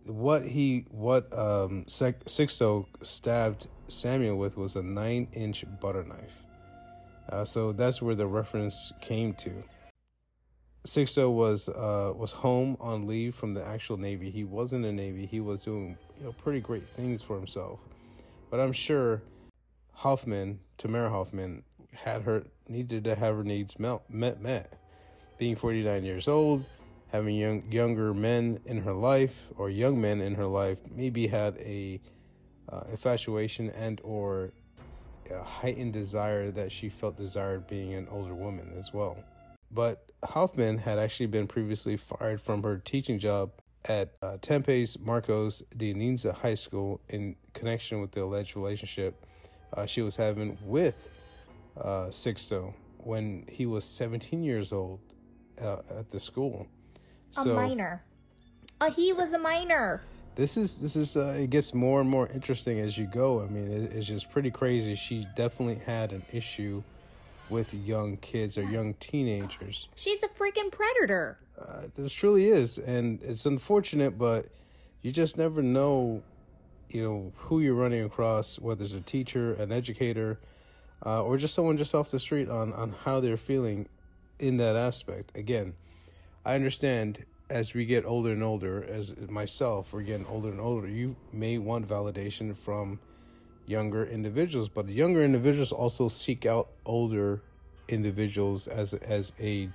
What 0.06 0.44
he 0.44 0.86
what 0.90 1.38
um 1.38 1.84
Sixto 1.90 2.86
stabbed 3.02 3.68
Samuel 3.90 4.38
with 4.38 4.56
was 4.56 4.78
a 4.78 4.82
nine 4.82 5.28
inch 5.34 5.66
butter 5.82 6.06
knife. 6.06 6.46
Uh, 7.30 7.44
so 7.44 7.74
that's 7.74 8.02
where 8.02 8.16
the 8.16 8.26
reference 8.26 8.94
came 9.02 9.34
to. 9.34 9.64
Sixto 10.88 11.30
was 11.30 11.68
uh, 11.68 12.14
was 12.16 12.32
home 12.32 12.78
on 12.80 13.06
leave 13.06 13.36
from 13.36 13.54
the 13.54 13.66
actual 13.66 13.98
Navy. 13.98 14.30
He 14.30 14.46
was 14.46 14.72
in 14.72 14.82
the 14.82 14.94
Navy. 14.94 15.26
He 15.26 15.42
was 15.42 15.66
doing 15.66 15.98
you 16.18 16.24
know 16.24 16.32
pretty 16.32 16.62
great 16.62 16.88
things 16.96 17.22
for 17.22 17.36
himself. 17.36 17.82
But 18.50 18.62
I'm 18.62 18.74
sure 18.74 19.22
Hoffman, 19.92 20.62
Tamara 20.78 21.10
Hoffman, 21.10 21.64
had 21.94 22.22
her 22.22 22.46
needed 22.70 23.04
to 23.04 23.16
have 23.16 23.36
her 23.36 23.44
needs 23.44 23.78
met 23.78 24.10
met. 24.10 24.42
met. 24.42 24.80
Being 25.38 25.58
49 25.58 26.06
years 26.06 26.30
old, 26.30 26.64
having 27.14 27.36
young 27.36 27.64
younger 27.72 28.12
men 28.14 28.60
in 28.66 28.82
her 28.82 28.92
life 28.92 29.48
or 29.56 29.70
young 29.70 30.02
men 30.02 30.20
in 30.20 30.34
her 30.34 30.48
life, 30.48 30.80
maybe 30.94 31.28
had 31.28 31.56
a 31.60 32.02
uh, 32.70 32.82
infatuation 32.90 33.70
and 33.70 34.02
or 34.04 34.52
a 35.32 35.44
heightened 35.44 35.94
desire 35.94 36.50
that 36.50 36.72
she 36.72 36.90
felt 36.90 37.16
desired 37.16 37.68
being 37.68 37.94
an 37.94 38.08
older 38.10 38.34
woman 38.34 38.74
as 38.76 38.92
well. 38.92 39.16
But 39.72 40.12
Hoffman 40.24 40.80
had 40.80 40.98
actually 40.98 41.28
been 41.28 41.48
previously 41.48 41.98
fired 41.98 42.42
from 42.42 42.64
her 42.64 42.78
teaching 42.78 43.20
job 43.20 43.52
at 43.86 44.14
uh, 44.22 44.38
Tempe's 44.42 44.98
Marcos 45.00 45.62
de 45.78 45.94
Niza 45.94 46.34
High 46.34 46.56
School 46.56 47.00
in 47.10 47.36
connection 47.54 48.02
with 48.02 48.12
the 48.12 48.24
alleged 48.24 48.56
relationship 48.56 49.26
uh, 49.74 49.86
she 49.86 50.02
was 50.02 50.16
having 50.16 50.58
with 50.64 51.08
uh, 51.80 52.08
Sixto 52.08 52.74
when 52.98 53.46
he 53.50 53.66
was 53.66 53.84
17 53.84 54.44
years 54.44 54.72
old 54.74 55.00
uh, 55.62 55.78
at 55.90 56.10
the 56.10 56.20
school. 56.20 56.68
So, 57.34 57.52
a 57.52 57.54
minor. 57.54 58.04
Uh, 58.80 58.92
he 58.92 59.14
was 59.14 59.34
a 59.34 59.40
minor. 59.40 60.02
This 60.36 60.58
is 60.58 60.82
this 60.82 60.96
is 60.96 61.16
uh, 61.16 61.38
it 61.40 61.50
gets 61.50 61.74
more 61.74 62.02
and 62.02 62.10
more 62.10 62.28
interesting 62.28 62.80
as 62.80 62.98
you 62.98 63.06
go. 63.06 63.42
I 63.42 63.48
mean, 63.48 63.72
it, 63.72 63.94
it's 63.94 64.08
just 64.08 64.32
pretty 64.32 64.52
crazy. 64.52 64.96
She 64.96 65.28
definitely 65.36 65.84
had 65.86 66.12
an 66.12 66.24
issue 66.32 66.84
with 67.50 67.74
young 67.74 68.18
kids 68.18 68.58
or 68.58 68.64
young 68.64 68.96
teenagers. 68.96 69.90
She's 69.96 70.24
a 70.24 70.28
freaking 70.28 70.72
predator. 70.72 71.38
Uh, 71.60 71.84
this 71.96 72.14
truly 72.14 72.48
is, 72.48 72.78
and 72.78 73.22
it's 73.22 73.46
unfortunate, 73.46 74.18
but 74.18 74.48
you 75.02 75.12
just 75.12 75.38
never 75.38 75.62
know, 75.62 76.24
you 76.90 77.04
know, 77.04 77.32
who 77.36 77.60
you're 77.60 77.76
running 77.76 78.04
across, 78.04 78.58
whether 78.58 78.84
it's 78.84 78.94
a 78.94 79.02
teacher, 79.02 79.54
an 79.54 79.72
educator, 79.72 80.40
uh, 81.06 81.22
or 81.22 81.38
just 81.38 81.54
someone 81.54 81.78
just 81.78 81.94
off 81.94 82.10
the 82.10 82.20
street 82.20 82.50
on 82.50 82.74
on 82.74 82.96
how 83.04 83.20
they're 83.20 83.38
feeling 83.38 83.88
in 84.40 84.58
that 84.58 84.76
aspect. 84.76 85.32
Again, 85.38 85.74
I 86.46 86.56
understand 86.56 87.26
as 87.50 87.74
we 87.74 87.86
get 87.86 88.06
older 88.06 88.32
and 88.32 88.44
older, 88.44 88.84
as 88.84 89.16
myself, 89.30 89.94
we're 89.94 90.02
getting 90.02 90.26
older 90.26 90.50
and 90.50 90.60
older. 90.60 90.88
You 90.88 91.16
may 91.32 91.58
want 91.58 91.88
validation 91.88 92.56
from 92.58 93.00
younger 93.66 94.06
individuals, 94.06 94.70
but 94.70 94.90
younger 94.90 95.24
individuals 95.24 95.72
also 95.72 96.08
seek 96.08 96.46
out 96.46 96.70
older 96.86 97.42
individuals 97.88 98.68
as 98.68 98.94
as 98.94 99.34
a 99.40 99.70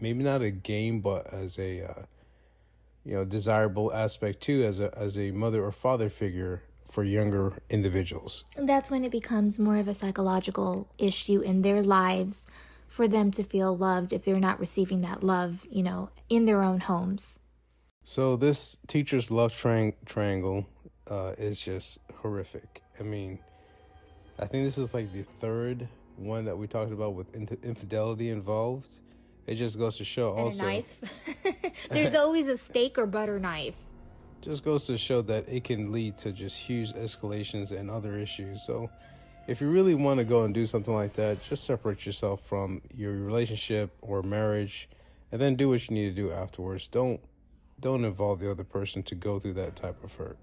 maybe 0.00 0.22
not 0.22 0.42
a 0.42 0.50
game, 0.50 1.00
but 1.00 1.32
as 1.32 1.58
a 1.58 1.82
uh, 1.82 2.02
you 3.04 3.14
know 3.14 3.24
desirable 3.24 3.92
aspect 3.92 4.40
too, 4.40 4.64
as 4.64 4.80
a 4.80 4.96
as 4.96 5.18
a 5.18 5.30
mother 5.32 5.64
or 5.64 5.72
father 5.72 6.08
figure 6.08 6.62
for 6.90 7.04
younger 7.04 7.52
individuals. 7.68 8.44
And 8.56 8.66
that's 8.66 8.90
when 8.90 9.04
it 9.04 9.10
becomes 9.10 9.58
more 9.58 9.76
of 9.76 9.88
a 9.88 9.94
psychological 9.94 10.88
issue 10.96 11.40
in 11.40 11.60
their 11.60 11.82
lives 11.82 12.46
for 12.88 13.06
them 13.06 13.30
to 13.32 13.44
feel 13.44 13.76
loved 13.76 14.12
if 14.12 14.24
they're 14.24 14.40
not 14.40 14.58
receiving 14.58 15.02
that 15.02 15.22
love, 15.22 15.66
you 15.70 15.82
know, 15.82 16.10
in 16.28 16.46
their 16.46 16.62
own 16.62 16.80
homes. 16.80 17.38
So 18.02 18.36
this 18.36 18.78
teacher's 18.86 19.30
love 19.30 19.54
tri- 19.54 19.94
triangle 20.06 20.66
uh, 21.08 21.34
is 21.36 21.60
just 21.60 21.98
horrific. 22.16 22.82
I 22.98 23.02
mean, 23.02 23.38
I 24.38 24.46
think 24.46 24.64
this 24.64 24.78
is 24.78 24.94
like 24.94 25.12
the 25.12 25.24
third 25.38 25.86
one 26.16 26.46
that 26.46 26.56
we 26.56 26.66
talked 26.66 26.92
about 26.92 27.14
with 27.14 27.34
in- 27.36 27.58
infidelity 27.62 28.30
involved. 28.30 28.88
It 29.46 29.56
just 29.56 29.78
goes 29.78 29.96
to 29.98 30.04
show 30.04 30.30
and 30.32 30.40
also. 30.40 30.62
knife. 30.64 31.00
There's 31.90 32.14
always 32.16 32.48
a 32.48 32.56
steak 32.56 32.98
or 32.98 33.06
butter 33.06 33.38
knife. 33.38 33.78
Just 34.40 34.64
goes 34.64 34.86
to 34.86 34.96
show 34.96 35.20
that 35.22 35.48
it 35.48 35.64
can 35.64 35.92
lead 35.92 36.16
to 36.18 36.32
just 36.32 36.56
huge 36.56 36.92
escalations 36.94 37.72
and 37.72 37.90
other 37.90 38.18
issues. 38.18 38.62
So, 38.62 38.88
if 39.48 39.62
you 39.62 39.70
really 39.70 39.94
want 39.94 40.18
to 40.18 40.24
go 40.24 40.44
and 40.44 40.52
do 40.52 40.66
something 40.66 40.92
like 40.92 41.14
that, 41.14 41.42
just 41.42 41.64
separate 41.64 42.04
yourself 42.04 42.42
from 42.42 42.82
your 42.94 43.12
relationship 43.12 43.90
or 44.02 44.22
marriage, 44.22 44.90
and 45.32 45.40
then 45.40 45.56
do 45.56 45.70
what 45.70 45.88
you 45.88 45.94
need 45.94 46.14
to 46.14 46.14
do 46.14 46.30
afterwards. 46.30 46.86
Don't 46.86 47.18
don't 47.80 48.04
involve 48.04 48.40
the 48.40 48.50
other 48.50 48.64
person 48.64 49.02
to 49.04 49.14
go 49.14 49.38
through 49.38 49.54
that 49.54 49.74
type 49.74 50.04
of 50.04 50.12
hurt. 50.14 50.36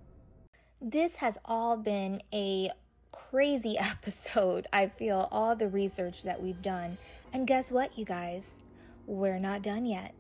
This 0.82 1.18
has 1.18 1.38
all 1.46 1.78
been 1.78 2.20
a 2.34 2.72
crazy 3.12 3.78
episode. 3.80 4.68
I 4.74 4.88
feel 4.88 5.28
all 5.32 5.56
the 5.56 5.68
research 5.68 6.24
that 6.24 6.42
we've 6.42 6.62
done. 6.62 6.98
And 7.32 7.46
guess 7.46 7.72
what, 7.72 7.98
you 7.98 8.06
guys? 8.06 8.60
We're 9.06 9.40
not 9.40 9.62
done 9.62 9.86
yet. 9.86 10.16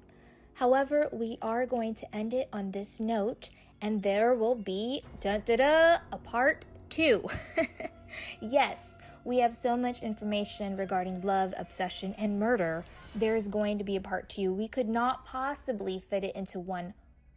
However, 0.53 1.09
we 1.11 1.37
are 1.41 1.65
going 1.65 1.95
to 1.95 2.15
end 2.15 2.33
it 2.33 2.49
on 2.53 2.71
this 2.71 2.99
note, 2.99 3.49
and 3.81 4.03
there 4.03 4.35
will 4.35 4.55
be 4.55 5.01
da 5.19 5.39
da 5.39 5.55
da 5.55 5.97
a 6.11 6.17
part 6.17 6.65
two. 6.89 7.23
yes, 8.39 8.97
we 9.23 9.39
have 9.39 9.55
so 9.55 9.75
much 9.75 10.01
information 10.01 10.77
regarding 10.77 11.21
love, 11.21 11.53
obsession, 11.57 12.13
and 12.17 12.39
murder. 12.39 12.85
There's 13.15 13.47
going 13.47 13.77
to 13.77 13.83
be 13.83 13.95
a 13.95 14.01
part 14.01 14.29
two. 14.29 14.53
We 14.53 14.67
could 14.67 14.87
not 14.89 15.25
possibly 15.25 15.99
fit 15.99 16.23
it 16.23 16.35
into 16.35 16.59
one 16.59 16.93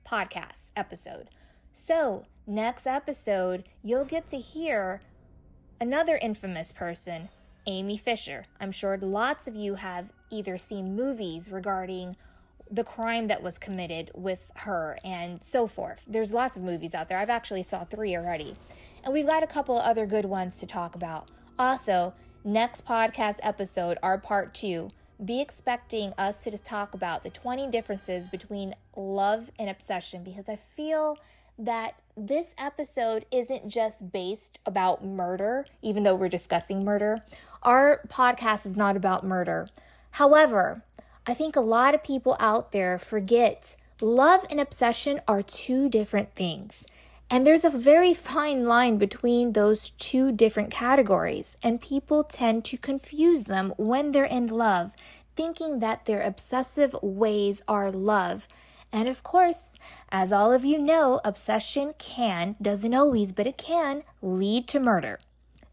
podcast 0.07 0.73
episode. 0.77 1.31
So, 1.73 2.25
next 2.47 2.87
episode, 2.87 3.65
you'll 3.83 4.05
get 4.05 4.29
to 4.29 4.39
hear 4.39 5.01
another 5.81 6.19
infamous 6.21 6.73
person, 6.73 7.29
Amy 7.67 7.97
Fisher. 7.97 8.45
I'm 8.61 8.73
sure 8.73 8.99
lots 8.99 9.47
of 9.47 9.55
you 9.55 9.77
have 9.77 10.13
either 10.31 10.59
seen 10.59 10.97
movies 10.97 11.51
regarding 11.51 12.17
the 12.71 12.85
crime 12.85 13.29
that 13.29 13.43
was 13.43 13.59
committed 13.59 14.11
with 14.15 14.51
her 14.57 14.99
and 15.05 15.43
so 15.43 15.67
forth. 15.67 16.05
There's 16.07 16.33
lots 16.33 16.57
of 16.57 16.63
movies 16.63 16.95
out 16.95 17.09
there. 17.09 17.19
I've 17.19 17.31
actually 17.31 17.63
saw 17.63 17.85
3 17.85 18.17
already. 18.17 18.57
And 19.05 19.13
we've 19.13 19.27
got 19.27 19.43
a 19.43 19.47
couple 19.47 19.79
other 19.79 20.07
good 20.07 20.25
ones 20.25 20.59
to 20.61 20.67
talk 20.67 20.95
about. 20.95 21.29
Also, 21.59 22.15
next 22.45 22.87
podcast 22.87 23.37
episode, 23.43 23.99
our 24.03 24.19
part 24.19 24.55
2, 24.55 24.91
be 25.25 25.41
expecting 25.41 26.13
us 26.17 26.45
to 26.45 26.57
talk 26.59 26.95
about 26.95 27.23
the 27.23 27.31
20 27.31 27.69
differences 27.69 28.29
between 28.29 28.75
love 28.97 29.51
and 29.59 29.69
obsession 29.69 30.23
because 30.23 30.49
I 30.49 30.57
feel 30.57 31.19
that 31.59 31.95
this 32.17 32.55
episode 32.57 33.27
isn't 33.33 33.69
just 33.69 34.13
based 34.13 34.59
about 34.65 35.05
murder, 35.05 35.67
even 35.83 36.03
though 36.03 36.15
we're 36.15 36.29
discussing 36.29 36.85
murder. 36.85 37.23
Our 37.63 38.01
podcast 38.09 38.65
is 38.67 38.77
not 38.77 38.97
about 38.97 39.25
murder. 39.25 39.69
However, 40.13 40.83
I 41.27 41.35
think 41.35 41.57
a 41.57 41.61
lot 41.61 41.95
of 41.95 42.03
people 42.03 42.37
out 42.39 42.73
there 42.73 42.99
forget 42.99 43.77
love 44.01 44.47
and 44.51 44.61
obsession 44.61 45.21
are 45.27 45.43
two 45.43 45.89
different 45.89 46.35
things. 46.35 46.87
And 47.31 47.47
there's 47.47 47.65
a 47.65 47.71
very 47.71 48.15
fine 48.15 48.65
line 48.65 48.97
between 48.97 49.53
those 49.53 49.91
two 49.91 50.33
different 50.33 50.71
categories, 50.71 51.59
and 51.63 51.81
people 51.81 52.25
tend 52.25 52.65
to 52.67 52.79
confuse 52.79 53.45
them 53.45 53.75
when 53.77 54.13
they're 54.13 54.25
in 54.25 54.47
love, 54.47 54.95
thinking 55.37 55.81
that 55.81 56.07
their 56.07 56.23
obsessive 56.23 56.97
ways 57.03 57.63
are 57.69 57.93
love. 57.93 58.49
And 58.91 59.09
of 59.09 59.23
course, 59.23 59.77
as 60.11 60.33
all 60.33 60.53
of 60.53 60.65
you 60.65 60.79
know, 60.79 61.21
obsession 61.23 61.93
can, 61.99 62.57
doesn't 62.63 62.95
always, 62.95 63.33
but 63.33 63.47
it 63.47 63.59
can 63.59 64.05
lead 64.23 64.67
to 64.69 64.81
murder. 64.81 65.21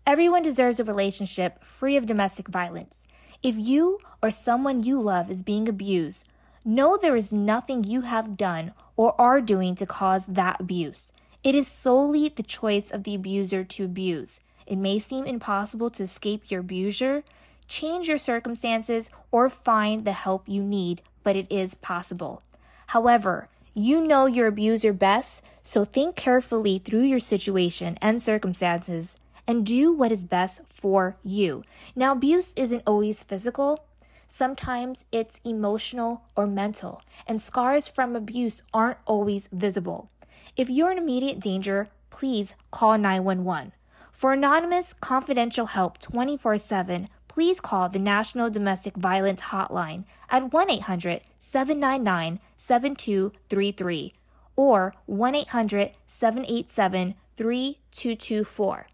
Everyone 0.06 0.44
deserves 0.44 0.82
a 0.82 0.84
relationship 0.84 1.64
free 1.64 1.96
of 1.96 2.06
domestic 2.06 2.50
violence. 2.50 3.08
If 3.42 3.56
you 3.58 4.00
or 4.22 4.30
someone 4.30 4.84
you 4.84 5.02
love 5.02 5.32
is 5.32 5.42
being 5.42 5.70
abused, 5.70 6.28
know 6.66 6.98
there 6.98 7.16
is 7.16 7.32
nothing 7.32 7.86
you 7.86 8.02
have 8.02 8.36
done 8.36 8.74
or 8.98 9.20
are 9.20 9.40
doing 9.40 9.76
to 9.76 9.86
cause 9.86 10.26
that 10.26 10.60
abuse. 10.60 11.14
It 11.46 11.54
is 11.54 11.68
solely 11.68 12.28
the 12.28 12.42
choice 12.42 12.90
of 12.90 13.04
the 13.04 13.14
abuser 13.14 13.64
to 13.64 13.86
abuse. 13.86 14.40
It 14.66 14.78
may 14.78 14.98
seem 14.98 15.26
impossible 15.26 15.92
to 15.92 16.02
escape 16.02 16.50
your 16.50 16.62
abuser, 16.62 17.24
change 17.68 18.08
your 18.08 18.18
circumstances, 18.18 19.12
or 19.32 19.48
find 19.48 20.06
the 20.06 20.14
help 20.14 20.50
you 20.50 20.64
need, 20.64 21.04
but 21.24 21.36
it 21.36 21.46
is 21.52 21.76
possible. 21.76 22.42
However, 22.88 23.48
you 23.76 24.02
know 24.02 24.26
your 24.26 24.48
abuser 24.48 24.92
best, 24.92 25.44
so 25.62 25.86
think 25.86 26.16
carefully 26.16 26.80
through 26.80 27.04
your 27.04 27.20
situation 27.20 28.00
and 28.02 28.24
circumstances 28.24 29.20
and 29.46 29.64
do 29.64 29.94
what 29.94 30.12
is 30.12 30.24
best 30.24 30.66
for 30.66 31.16
you. 31.24 31.64
Now, 31.96 32.14
abuse 32.14 32.54
isn't 32.56 32.82
always 32.88 33.22
physical. 33.22 33.86
Sometimes 34.26 35.06
it's 35.12 35.42
emotional 35.46 36.24
or 36.36 36.48
mental, 36.48 37.04
and 37.28 37.40
scars 37.40 37.88
from 37.88 38.16
abuse 38.16 38.64
aren't 38.74 38.98
always 39.06 39.48
visible. 39.52 40.10
If 40.58 40.70
you're 40.70 40.92
in 40.92 40.98
immediate 40.98 41.40
danger, 41.40 41.90
please 42.10 42.56
call 42.72 42.98
911. 42.98 43.74
For 44.12 44.32
anonymous, 44.32 44.94
confidential 44.94 45.66
help 45.66 46.00
24 46.00 46.58
7, 46.58 47.10
please 47.28 47.60
call 47.60 47.90
the 47.90 48.00
National 48.00 48.50
Domestic 48.50 48.96
Violence 48.96 49.42
Hotline 49.42 50.06
at 50.30 50.54
1 50.54 50.72
800 50.72 51.22
799 51.38 52.40
7233 52.56 54.14
or 54.56 54.94
1 55.06 55.36
800 55.36 55.92
787 56.08 57.16
3224. 57.36 58.88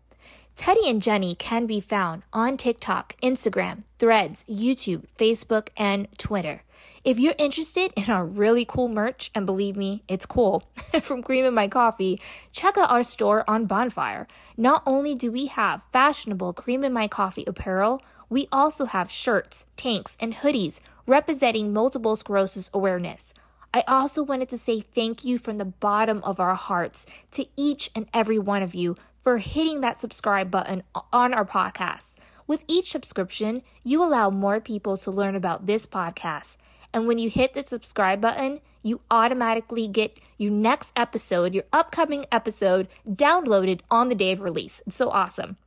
Teddy 0.56 0.90
and 0.90 1.02
Jenny 1.02 1.36
can 1.36 1.68
be 1.68 1.80
found 1.80 2.24
on 2.34 2.58
TikTok, 2.58 3.16
Instagram, 3.22 3.84
Threads, 4.00 4.44
YouTube, 4.50 5.06
Facebook, 5.16 5.70
and 5.78 6.08
Twitter. 6.18 6.64
If 7.04 7.20
you're 7.20 7.36
interested 7.38 7.92
in 7.96 8.12
our 8.12 8.24
really 8.24 8.64
cool 8.64 8.88
merch, 8.88 9.32
and 9.34 9.46
believe 9.46 9.76
me, 9.76 10.04
it's 10.08 10.26
cool, 10.26 10.64
from 11.02 11.24
Cream 11.24 11.46
in 11.46 11.54
My 11.54 11.68
Coffee, 11.68 12.22
check 12.52 12.78
out 12.78 12.92
our 12.92 13.04
store 13.04 13.44
on 13.50 13.66
Bonfire. 13.66 14.28
Not 14.56 14.84
only 14.86 15.16
do 15.16 15.32
we 15.32 15.48
have 15.48 15.84
fashionable 15.92 16.54
Cream 16.54 16.84
in 16.84 16.94
My 16.94 17.08
Coffee 17.08 17.44
apparel, 17.48 18.04
we 18.30 18.48
also 18.52 18.86
have 18.86 19.10
shirts, 19.10 19.66
tanks, 19.76 20.16
and 20.20 20.36
hoodies 20.36 20.80
representing 21.08 21.74
multiple 21.74 22.16
sclerosis 22.16 22.70
awareness. 22.74 23.34
I 23.74 23.84
also 23.88 24.22
wanted 24.22 24.50
to 24.50 24.58
say 24.58 24.82
thank 24.82 25.24
you 25.24 25.38
from 25.38 25.58
the 25.58 25.66
bottom 25.66 26.22
of 26.24 26.40
our 26.40 26.56
hearts 26.56 27.06
to 27.32 27.46
each 27.56 27.90
and 27.96 28.08
every 28.14 28.38
one 28.38 28.62
of 28.62 28.76
you 28.76 28.96
for 29.22 29.38
hitting 29.38 29.82
that 29.82 30.02
subscribe 30.02 30.52
button 30.52 30.84
on 31.14 31.34
our 31.34 31.46
podcast. 31.46 32.16
With 32.48 32.66
each 32.68 32.92
subscription, 32.92 33.62
you 33.84 34.04
allow 34.04 34.30
more 34.30 34.60
people 34.60 34.98
to 34.98 35.12
learn 35.12 35.36
about 35.36 35.68
this 35.68 35.86
podcast. 35.86 36.58
And 36.94 37.08
when 37.08 37.18
you 37.18 37.30
hit 37.30 37.54
the 37.54 37.64
subscribe 37.64 38.22
button, 38.22 38.60
you 38.84 39.02
automatically 39.10 39.88
get 39.88 40.18
your 40.38 40.52
next 40.52 40.92
episode, 40.96 41.54
your 41.54 41.64
upcoming 41.72 42.26
episode, 42.32 42.88
downloaded 43.08 43.82
on 43.90 44.10
the 44.10 44.16
day 44.16 44.32
of 44.32 44.42
release. 44.42 44.82
It's 44.86 44.96
so 44.96 45.10
awesome. 45.10 45.58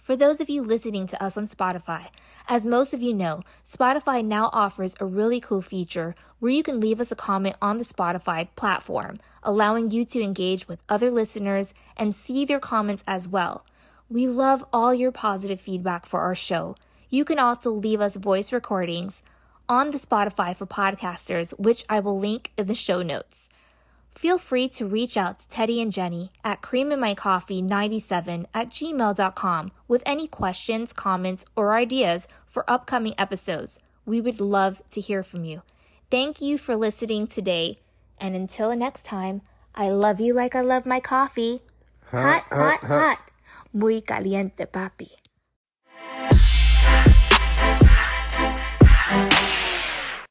For 0.00 0.16
those 0.16 0.40
of 0.40 0.48
you 0.48 0.62
listening 0.62 1.06
to 1.08 1.22
us 1.22 1.36
on 1.36 1.46
Spotify, 1.46 2.08
as 2.48 2.66
most 2.66 2.94
of 2.94 3.02
you 3.02 3.14
know, 3.14 3.42
Spotify 3.64 4.24
now 4.24 4.48
offers 4.52 4.96
a 4.98 5.04
really 5.04 5.40
cool 5.40 5.60
feature 5.60 6.14
where 6.38 6.50
you 6.50 6.62
can 6.62 6.80
leave 6.80 7.00
us 7.00 7.12
a 7.12 7.16
comment 7.16 7.56
on 7.60 7.76
the 7.76 7.84
Spotify 7.84 8.48
platform, 8.56 9.20
allowing 9.42 9.90
you 9.90 10.04
to 10.06 10.22
engage 10.22 10.66
with 10.66 10.82
other 10.88 11.10
listeners 11.10 11.74
and 11.96 12.14
see 12.14 12.44
their 12.44 12.58
comments 12.58 13.04
as 13.06 13.28
well. 13.28 13.64
We 14.08 14.26
love 14.26 14.64
all 14.72 14.94
your 14.94 15.12
positive 15.12 15.60
feedback 15.60 16.06
for 16.06 16.20
our 16.20 16.34
show. 16.34 16.74
You 17.10 17.24
can 17.24 17.38
also 17.38 17.70
leave 17.70 18.00
us 18.00 18.16
voice 18.16 18.52
recordings 18.52 19.22
on 19.70 19.92
the 19.92 19.98
Spotify 19.98 20.54
for 20.54 20.66
podcasters, 20.66 21.56
which 21.58 21.84
I 21.88 22.00
will 22.00 22.18
link 22.18 22.50
in 22.58 22.66
the 22.66 22.74
show 22.74 23.02
notes. 23.02 23.48
Feel 24.10 24.36
free 24.36 24.68
to 24.70 24.84
reach 24.84 25.16
out 25.16 25.38
to 25.38 25.48
Teddy 25.48 25.80
and 25.80 25.92
Jenny 25.92 26.32
at 26.44 26.60
creaminmycoffee97 26.60 28.46
at 28.52 28.68
gmail.com 28.68 29.70
with 29.86 30.02
any 30.04 30.26
questions, 30.26 30.92
comments, 30.92 31.44
or 31.54 31.74
ideas 31.76 32.26
for 32.44 32.68
upcoming 32.68 33.14
episodes. 33.16 33.78
We 34.04 34.20
would 34.20 34.40
love 34.40 34.82
to 34.90 35.00
hear 35.00 35.22
from 35.22 35.44
you. 35.44 35.62
Thank 36.10 36.42
you 36.42 36.58
for 36.58 36.74
listening 36.74 37.28
today. 37.28 37.78
And 38.18 38.34
until 38.34 38.74
next 38.76 39.04
time, 39.04 39.42
I 39.76 39.90
love 39.90 40.18
you 40.18 40.34
like 40.34 40.56
I 40.56 40.62
love 40.62 40.84
my 40.84 40.98
coffee. 40.98 41.62
Hot, 42.10 42.42
hot, 42.50 42.80
hot. 42.80 42.88
hot. 42.88 43.18
Muy 43.72 44.00
caliente, 44.00 44.66
papi. 44.66 45.10